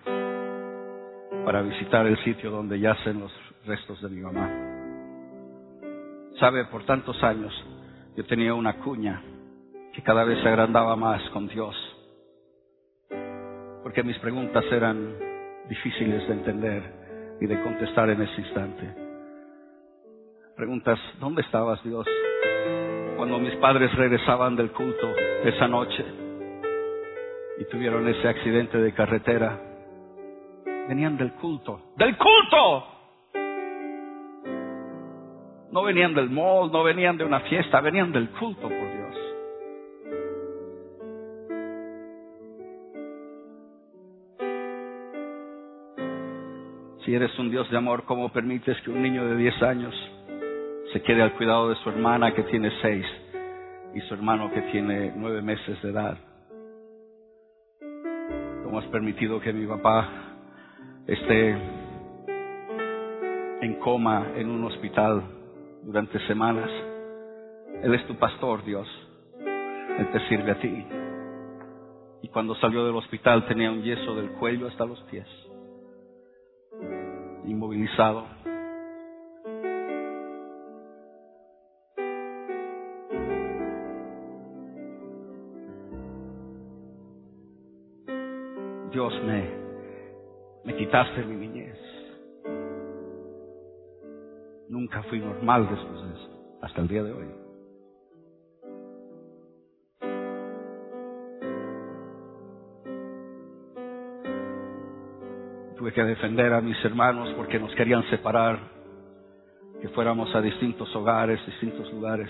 para 1.45 1.62
visitar 1.62 2.06
el 2.08 2.18
sitio 2.24 2.51
donde 2.51 2.80
yacen 2.80 3.20
los 3.20 3.32
restos 3.66 4.01
de 4.01 4.10
mi 4.10 4.22
mamá. 4.22 4.49
Sabe, 6.39 6.66
por 6.66 6.86
tantos 6.86 7.22
años 7.24 7.54
yo 8.16 8.26
tenía 8.26 8.53
una 8.53 8.74
cuña 8.80 9.22
que 9.93 10.01
cada 10.01 10.24
vez 10.24 10.41
se 10.41 10.47
agrandaba 10.47 10.95
más 10.95 11.22
con 11.30 11.47
Dios, 11.47 11.76
porque 13.84 14.03
mis 14.03 14.18
preguntas 14.20 14.64
eran 14.72 15.16
difíciles 15.70 16.28
de 16.28 16.34
entender 16.34 17.38
y 17.41 17.45
de 17.45 17.61
contestar 17.61 18.09
en 18.09 18.22
ese 18.22 18.41
instante. 18.41 18.95
Preguntas, 20.55 20.99
¿dónde 21.20 21.41
estabas 21.41 21.84
Dios 21.84 22.07
cuando 23.18 23.39
mis 23.39 23.55
padres 23.55 23.93
regresaban 23.95 24.55
del 24.55 24.72
culto 24.72 25.09
esa 25.43 25.68
noche 25.68 26.05
y 27.59 27.66
tuvieron 27.66 28.07
ese 28.07 28.28
accidente 28.28 28.78
de 28.78 28.93
carretera? 28.93 29.74
venían 30.88 31.18
del 31.18 31.34
culto. 31.34 31.82
¡Del 31.95 32.18
culto! 32.18 32.93
No 35.74 35.82
venían 35.82 36.14
del 36.14 36.30
mall, 36.30 36.72
no 36.72 36.84
venían 36.84 37.18
de 37.18 37.24
una 37.24 37.40
fiesta, 37.40 37.82
venían 37.82 38.12
del 38.12 38.30
culto, 38.30 38.62
por 38.62 38.70
Dios. 38.70 39.16
Si 47.04 47.16
eres 47.16 47.38
un 47.40 47.50
Dios 47.50 47.68
de 47.72 47.78
amor, 47.78 48.04
¿cómo 48.04 48.32
permites 48.32 48.80
que 48.82 48.92
un 48.92 49.02
niño 49.02 49.26
de 49.26 49.36
10 49.36 49.64
años 49.64 49.96
se 50.94 51.02
quede 51.02 51.24
al 51.24 51.34
cuidado 51.34 51.70
de 51.70 51.76
su 51.78 51.90
hermana 51.90 52.36
que 52.36 52.44
tiene 52.44 52.72
6 52.84 53.06
y 53.96 54.02
su 54.02 54.14
hermano 54.14 54.52
que 54.52 54.62
tiene 54.72 55.12
9 55.16 55.42
meses 55.42 55.82
de 55.82 55.90
edad? 55.90 56.18
¿Cómo 58.64 58.78
has 58.78 58.86
permitido 58.86 59.42
que 59.42 59.52
mi 59.52 59.66
papá 59.66 60.08
esté 61.08 61.58
en 63.62 63.74
coma 63.80 64.34
en 64.36 64.52
un 64.52 64.66
hospital 64.66 65.42
durante 65.84 66.20
semanas. 66.28 66.70
Él 67.82 67.94
es 67.94 68.06
tu 68.08 68.16
pastor, 68.16 68.64
Dios. 68.64 68.88
Él 70.00 70.12
te 70.12 70.20
sirve 70.28 70.52
a 70.52 70.60
ti. 70.60 70.86
Y 72.22 72.28
cuando 72.30 72.56
salió 72.56 72.86
del 72.86 72.96
hospital 72.96 73.46
tenía 73.48 73.72
un 73.72 73.84
yeso 73.84 74.16
del 74.16 74.32
cuello 74.32 74.68
hasta 74.68 74.86
los 74.86 75.00
pies, 75.04 75.28
inmovilizado. 77.46 78.26
Dios 88.92 89.14
me 89.26 89.64
me 90.64 90.76
quitaste 90.76 91.24
mi 91.26 91.36
niñez. 91.36 91.62
Nunca 94.84 95.02
fui 95.04 95.20
normal 95.20 95.70
después 95.70 96.04
de 96.04 96.14
eso, 96.14 96.60
hasta 96.62 96.82
el 96.82 96.88
día 96.90 97.04
de 97.04 97.14
hoy. 97.14 97.26
Tuve 105.78 105.94
que 105.94 106.04
defender 106.04 106.52
a 106.52 106.60
mis 106.60 106.76
hermanos 106.84 107.34
porque 107.38 107.60
nos 107.60 107.74
querían 107.76 108.04
separar, 108.10 108.60
que 109.82 109.88
fuéramos 109.88 110.36
a 110.36 110.42
distintos 110.42 110.94
hogares, 110.98 111.40
distintos 111.46 111.90
lugares. 111.94 112.30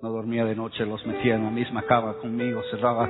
No 0.00 0.08
dormía 0.08 0.46
de 0.46 0.56
noche, 0.56 0.86
los 0.86 1.04
metía 1.04 1.34
en 1.34 1.44
la 1.44 1.50
misma 1.50 1.82
cama 1.82 2.14
conmigo, 2.14 2.62
cerraba 2.70 3.06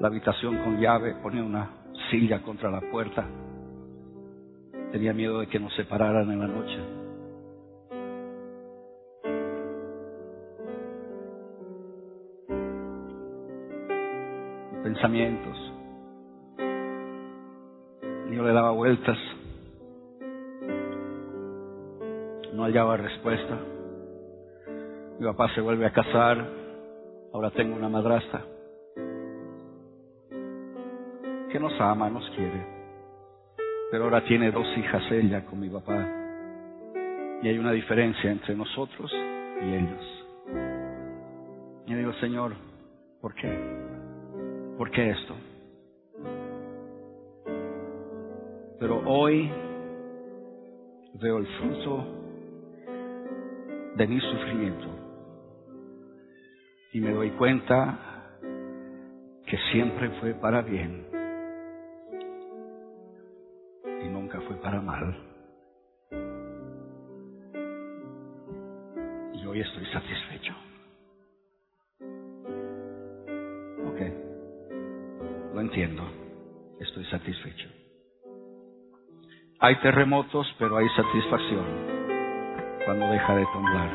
la 0.00 0.08
habitación 0.08 0.56
con 0.64 0.80
llave, 0.80 1.16
ponía 1.22 1.44
una 1.44 1.68
silla 2.10 2.40
contra 2.40 2.70
la 2.70 2.80
puerta. 2.80 3.26
Tenía 4.92 5.12
miedo 5.12 5.38
de 5.38 5.46
que 5.46 5.60
nos 5.60 5.72
separaran 5.74 6.30
en 6.30 6.38
la 6.40 6.46
noche. 6.48 6.78
Pensamientos. 14.82 15.56
Yo 18.32 18.42
le 18.42 18.52
daba 18.52 18.72
vueltas. 18.72 19.18
No 22.52 22.64
hallaba 22.64 22.96
respuesta. 22.96 23.58
Mi 25.20 25.26
papá 25.26 25.54
se 25.54 25.60
vuelve 25.60 25.86
a 25.86 25.92
casar. 25.92 26.44
Ahora 27.32 27.50
tengo 27.52 27.76
una 27.76 27.88
madrastra 27.88 28.44
que 31.50 31.60
nos 31.60 31.80
ama, 31.80 32.08
nos 32.08 32.28
quiere. 32.30 32.79
Pero 33.90 34.04
ahora 34.04 34.24
tiene 34.24 34.50
dos 34.50 34.66
hijas 34.76 35.02
ella 35.10 35.44
con 35.44 35.60
mi 35.60 35.68
papá. 35.68 36.08
Y 37.42 37.48
hay 37.48 37.58
una 37.58 37.72
diferencia 37.72 38.30
entre 38.30 38.54
nosotros 38.54 39.12
y 39.12 39.74
ellos. 39.74 40.20
Señor, 42.20 42.52
¿por 43.22 43.34
qué? 43.34 43.50
¿Por 44.76 44.90
qué 44.90 45.10
esto? 45.10 45.34
Pero 48.78 49.02
hoy 49.06 49.50
veo 51.14 51.38
el 51.38 51.46
fruto 51.46 52.06
de 53.96 54.06
mi 54.06 54.20
sufrimiento 54.20 54.86
y 56.92 57.00
me 57.00 57.12
doy 57.12 57.30
cuenta 57.30 58.38
que 59.46 59.56
siempre 59.72 60.10
fue 60.20 60.34
para 60.34 60.60
bien 60.60 61.09
para 64.70 64.82
mal. 64.82 65.16
Y 69.34 69.46
hoy 69.46 69.60
estoy 69.60 69.84
satisfecho. 69.86 70.54
Ok, 73.88 74.00
lo 75.54 75.60
entiendo, 75.60 76.04
estoy 76.78 77.04
satisfecho. 77.06 77.68
Hay 79.58 79.74
terremotos, 79.80 80.46
pero 80.58 80.76
hay 80.76 80.88
satisfacción 80.90 81.64
cuando 82.84 83.06
deja 83.08 83.36
de 83.36 83.46
temblar. 83.46 83.90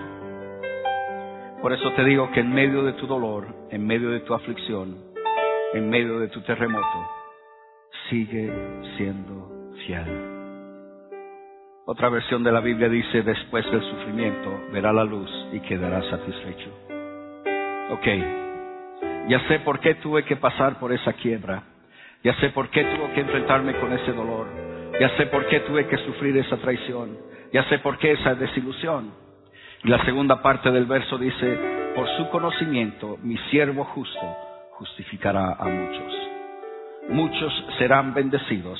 Por 1.62 1.72
eso 1.72 1.90
te 1.94 2.04
digo 2.04 2.30
que 2.34 2.42
en 2.42 2.54
medio 2.54 2.84
de 2.84 2.94
tu 2.94 3.08
dolor, 3.08 3.48
en 3.72 3.88
medio 3.88 4.10
de 4.10 4.20
tu 4.20 4.34
aflicción, 4.34 4.98
en 5.74 5.90
medio 5.90 6.20
de 6.20 6.28
tu 6.28 6.42
terremoto, 6.42 7.10
sigue 8.10 8.52
siendo 8.98 9.74
fiel. 9.86 10.35
Otra 11.86 12.10
versión 12.10 12.44
de 12.44 12.52
la 12.52 12.62
Biblia 12.62 12.90
dice, 12.90 13.22
después 13.22 13.66
del 13.72 13.82
sufrimiento 13.82 14.60
verá 14.72 14.92
la 14.92 15.04
luz 15.04 15.30
y 15.54 15.60
quedará 15.60 16.02
satisfecho. 16.10 16.70
Ok, 17.92 18.08
ya 19.28 19.40
sé 19.48 19.60
por 19.60 19.80
qué 19.80 19.96
tuve 19.96 20.24
que 20.24 20.36
pasar 20.36 20.80
por 20.80 20.92
esa 20.92 21.14
quiebra, 21.14 21.64
ya 22.24 22.34
sé 22.40 22.50
por 22.50 22.70
qué 22.70 22.84
tuve 22.84 23.14
que 23.14 23.22
enfrentarme 23.22 23.76
con 23.76 23.94
ese 23.94 24.12
dolor, 24.14 24.48
ya 25.00 25.10
sé 25.18 25.28
por 25.28 25.46
qué 25.48 25.60
tuve 25.62 25.88
que 25.88 25.98
sufrir 25.98 26.36
esa 26.38 26.58
traición. 26.58 27.36
Ya 27.56 27.64
sé 27.70 27.80
por 27.80 27.98
qué 27.98 28.12
esa 28.12 28.36
desilusión. 28.36 29.14
Y 29.84 29.88
la 29.88 30.04
segunda 30.04 30.42
parte 30.42 30.72
del 30.72 30.86
verso 30.86 31.18
dice, 31.18 31.58
por 31.96 32.06
su 32.18 32.30
conocimiento 32.30 33.18
mi 33.24 33.38
siervo 33.50 33.86
justo 33.86 34.36
justificará 34.72 35.54
a 35.54 35.66
muchos. 35.66 36.14
Muchos 37.08 37.66
serán 37.78 38.14
bendecidos 38.14 38.78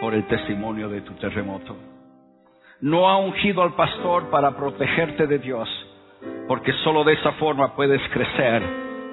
por 0.00 0.14
el 0.14 0.26
testimonio 0.26 0.88
de 0.88 1.02
tu 1.02 1.12
terremoto. 1.14 1.76
No 2.82 3.08
ha 3.08 3.16
ungido 3.16 3.62
al 3.62 3.74
pastor 3.74 4.28
para 4.28 4.56
protegerte 4.56 5.26
de 5.26 5.38
Dios, 5.38 5.68
porque 6.46 6.72
solo 6.84 7.02
de 7.04 7.14
esa 7.14 7.32
forma 7.32 7.74
puedes 7.74 8.02
crecer 8.10 8.62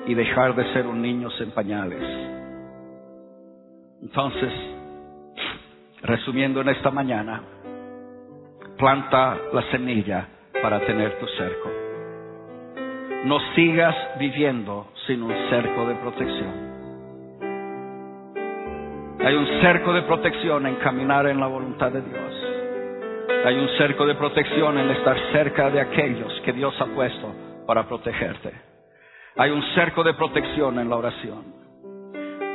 y 0.07 0.13
dejar 0.13 0.55
de 0.55 0.73
ser 0.73 0.85
un 0.85 1.01
niño 1.01 1.29
en 1.39 1.51
pañales. 1.51 2.03
Entonces, 4.01 4.51
Resumiendo 6.01 6.61
en 6.61 6.69
esta 6.69 6.91
mañana, 6.91 7.41
planta 8.77 9.37
la 9.51 9.61
semilla 9.69 10.27
para 10.61 10.79
tener 10.79 11.19
tu 11.19 11.27
cerco. 11.27 11.69
No 13.25 13.37
sigas 13.53 13.95
viviendo 14.17 14.87
sin 15.05 15.21
un 15.23 15.33
cerco 15.49 15.85
de 15.85 15.95
protección. 15.95 16.69
Hay 19.25 19.35
un 19.35 19.45
cerco 19.61 19.91
de 19.91 20.03
protección 20.03 20.67
en 20.67 20.75
caminar 20.75 21.27
en 21.27 21.39
la 21.39 21.47
voluntad 21.47 21.91
de 21.91 22.01
Dios. 22.01 22.28
Hay 23.49 23.57
un 23.57 23.67
cerco 23.79 24.05
de 24.05 24.13
protección 24.13 24.77
en 24.77 24.91
estar 24.91 25.17
cerca 25.31 25.71
de 25.71 25.81
aquellos 25.81 26.39
que 26.41 26.53
Dios 26.53 26.79
ha 26.79 26.85
puesto 26.85 27.33
para 27.65 27.87
protegerte. 27.87 28.51
Hay 29.37 29.49
un 29.49 29.63
cerco 29.73 30.03
de 30.03 30.13
protección 30.13 30.77
en 30.77 30.87
la 30.87 30.95
oración. 30.95 31.45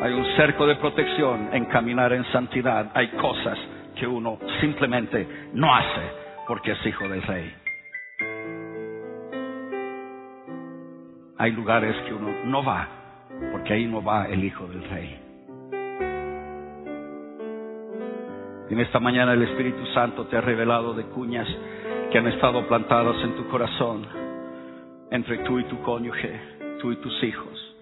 Hay 0.01 0.13
un 0.13 0.25
cerco 0.37 0.69
de 0.69 0.77
protección 0.77 1.49
en 1.53 1.65
caminar 1.65 2.13
en 2.13 2.25
santidad. 2.27 2.93
Hay 2.95 3.09
cosas 3.09 3.59
que 3.97 4.07
uno 4.07 4.39
simplemente 4.61 5.27
no 5.53 5.75
hace 5.75 6.13
porque 6.47 6.71
es 6.71 6.87
hijo 6.87 7.09
del 7.09 7.23
rey. 7.23 7.53
Hay 11.39 11.51
lugares 11.51 11.97
que 12.07 12.15
uno 12.15 12.33
no 12.45 12.63
va 12.63 12.87
porque 13.51 13.73
ahí 13.73 13.87
no 13.87 14.01
va 14.01 14.29
el 14.29 14.45
hijo 14.45 14.65
del 14.69 14.89
rey. 14.89 15.24
En 18.71 18.81
esta 18.81 18.99
mañana 18.99 19.35
el 19.35 19.43
Espíritu 19.43 19.85
Santo 19.93 20.25
te 20.25 20.39
ha 20.39 20.41
revelado 20.41 20.95
de 20.95 21.05
cuñas 21.05 21.47
que 22.11 22.19
han 22.19 22.27
estado 22.29 22.67
plantadas 22.67 23.17
en 23.23 23.37
tu 23.37 23.47
corazón 23.49 24.07
entre 25.11 25.39
tú 25.39 25.59
y 25.59 25.65
tu 25.65 25.81
cónyuge, 25.83 26.41
tú 26.81 26.91
y 26.91 26.97
tus 26.97 27.23
hijos, 27.23 27.77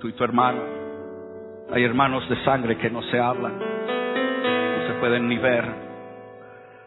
tú 0.00 0.08
y 0.08 0.12
tu 0.12 0.24
hermano, 0.24 0.60
hay 1.70 1.84
hermanos 1.84 2.26
de 2.30 2.42
sangre 2.44 2.78
que 2.78 2.88
no 2.88 3.02
se 3.02 3.18
hablan, 3.20 3.58
no 3.58 4.86
se 4.86 4.94
pueden 5.00 5.28
ni 5.28 5.36
ver. 5.36 5.64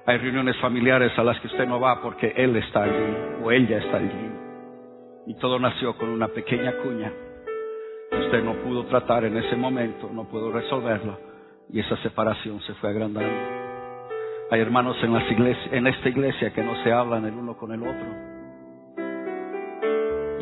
Hay 0.07 0.17
reuniones 0.17 0.57
familiares 0.57 1.11
a 1.19 1.23
las 1.23 1.39
que 1.39 1.47
usted 1.47 1.67
no 1.67 1.79
va 1.79 2.01
porque 2.01 2.33
él 2.35 2.55
está 2.55 2.83
allí 2.83 3.15
o 3.43 3.51
ella 3.51 3.77
está 3.77 3.97
allí. 3.97 4.31
Y 5.27 5.35
todo 5.35 5.59
nació 5.59 5.95
con 5.95 6.09
una 6.09 6.29
pequeña 6.29 6.73
cuña 6.83 7.11
usted 8.11 8.43
no 8.43 8.53
pudo 8.55 8.85
tratar 8.85 9.23
en 9.23 9.37
ese 9.37 9.55
momento, 9.55 10.09
no 10.11 10.25
pudo 10.25 10.51
resolverlo 10.51 11.28
y 11.69 11.79
esa 11.79 11.97
separación 11.97 12.61
se 12.61 12.73
fue 12.75 12.89
agrandando. 12.89 13.29
Hay 14.51 14.59
hermanos 14.59 14.97
en, 15.03 15.13
las 15.13 15.29
iglesias, 15.31 15.69
esta 15.71 16.09
iglesia 16.09 16.53
que 16.53 16.63
no 16.63 16.75
se 16.83 16.91
hablan 16.91 17.25
el 17.25 17.33
uno 17.33 17.55
con 17.55 17.71
el 17.71 17.83
otro 17.83 18.29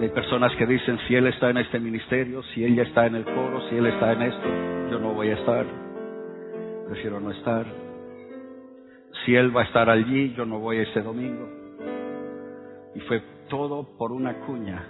hay 0.04 0.10
personas 0.10 0.56
que 0.56 0.66
dicen, 0.66 1.00
si 1.08 1.16
él 1.16 1.28
está 1.28 1.50
en 1.50 1.58
este 1.58 1.80
ministerio, 1.80 2.44
si 2.54 2.64
ella 2.64 2.84
está 2.84 3.08
en 3.08 3.16
el 3.16 3.26
coro, 3.26 3.68
si 3.70 3.78
él 3.78 3.88
está 3.88 4.14
en 4.14 4.22
esto, 4.22 4.48
yo 4.92 5.00
no 5.00 5.14
voy 5.14 5.30
a 5.30 5.34
estar. 5.34 5.66
Prefiero 6.88 7.20
no 7.20 7.32
estar. 7.32 7.66
Si 9.26 9.36
él 9.36 9.56
va 9.56 9.62
a 9.62 9.66
estar 9.66 9.90
allí, 9.90 10.34
yo 10.36 10.46
no 10.46 10.60
voy 10.60 10.78
ese 10.78 11.02
domingo. 11.02 11.50
Y 12.94 13.00
fue 13.02 13.22
todo 13.50 13.98
por 13.98 14.12
una 14.12 14.34
cuña 14.46 14.84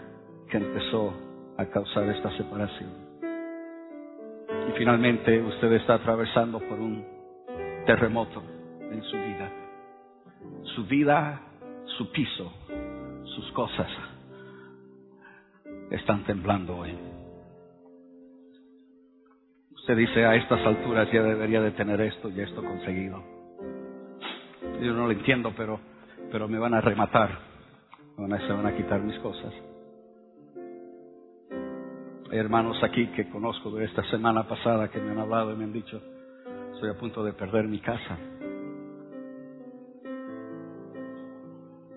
que 0.49 0.57
empezó 0.57 1.13
a 1.57 1.65
causar 1.65 2.03
esta 2.09 2.29
separación. 2.37 3.06
Finalmente 4.77 5.41
usted 5.41 5.71
está 5.73 5.95
atravesando 5.95 6.59
por 6.59 6.79
un 6.79 7.03
terremoto 7.85 8.43
en 8.91 9.01
su 9.03 9.17
vida. 9.17 9.51
Su 10.75 10.85
vida, 10.85 11.41
su 11.97 12.11
piso, 12.11 12.51
sus 13.23 13.51
cosas 13.53 13.87
están 15.89 16.23
temblando 16.25 16.77
hoy. 16.77 16.95
Usted 19.71 19.97
dice, 19.97 20.25
a 20.25 20.35
estas 20.35 20.59
alturas 20.65 21.09
ya 21.11 21.23
debería 21.23 21.61
de 21.61 21.71
tener 21.71 21.99
esto 22.01 22.29
y 22.29 22.41
esto 22.41 22.61
conseguido. 22.63 23.23
Yo 24.81 24.93
no 24.93 25.05
lo 25.05 25.11
entiendo, 25.11 25.53
pero, 25.57 25.79
pero 26.31 26.47
me 26.47 26.59
van 26.59 26.73
a 26.73 26.81
rematar. 26.81 27.39
Se 28.17 28.53
van 28.53 28.65
a 28.65 28.75
quitar 28.75 29.01
mis 29.01 29.17
cosas. 29.19 29.53
Hermanos 32.31 32.83
aquí 32.83 33.07
que 33.07 33.29
conozco 33.29 33.71
de 33.71 33.85
esta 33.85 34.03
semana 34.09 34.47
pasada 34.47 34.89
que 34.89 34.99
me 34.99 35.11
han 35.11 35.19
hablado 35.19 35.53
y 35.53 35.55
me 35.55 35.63
han 35.63 35.71
dicho, 35.71 36.01
estoy 36.73 36.89
a 36.89 36.99
punto 36.99 37.23
de 37.23 37.31
perder 37.31 37.65
mi 37.67 37.79
casa. 37.79 38.17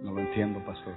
No 0.02 0.12
lo 0.12 0.20
entiendo, 0.20 0.64
pastor. 0.64 0.94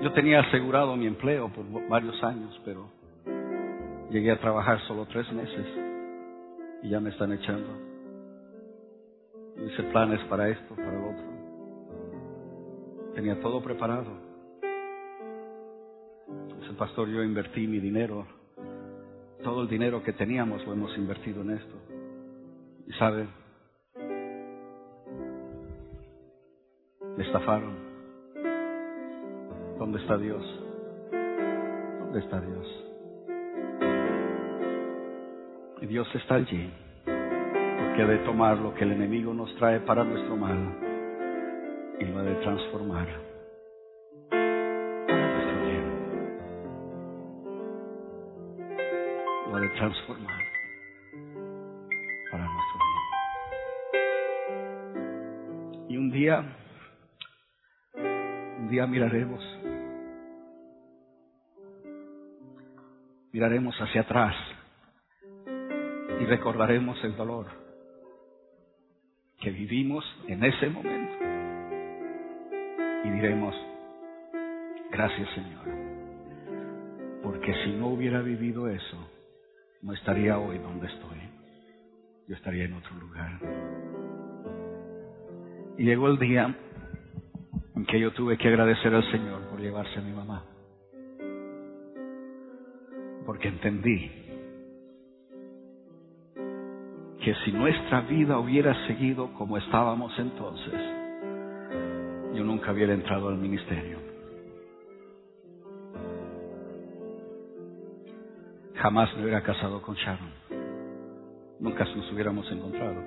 Yo 0.00 0.12
tenía 0.12 0.40
asegurado 0.40 0.96
mi 0.96 1.06
empleo 1.06 1.48
por 1.48 1.64
varios 1.88 2.22
años, 2.22 2.60
pero 2.64 2.88
llegué 4.10 4.30
a 4.30 4.38
trabajar 4.38 4.80
solo 4.86 5.06
tres 5.06 5.30
meses 5.32 5.66
y 6.82 6.90
ya 6.90 7.00
me 7.00 7.10
están 7.10 7.32
echando. 7.32 7.87
Hice 9.66 9.82
planes 9.84 10.20
para 10.28 10.48
esto, 10.48 10.74
para 10.74 10.92
el 10.92 11.14
otro. 11.14 11.38
Tenía 13.14 13.40
todo 13.40 13.62
preparado. 13.62 14.10
Dice 16.60 16.72
pastor, 16.74 17.08
yo 17.08 17.22
invertí 17.22 17.66
mi 17.66 17.80
dinero. 17.80 18.26
Todo 19.42 19.62
el 19.62 19.68
dinero 19.68 20.02
que 20.02 20.12
teníamos 20.12 20.64
lo 20.66 20.72
hemos 20.72 20.96
invertido 20.96 21.42
en 21.42 21.50
esto. 21.50 21.74
Y 22.86 22.92
sabe, 22.92 23.28
me 27.16 27.24
estafaron. 27.24 27.76
¿Dónde 29.78 29.98
está 29.98 30.16
Dios? 30.16 30.42
¿Dónde 32.00 32.20
está 32.20 32.40
Dios? 32.40 32.84
Y 35.80 35.86
Dios 35.86 36.08
está 36.14 36.36
allí, 36.36 36.72
ha 38.02 38.06
de 38.06 38.18
tomar 38.18 38.58
lo 38.58 38.74
que 38.74 38.84
el 38.84 38.92
enemigo 38.92 39.34
nos 39.34 39.54
trae 39.56 39.80
para 39.80 40.04
nuestro 40.04 40.36
mal 40.36 40.56
y 41.98 42.04
lo 42.04 42.18
ha 42.18 42.22
de 42.22 42.34
transformar 42.36 43.08
para 44.30 45.34
nuestro 45.34 45.66
bien. 45.66 45.84
Lo 49.50 49.58
de 49.58 49.68
transformar 49.70 50.42
para 52.30 52.44
nuestro 52.44 52.78
bien. 55.88 56.10
día, 56.12 56.44
un 57.94 58.68
día 58.70 58.86
miraremos, 58.86 59.44
miraremos 63.32 63.76
hacia 63.80 64.00
atrás 64.02 64.34
y 66.20 66.24
recordaremos 66.26 67.02
el 67.04 67.16
dolor 67.16 67.67
que 69.40 69.50
vivimos 69.50 70.04
en 70.26 70.44
ese 70.44 70.68
momento. 70.68 71.14
Y 73.04 73.10
diremos, 73.10 73.54
gracias 74.90 75.28
Señor, 75.34 75.64
porque 77.22 77.54
si 77.64 77.72
no 77.72 77.88
hubiera 77.88 78.20
vivido 78.20 78.68
eso, 78.68 79.10
no 79.82 79.92
estaría 79.94 80.38
hoy 80.38 80.58
donde 80.58 80.88
estoy, 80.88 81.18
yo 82.26 82.34
estaría 82.34 82.64
en 82.64 82.74
otro 82.74 82.96
lugar. 82.96 83.38
Y 85.78 85.84
llegó 85.84 86.08
el 86.08 86.18
día 86.18 86.54
en 87.76 87.86
que 87.86 88.00
yo 88.00 88.12
tuve 88.12 88.36
que 88.36 88.48
agradecer 88.48 88.92
al 88.92 89.08
Señor 89.12 89.42
por 89.48 89.60
llevarse 89.60 90.00
a 90.00 90.02
mi 90.02 90.12
mamá, 90.12 90.44
porque 93.24 93.48
entendí 93.48 94.27
que 97.28 97.34
si 97.44 97.52
nuestra 97.52 98.00
vida 98.00 98.38
hubiera 98.38 98.74
seguido 98.86 99.34
como 99.34 99.58
estábamos 99.58 100.18
entonces, 100.18 100.72
yo 102.32 102.42
nunca 102.42 102.72
hubiera 102.72 102.94
entrado 102.94 103.28
al 103.28 103.36
ministerio. 103.36 103.98
Jamás 108.76 109.14
me 109.14 109.24
hubiera 109.24 109.42
casado 109.42 109.82
con 109.82 109.94
Sharon. 109.94 110.30
Nunca 111.60 111.84
nos 111.84 112.10
hubiéramos 112.12 112.50
encontrado. 112.50 113.02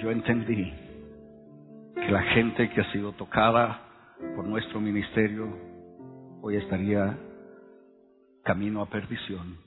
Yo 0.00 0.12
entendí 0.12 0.72
que 1.96 2.12
la 2.12 2.22
gente 2.22 2.70
que 2.70 2.82
ha 2.82 2.92
sido 2.92 3.14
tocada 3.14 3.80
por 4.36 4.46
nuestro 4.46 4.80
ministerio 4.80 5.48
hoy 6.40 6.54
estaría 6.54 7.18
camino 8.44 8.80
a 8.80 8.86
perdición 8.86 9.65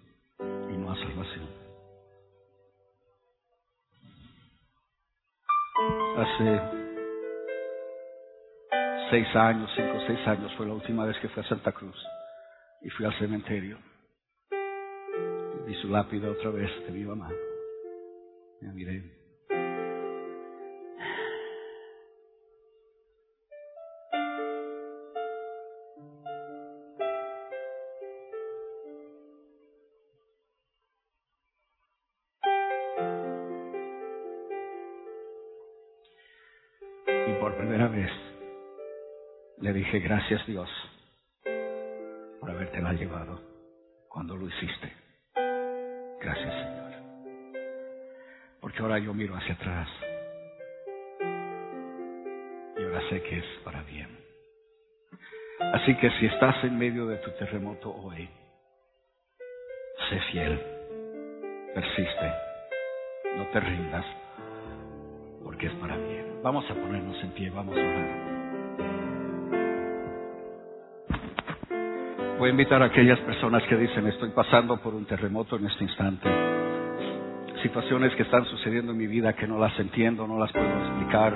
Hace 6.20 6.62
seis 9.10 9.36
años, 9.36 9.72
cinco 9.74 9.98
o 9.98 10.06
seis 10.06 10.28
años 10.28 10.52
fue 10.58 10.66
la 10.66 10.74
última 10.74 11.06
vez 11.06 11.18
que 11.20 11.30
fui 11.30 11.42
a 11.42 11.48
Santa 11.48 11.72
Cruz 11.72 11.96
y 12.82 12.90
fui 12.90 13.06
al 13.06 13.18
cementerio. 13.20 13.78
Vi 15.66 15.76
su 15.76 15.88
lápida 15.88 16.30
otra 16.30 16.50
vez 16.50 16.70
de 16.86 16.92
mi 16.92 17.06
mamá. 17.06 17.30
Me 18.60 18.74
miré. 18.74 19.19
Dije 39.92 40.08
gracias 40.08 40.46
Dios 40.46 40.70
por 42.40 42.52
habértela 42.52 42.94
llevado 42.94 43.42
cuando 44.08 44.36
lo 44.36 44.48
hiciste. 44.48 44.94
Gracias 46.22 46.54
Señor. 46.54 46.92
Porque 48.62 48.80
ahora 48.84 49.00
yo 49.00 49.16
miro 49.16 49.36
hacia 49.36 49.56
atrás 49.56 49.88
y 52.78 52.84
ahora 52.84 53.02
sé 53.10 53.24
que 53.24 53.40
es 53.40 53.46
para 53.64 53.82
bien. 53.82 54.16
Así 55.74 55.96
que 55.96 56.12
si 56.20 56.28
estás 56.28 56.64
en 56.64 56.78
medio 56.78 57.08
de 57.08 57.18
tu 57.18 57.32
terremoto 57.32 57.92
hoy, 57.92 58.30
sé 60.10 60.20
fiel, 60.32 60.60
persiste, 61.74 62.32
no 63.38 63.48
te 63.48 63.60
rindas, 63.60 64.06
porque 65.44 65.66
es 65.66 65.74
para 65.74 65.98
bien. 65.98 66.42
Vamos 66.44 66.70
a 66.70 66.76
ponernos 66.76 67.24
en 67.24 67.32
pie, 67.32 67.50
vamos 67.50 67.76
a 67.76 67.80
orar. 67.80 68.40
Voy 72.40 72.48
a 72.48 72.52
invitar 72.52 72.82
a 72.82 72.86
aquellas 72.86 73.20
personas 73.20 73.62
que 73.64 73.76
dicen 73.76 74.08
estoy 74.08 74.30
pasando 74.30 74.78
por 74.78 74.96
un 74.96 75.06
terremoto 75.06 75.58
en 75.58 75.66
este 75.66 75.84
instante. 75.84 76.30
Situaciones 77.62 78.16
que 78.16 78.24
están 78.24 78.46
sucediendo 78.46 78.94
en 78.94 78.98
mi 78.98 79.08
vida 79.08 79.34
que 79.34 79.46
no 79.46 79.60
las 79.60 79.78
entiendo, 79.78 80.26
no 80.26 80.40
las 80.40 80.50
puedo 80.54 80.66
explicar. 80.66 81.34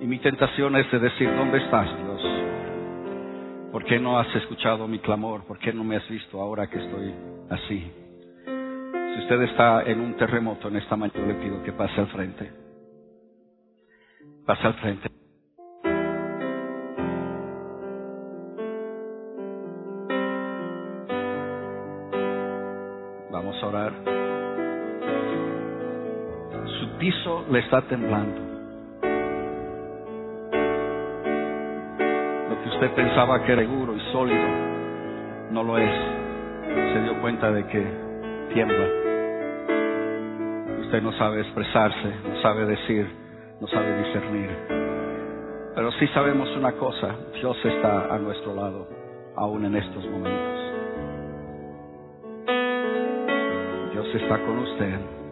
Y 0.00 0.06
mi 0.06 0.18
tentación 0.20 0.74
es 0.76 0.90
de 0.90 1.00
decir, 1.00 1.30
¿dónde 1.36 1.58
estás 1.58 1.86
Dios? 1.98 2.22
¿Por 3.72 3.84
qué 3.84 4.00
no 4.00 4.18
has 4.18 4.34
escuchado 4.34 4.88
mi 4.88 5.00
clamor? 5.00 5.44
¿Por 5.44 5.58
qué 5.58 5.70
no 5.74 5.84
me 5.84 5.96
has 5.96 6.08
visto 6.08 6.40
ahora 6.40 6.66
que 6.66 6.78
estoy 6.78 7.14
así? 7.50 7.92
Si 8.46 9.20
usted 9.20 9.42
está 9.42 9.82
en 9.82 10.00
un 10.00 10.16
terremoto 10.16 10.68
en 10.68 10.76
esta 10.76 10.96
mañana, 10.96 11.26
le 11.26 11.34
pido 11.34 11.62
que 11.62 11.72
pase 11.72 12.00
al 12.00 12.06
frente. 12.06 12.50
Pase 14.46 14.66
al 14.66 14.74
frente. 14.76 15.13
Le 27.54 27.60
está 27.60 27.80
temblando. 27.82 28.40
Lo 32.50 32.62
que 32.62 32.68
usted 32.68 32.90
pensaba 32.96 33.44
que 33.44 33.52
era 33.52 33.62
seguro 33.62 33.94
y 33.94 34.00
sólido, 34.10 34.44
no 35.52 35.62
lo 35.62 35.78
es. 35.78 35.94
Se 36.92 37.02
dio 37.02 37.20
cuenta 37.20 37.52
de 37.52 37.64
que 37.68 37.86
tiembla. 38.52 38.86
Usted 40.80 41.00
no 41.00 41.12
sabe 41.12 41.42
expresarse, 41.42 42.12
no 42.28 42.42
sabe 42.42 42.66
decir, 42.66 43.08
no 43.60 43.68
sabe 43.68 44.02
discernir. 44.02 44.50
Pero 45.76 45.92
sí 45.92 46.08
sabemos 46.08 46.48
una 46.56 46.72
cosa, 46.72 47.14
Dios 47.34 47.56
está 47.64 48.12
a 48.12 48.18
nuestro 48.18 48.52
lado, 48.56 48.88
aún 49.36 49.64
en 49.64 49.76
estos 49.76 50.04
momentos. 50.06 50.60
Dios 53.92 54.12
está 54.12 54.38
con 54.44 54.58
usted. 54.58 55.23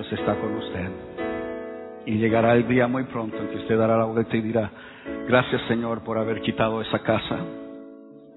Dios 0.00 0.18
está 0.18 0.34
con 0.36 0.56
usted. 0.56 0.88
Y 2.06 2.16
llegará 2.16 2.54
el 2.54 2.66
día 2.66 2.86
muy 2.86 3.04
pronto 3.04 3.36
en 3.36 3.48
que 3.48 3.56
usted 3.56 3.76
dará 3.76 3.98
la 3.98 4.06
vuelta 4.06 4.34
y 4.34 4.40
dirá, 4.40 4.70
gracias 5.28 5.60
Señor 5.68 6.02
por 6.04 6.16
haber 6.16 6.40
quitado 6.40 6.80
esa 6.80 7.00
casa, 7.00 7.38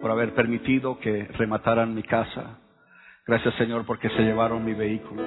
por 0.01 0.11
haber 0.11 0.33
permitido 0.33 0.99
que 0.99 1.23
remataran 1.37 1.95
mi 1.95 2.03
casa. 2.03 2.59
Gracias 3.25 3.53
Señor 3.55 3.85
porque 3.85 4.09
se 4.09 4.23
llevaron 4.23 4.65
mi 4.65 4.73
vehículo. 4.73 5.23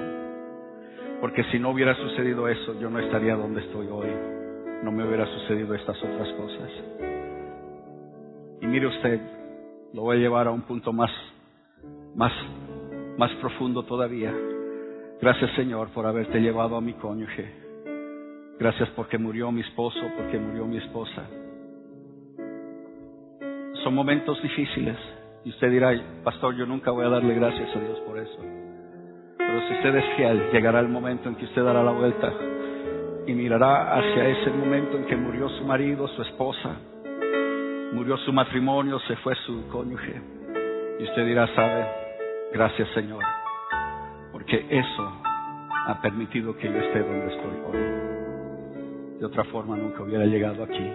Porque 1.21 1.43
si 1.45 1.57
no 1.57 1.71
hubiera 1.71 1.95
sucedido 1.95 2.47
eso, 2.47 2.79
yo 2.79 2.91
no 2.91 2.99
estaría 2.99 3.35
donde 3.35 3.61
estoy 3.61 3.87
hoy. 3.87 4.09
No 4.83 4.91
me 4.91 5.07
hubiera 5.07 5.25
sucedido 5.25 5.73
estas 5.73 5.97
otras 6.03 6.31
cosas. 6.33 6.69
Y 8.61 8.67
mire 8.67 8.85
usted, 8.85 9.19
lo 9.91 10.03
voy 10.03 10.17
a 10.17 10.19
llevar 10.19 10.45
a 10.45 10.51
un 10.51 10.61
punto 10.61 10.93
más, 10.93 11.09
más, 12.15 12.31
más 13.17 13.31
profundo 13.41 13.81
todavía. 13.81 14.31
Gracias 15.21 15.51
Señor 15.55 15.89
por 15.89 16.05
haberte 16.05 16.39
llevado 16.39 16.75
a 16.75 16.81
mi 16.81 16.93
cónyuge. 16.93 17.67
Gracias 18.59 18.89
porque 18.95 19.17
murió 19.17 19.51
mi 19.51 19.61
esposo, 19.61 19.99
porque 20.15 20.37
murió 20.39 20.65
mi 20.65 20.77
esposa. 20.77 21.23
Son 23.83 23.93
momentos 23.93 24.41
difíciles. 24.41 24.97
Y 25.43 25.49
usted 25.49 25.71
dirá, 25.71 25.93
pastor, 26.23 26.55
yo 26.55 26.65
nunca 26.65 26.91
voy 26.91 27.05
a 27.05 27.09
darle 27.09 27.33
gracias 27.35 27.75
a 27.75 27.79
Dios 27.79 27.99
por 28.01 28.17
eso. 28.17 28.39
Pero 29.37 29.67
si 29.67 29.73
usted 29.75 29.95
es 29.95 30.05
fiel, 30.17 30.51
llegará 30.51 30.79
el 30.81 30.89
momento 30.89 31.29
en 31.29 31.35
que 31.35 31.45
usted 31.45 31.63
dará 31.63 31.83
la 31.83 31.91
vuelta 31.91 32.33
y 33.27 33.33
mirará 33.33 33.97
hacia 33.97 34.29
ese 34.29 34.49
momento 34.51 34.97
en 34.97 35.05
que 35.05 35.15
murió 35.15 35.49
su 35.49 35.63
marido, 35.65 36.07
su 36.09 36.21
esposa, 36.21 36.75
murió 37.93 38.17
su 38.17 38.33
matrimonio, 38.33 38.99
se 39.07 39.15
fue 39.17 39.35
su 39.45 39.67
cónyuge. 39.69 40.21
Y 40.99 41.03
usted 41.03 41.25
dirá, 41.25 41.47
sabe, 41.55 41.87
gracias 42.53 42.89
Señor, 42.93 43.23
porque 44.47 44.65
eso 44.69 45.11
ha 45.87 46.01
permitido 46.01 46.55
que 46.55 46.71
yo 46.71 46.77
esté 46.77 46.99
donde 46.99 47.27
estoy 47.27 47.51
hoy. 47.67 49.19
De 49.19 49.25
otra 49.25 49.43
forma 49.45 49.75
nunca 49.75 50.03
hubiera 50.03 50.25
llegado 50.25 50.63
aquí. 50.63 50.89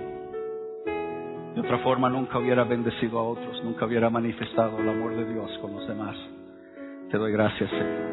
De 1.54 1.60
otra 1.60 1.76
forma 1.80 2.08
nunca 2.08 2.38
hubiera 2.38 2.64
bendecido 2.64 3.18
a 3.18 3.24
otros, 3.24 3.62
nunca 3.62 3.84
hubiera 3.84 4.08
manifestado 4.08 4.78
el 4.78 4.88
amor 4.88 5.14
de 5.16 5.26
Dios 5.26 5.50
con 5.60 5.74
los 5.74 5.86
demás. 5.86 6.16
Te 7.10 7.18
doy 7.18 7.30
gracias, 7.32 7.68
Señor. 7.68 8.12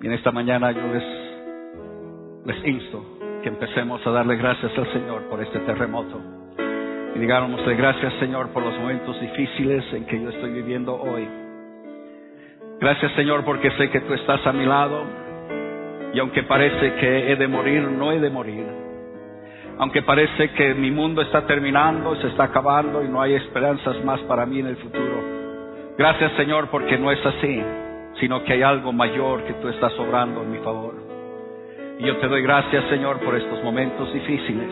Y 0.00 0.06
en 0.06 0.12
esta 0.12 0.32
mañana 0.32 0.72
yo 0.72 0.86
les, 0.86 1.04
les 2.46 2.66
insto 2.66 3.04
que 3.42 3.50
empecemos 3.50 4.06
a 4.06 4.10
darle 4.10 4.36
gracias 4.36 4.72
al 4.78 4.90
Señor 4.94 5.28
por 5.28 5.42
este 5.42 5.58
terremoto. 5.60 6.18
Y 7.14 7.18
digámosle 7.18 7.76
gracias, 7.76 8.14
Señor, 8.20 8.48
por 8.54 8.62
los 8.62 8.78
momentos 8.78 9.20
difíciles 9.20 9.84
en 9.92 10.06
que 10.06 10.18
yo 10.18 10.30
estoy 10.30 10.50
viviendo 10.50 10.94
hoy. 10.94 11.41
Gracias, 12.82 13.12
Señor, 13.12 13.44
porque 13.44 13.70
sé 13.78 13.90
que 13.90 14.00
tú 14.00 14.12
estás 14.12 14.44
a 14.44 14.52
mi 14.52 14.66
lado. 14.66 15.04
Y 16.12 16.18
aunque 16.18 16.42
parece 16.42 16.94
que 16.94 17.30
he 17.30 17.36
de 17.36 17.46
morir, 17.46 17.82
no 17.82 18.10
he 18.10 18.18
de 18.18 18.28
morir. 18.28 18.66
Aunque 19.78 20.02
parece 20.02 20.50
que 20.50 20.74
mi 20.74 20.90
mundo 20.90 21.22
está 21.22 21.46
terminando, 21.46 22.16
se 22.16 22.26
está 22.26 22.42
acabando 22.42 23.04
y 23.04 23.08
no 23.08 23.22
hay 23.22 23.34
esperanzas 23.34 24.04
más 24.04 24.18
para 24.22 24.46
mí 24.46 24.58
en 24.58 24.66
el 24.66 24.76
futuro. 24.78 25.14
Gracias 25.96 26.32
Señor 26.32 26.70
porque 26.72 26.98
no 26.98 27.12
es 27.12 27.24
así, 27.24 27.62
sino 28.18 28.42
que 28.42 28.54
hay 28.54 28.62
algo 28.62 28.92
mayor 28.92 29.44
que 29.44 29.52
tú 29.54 29.68
estás 29.68 29.96
obrando 30.00 30.42
en 30.42 30.50
mi 30.50 30.58
favor. 30.58 30.94
Y 32.00 32.04
yo 32.04 32.16
te 32.16 32.26
doy 32.26 32.42
gracias 32.42 32.84
Señor 32.90 33.20
por 33.20 33.36
estos 33.36 33.62
momentos 33.62 34.12
difíciles 34.12 34.70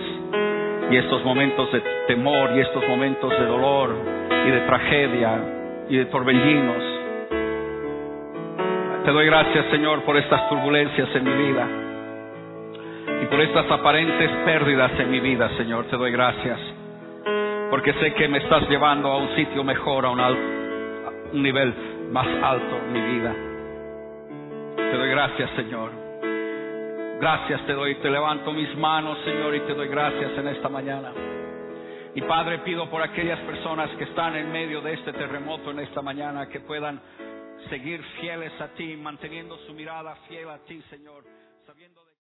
y 0.90 0.96
estos 0.96 1.24
momentos 1.24 1.70
de 1.70 1.80
temor 2.08 2.50
y 2.56 2.61
estos 2.61 2.82
momentos 2.88 3.30
de 3.30 3.46
dolor 3.46 3.94
y 4.48 4.50
de 4.50 4.61
tragedia 4.62 5.84
y 5.88 5.96
de 5.96 6.06
torbellinos. 6.06 6.89
Te 9.05 9.12
doy 9.12 9.26
gracias, 9.26 9.66
Señor, 9.70 10.03
por 10.03 10.16
estas 10.16 10.48
turbulencias 10.48 11.09
en 11.14 11.24
mi 11.24 11.32
vida 11.46 11.66
y 13.22 13.26
por 13.26 13.40
estas 13.40 13.70
aparentes 13.70 14.30
pérdidas 14.44 14.92
en 14.98 15.11
mi 15.11 15.20
vida, 15.20 15.48
Señor. 15.57 15.86
Te 15.86 15.96
doy 15.96 16.12
gracias 16.12 16.59
porque 17.70 17.94
sé 17.94 18.12
que 18.12 18.28
me 18.28 18.38
estás 18.38 18.68
llevando 18.68 19.11
a 19.11 19.16
un 19.16 19.34
sitio 19.36 19.64
mejor, 19.64 20.05
a 20.05 20.11
un, 20.11 20.20
un 21.32 21.42
nivel 21.42 21.72
más 22.11 22.26
alto 22.42 22.76
en 22.76 22.92
mi 22.92 23.01
vida. 23.01 23.34
Te 24.76 24.96
doy 24.96 25.09
gracias, 25.09 25.51
Señor. 25.57 25.92
Gracias 27.20 27.66
te 27.66 27.74
doy, 27.74 27.96
te 27.96 28.11
levanto 28.11 28.51
mis 28.51 28.74
manos, 28.76 29.18
Señor, 29.26 29.55
y 29.55 29.61
te 29.61 29.74
doy 29.74 29.88
gracias 29.88 30.30
en 30.38 30.48
esta 30.48 30.68
mañana. 30.70 31.12
Y 32.14 32.22
Padre, 32.22 32.59
pido 32.61 32.88
por 32.88 33.03
aquellas 33.03 33.38
personas 33.40 33.90
que 33.98 34.05
están 34.05 34.36
en 34.36 34.51
medio 34.51 34.80
de 34.80 34.94
este 34.94 35.12
terremoto 35.12 35.70
en 35.70 35.80
esta 35.80 36.01
mañana 36.01 36.48
que 36.48 36.61
puedan 36.61 36.98
seguir 37.68 38.02
fieles 38.20 38.52
a 38.61 38.68
ti, 38.74 38.96
manteniendo 38.96 39.56
su 39.66 39.72
mirada 39.74 40.14
fiel 40.28 40.48
a 40.48 40.58
ti, 40.64 40.82
Señor, 40.90 41.24
sabiendo 41.66 42.09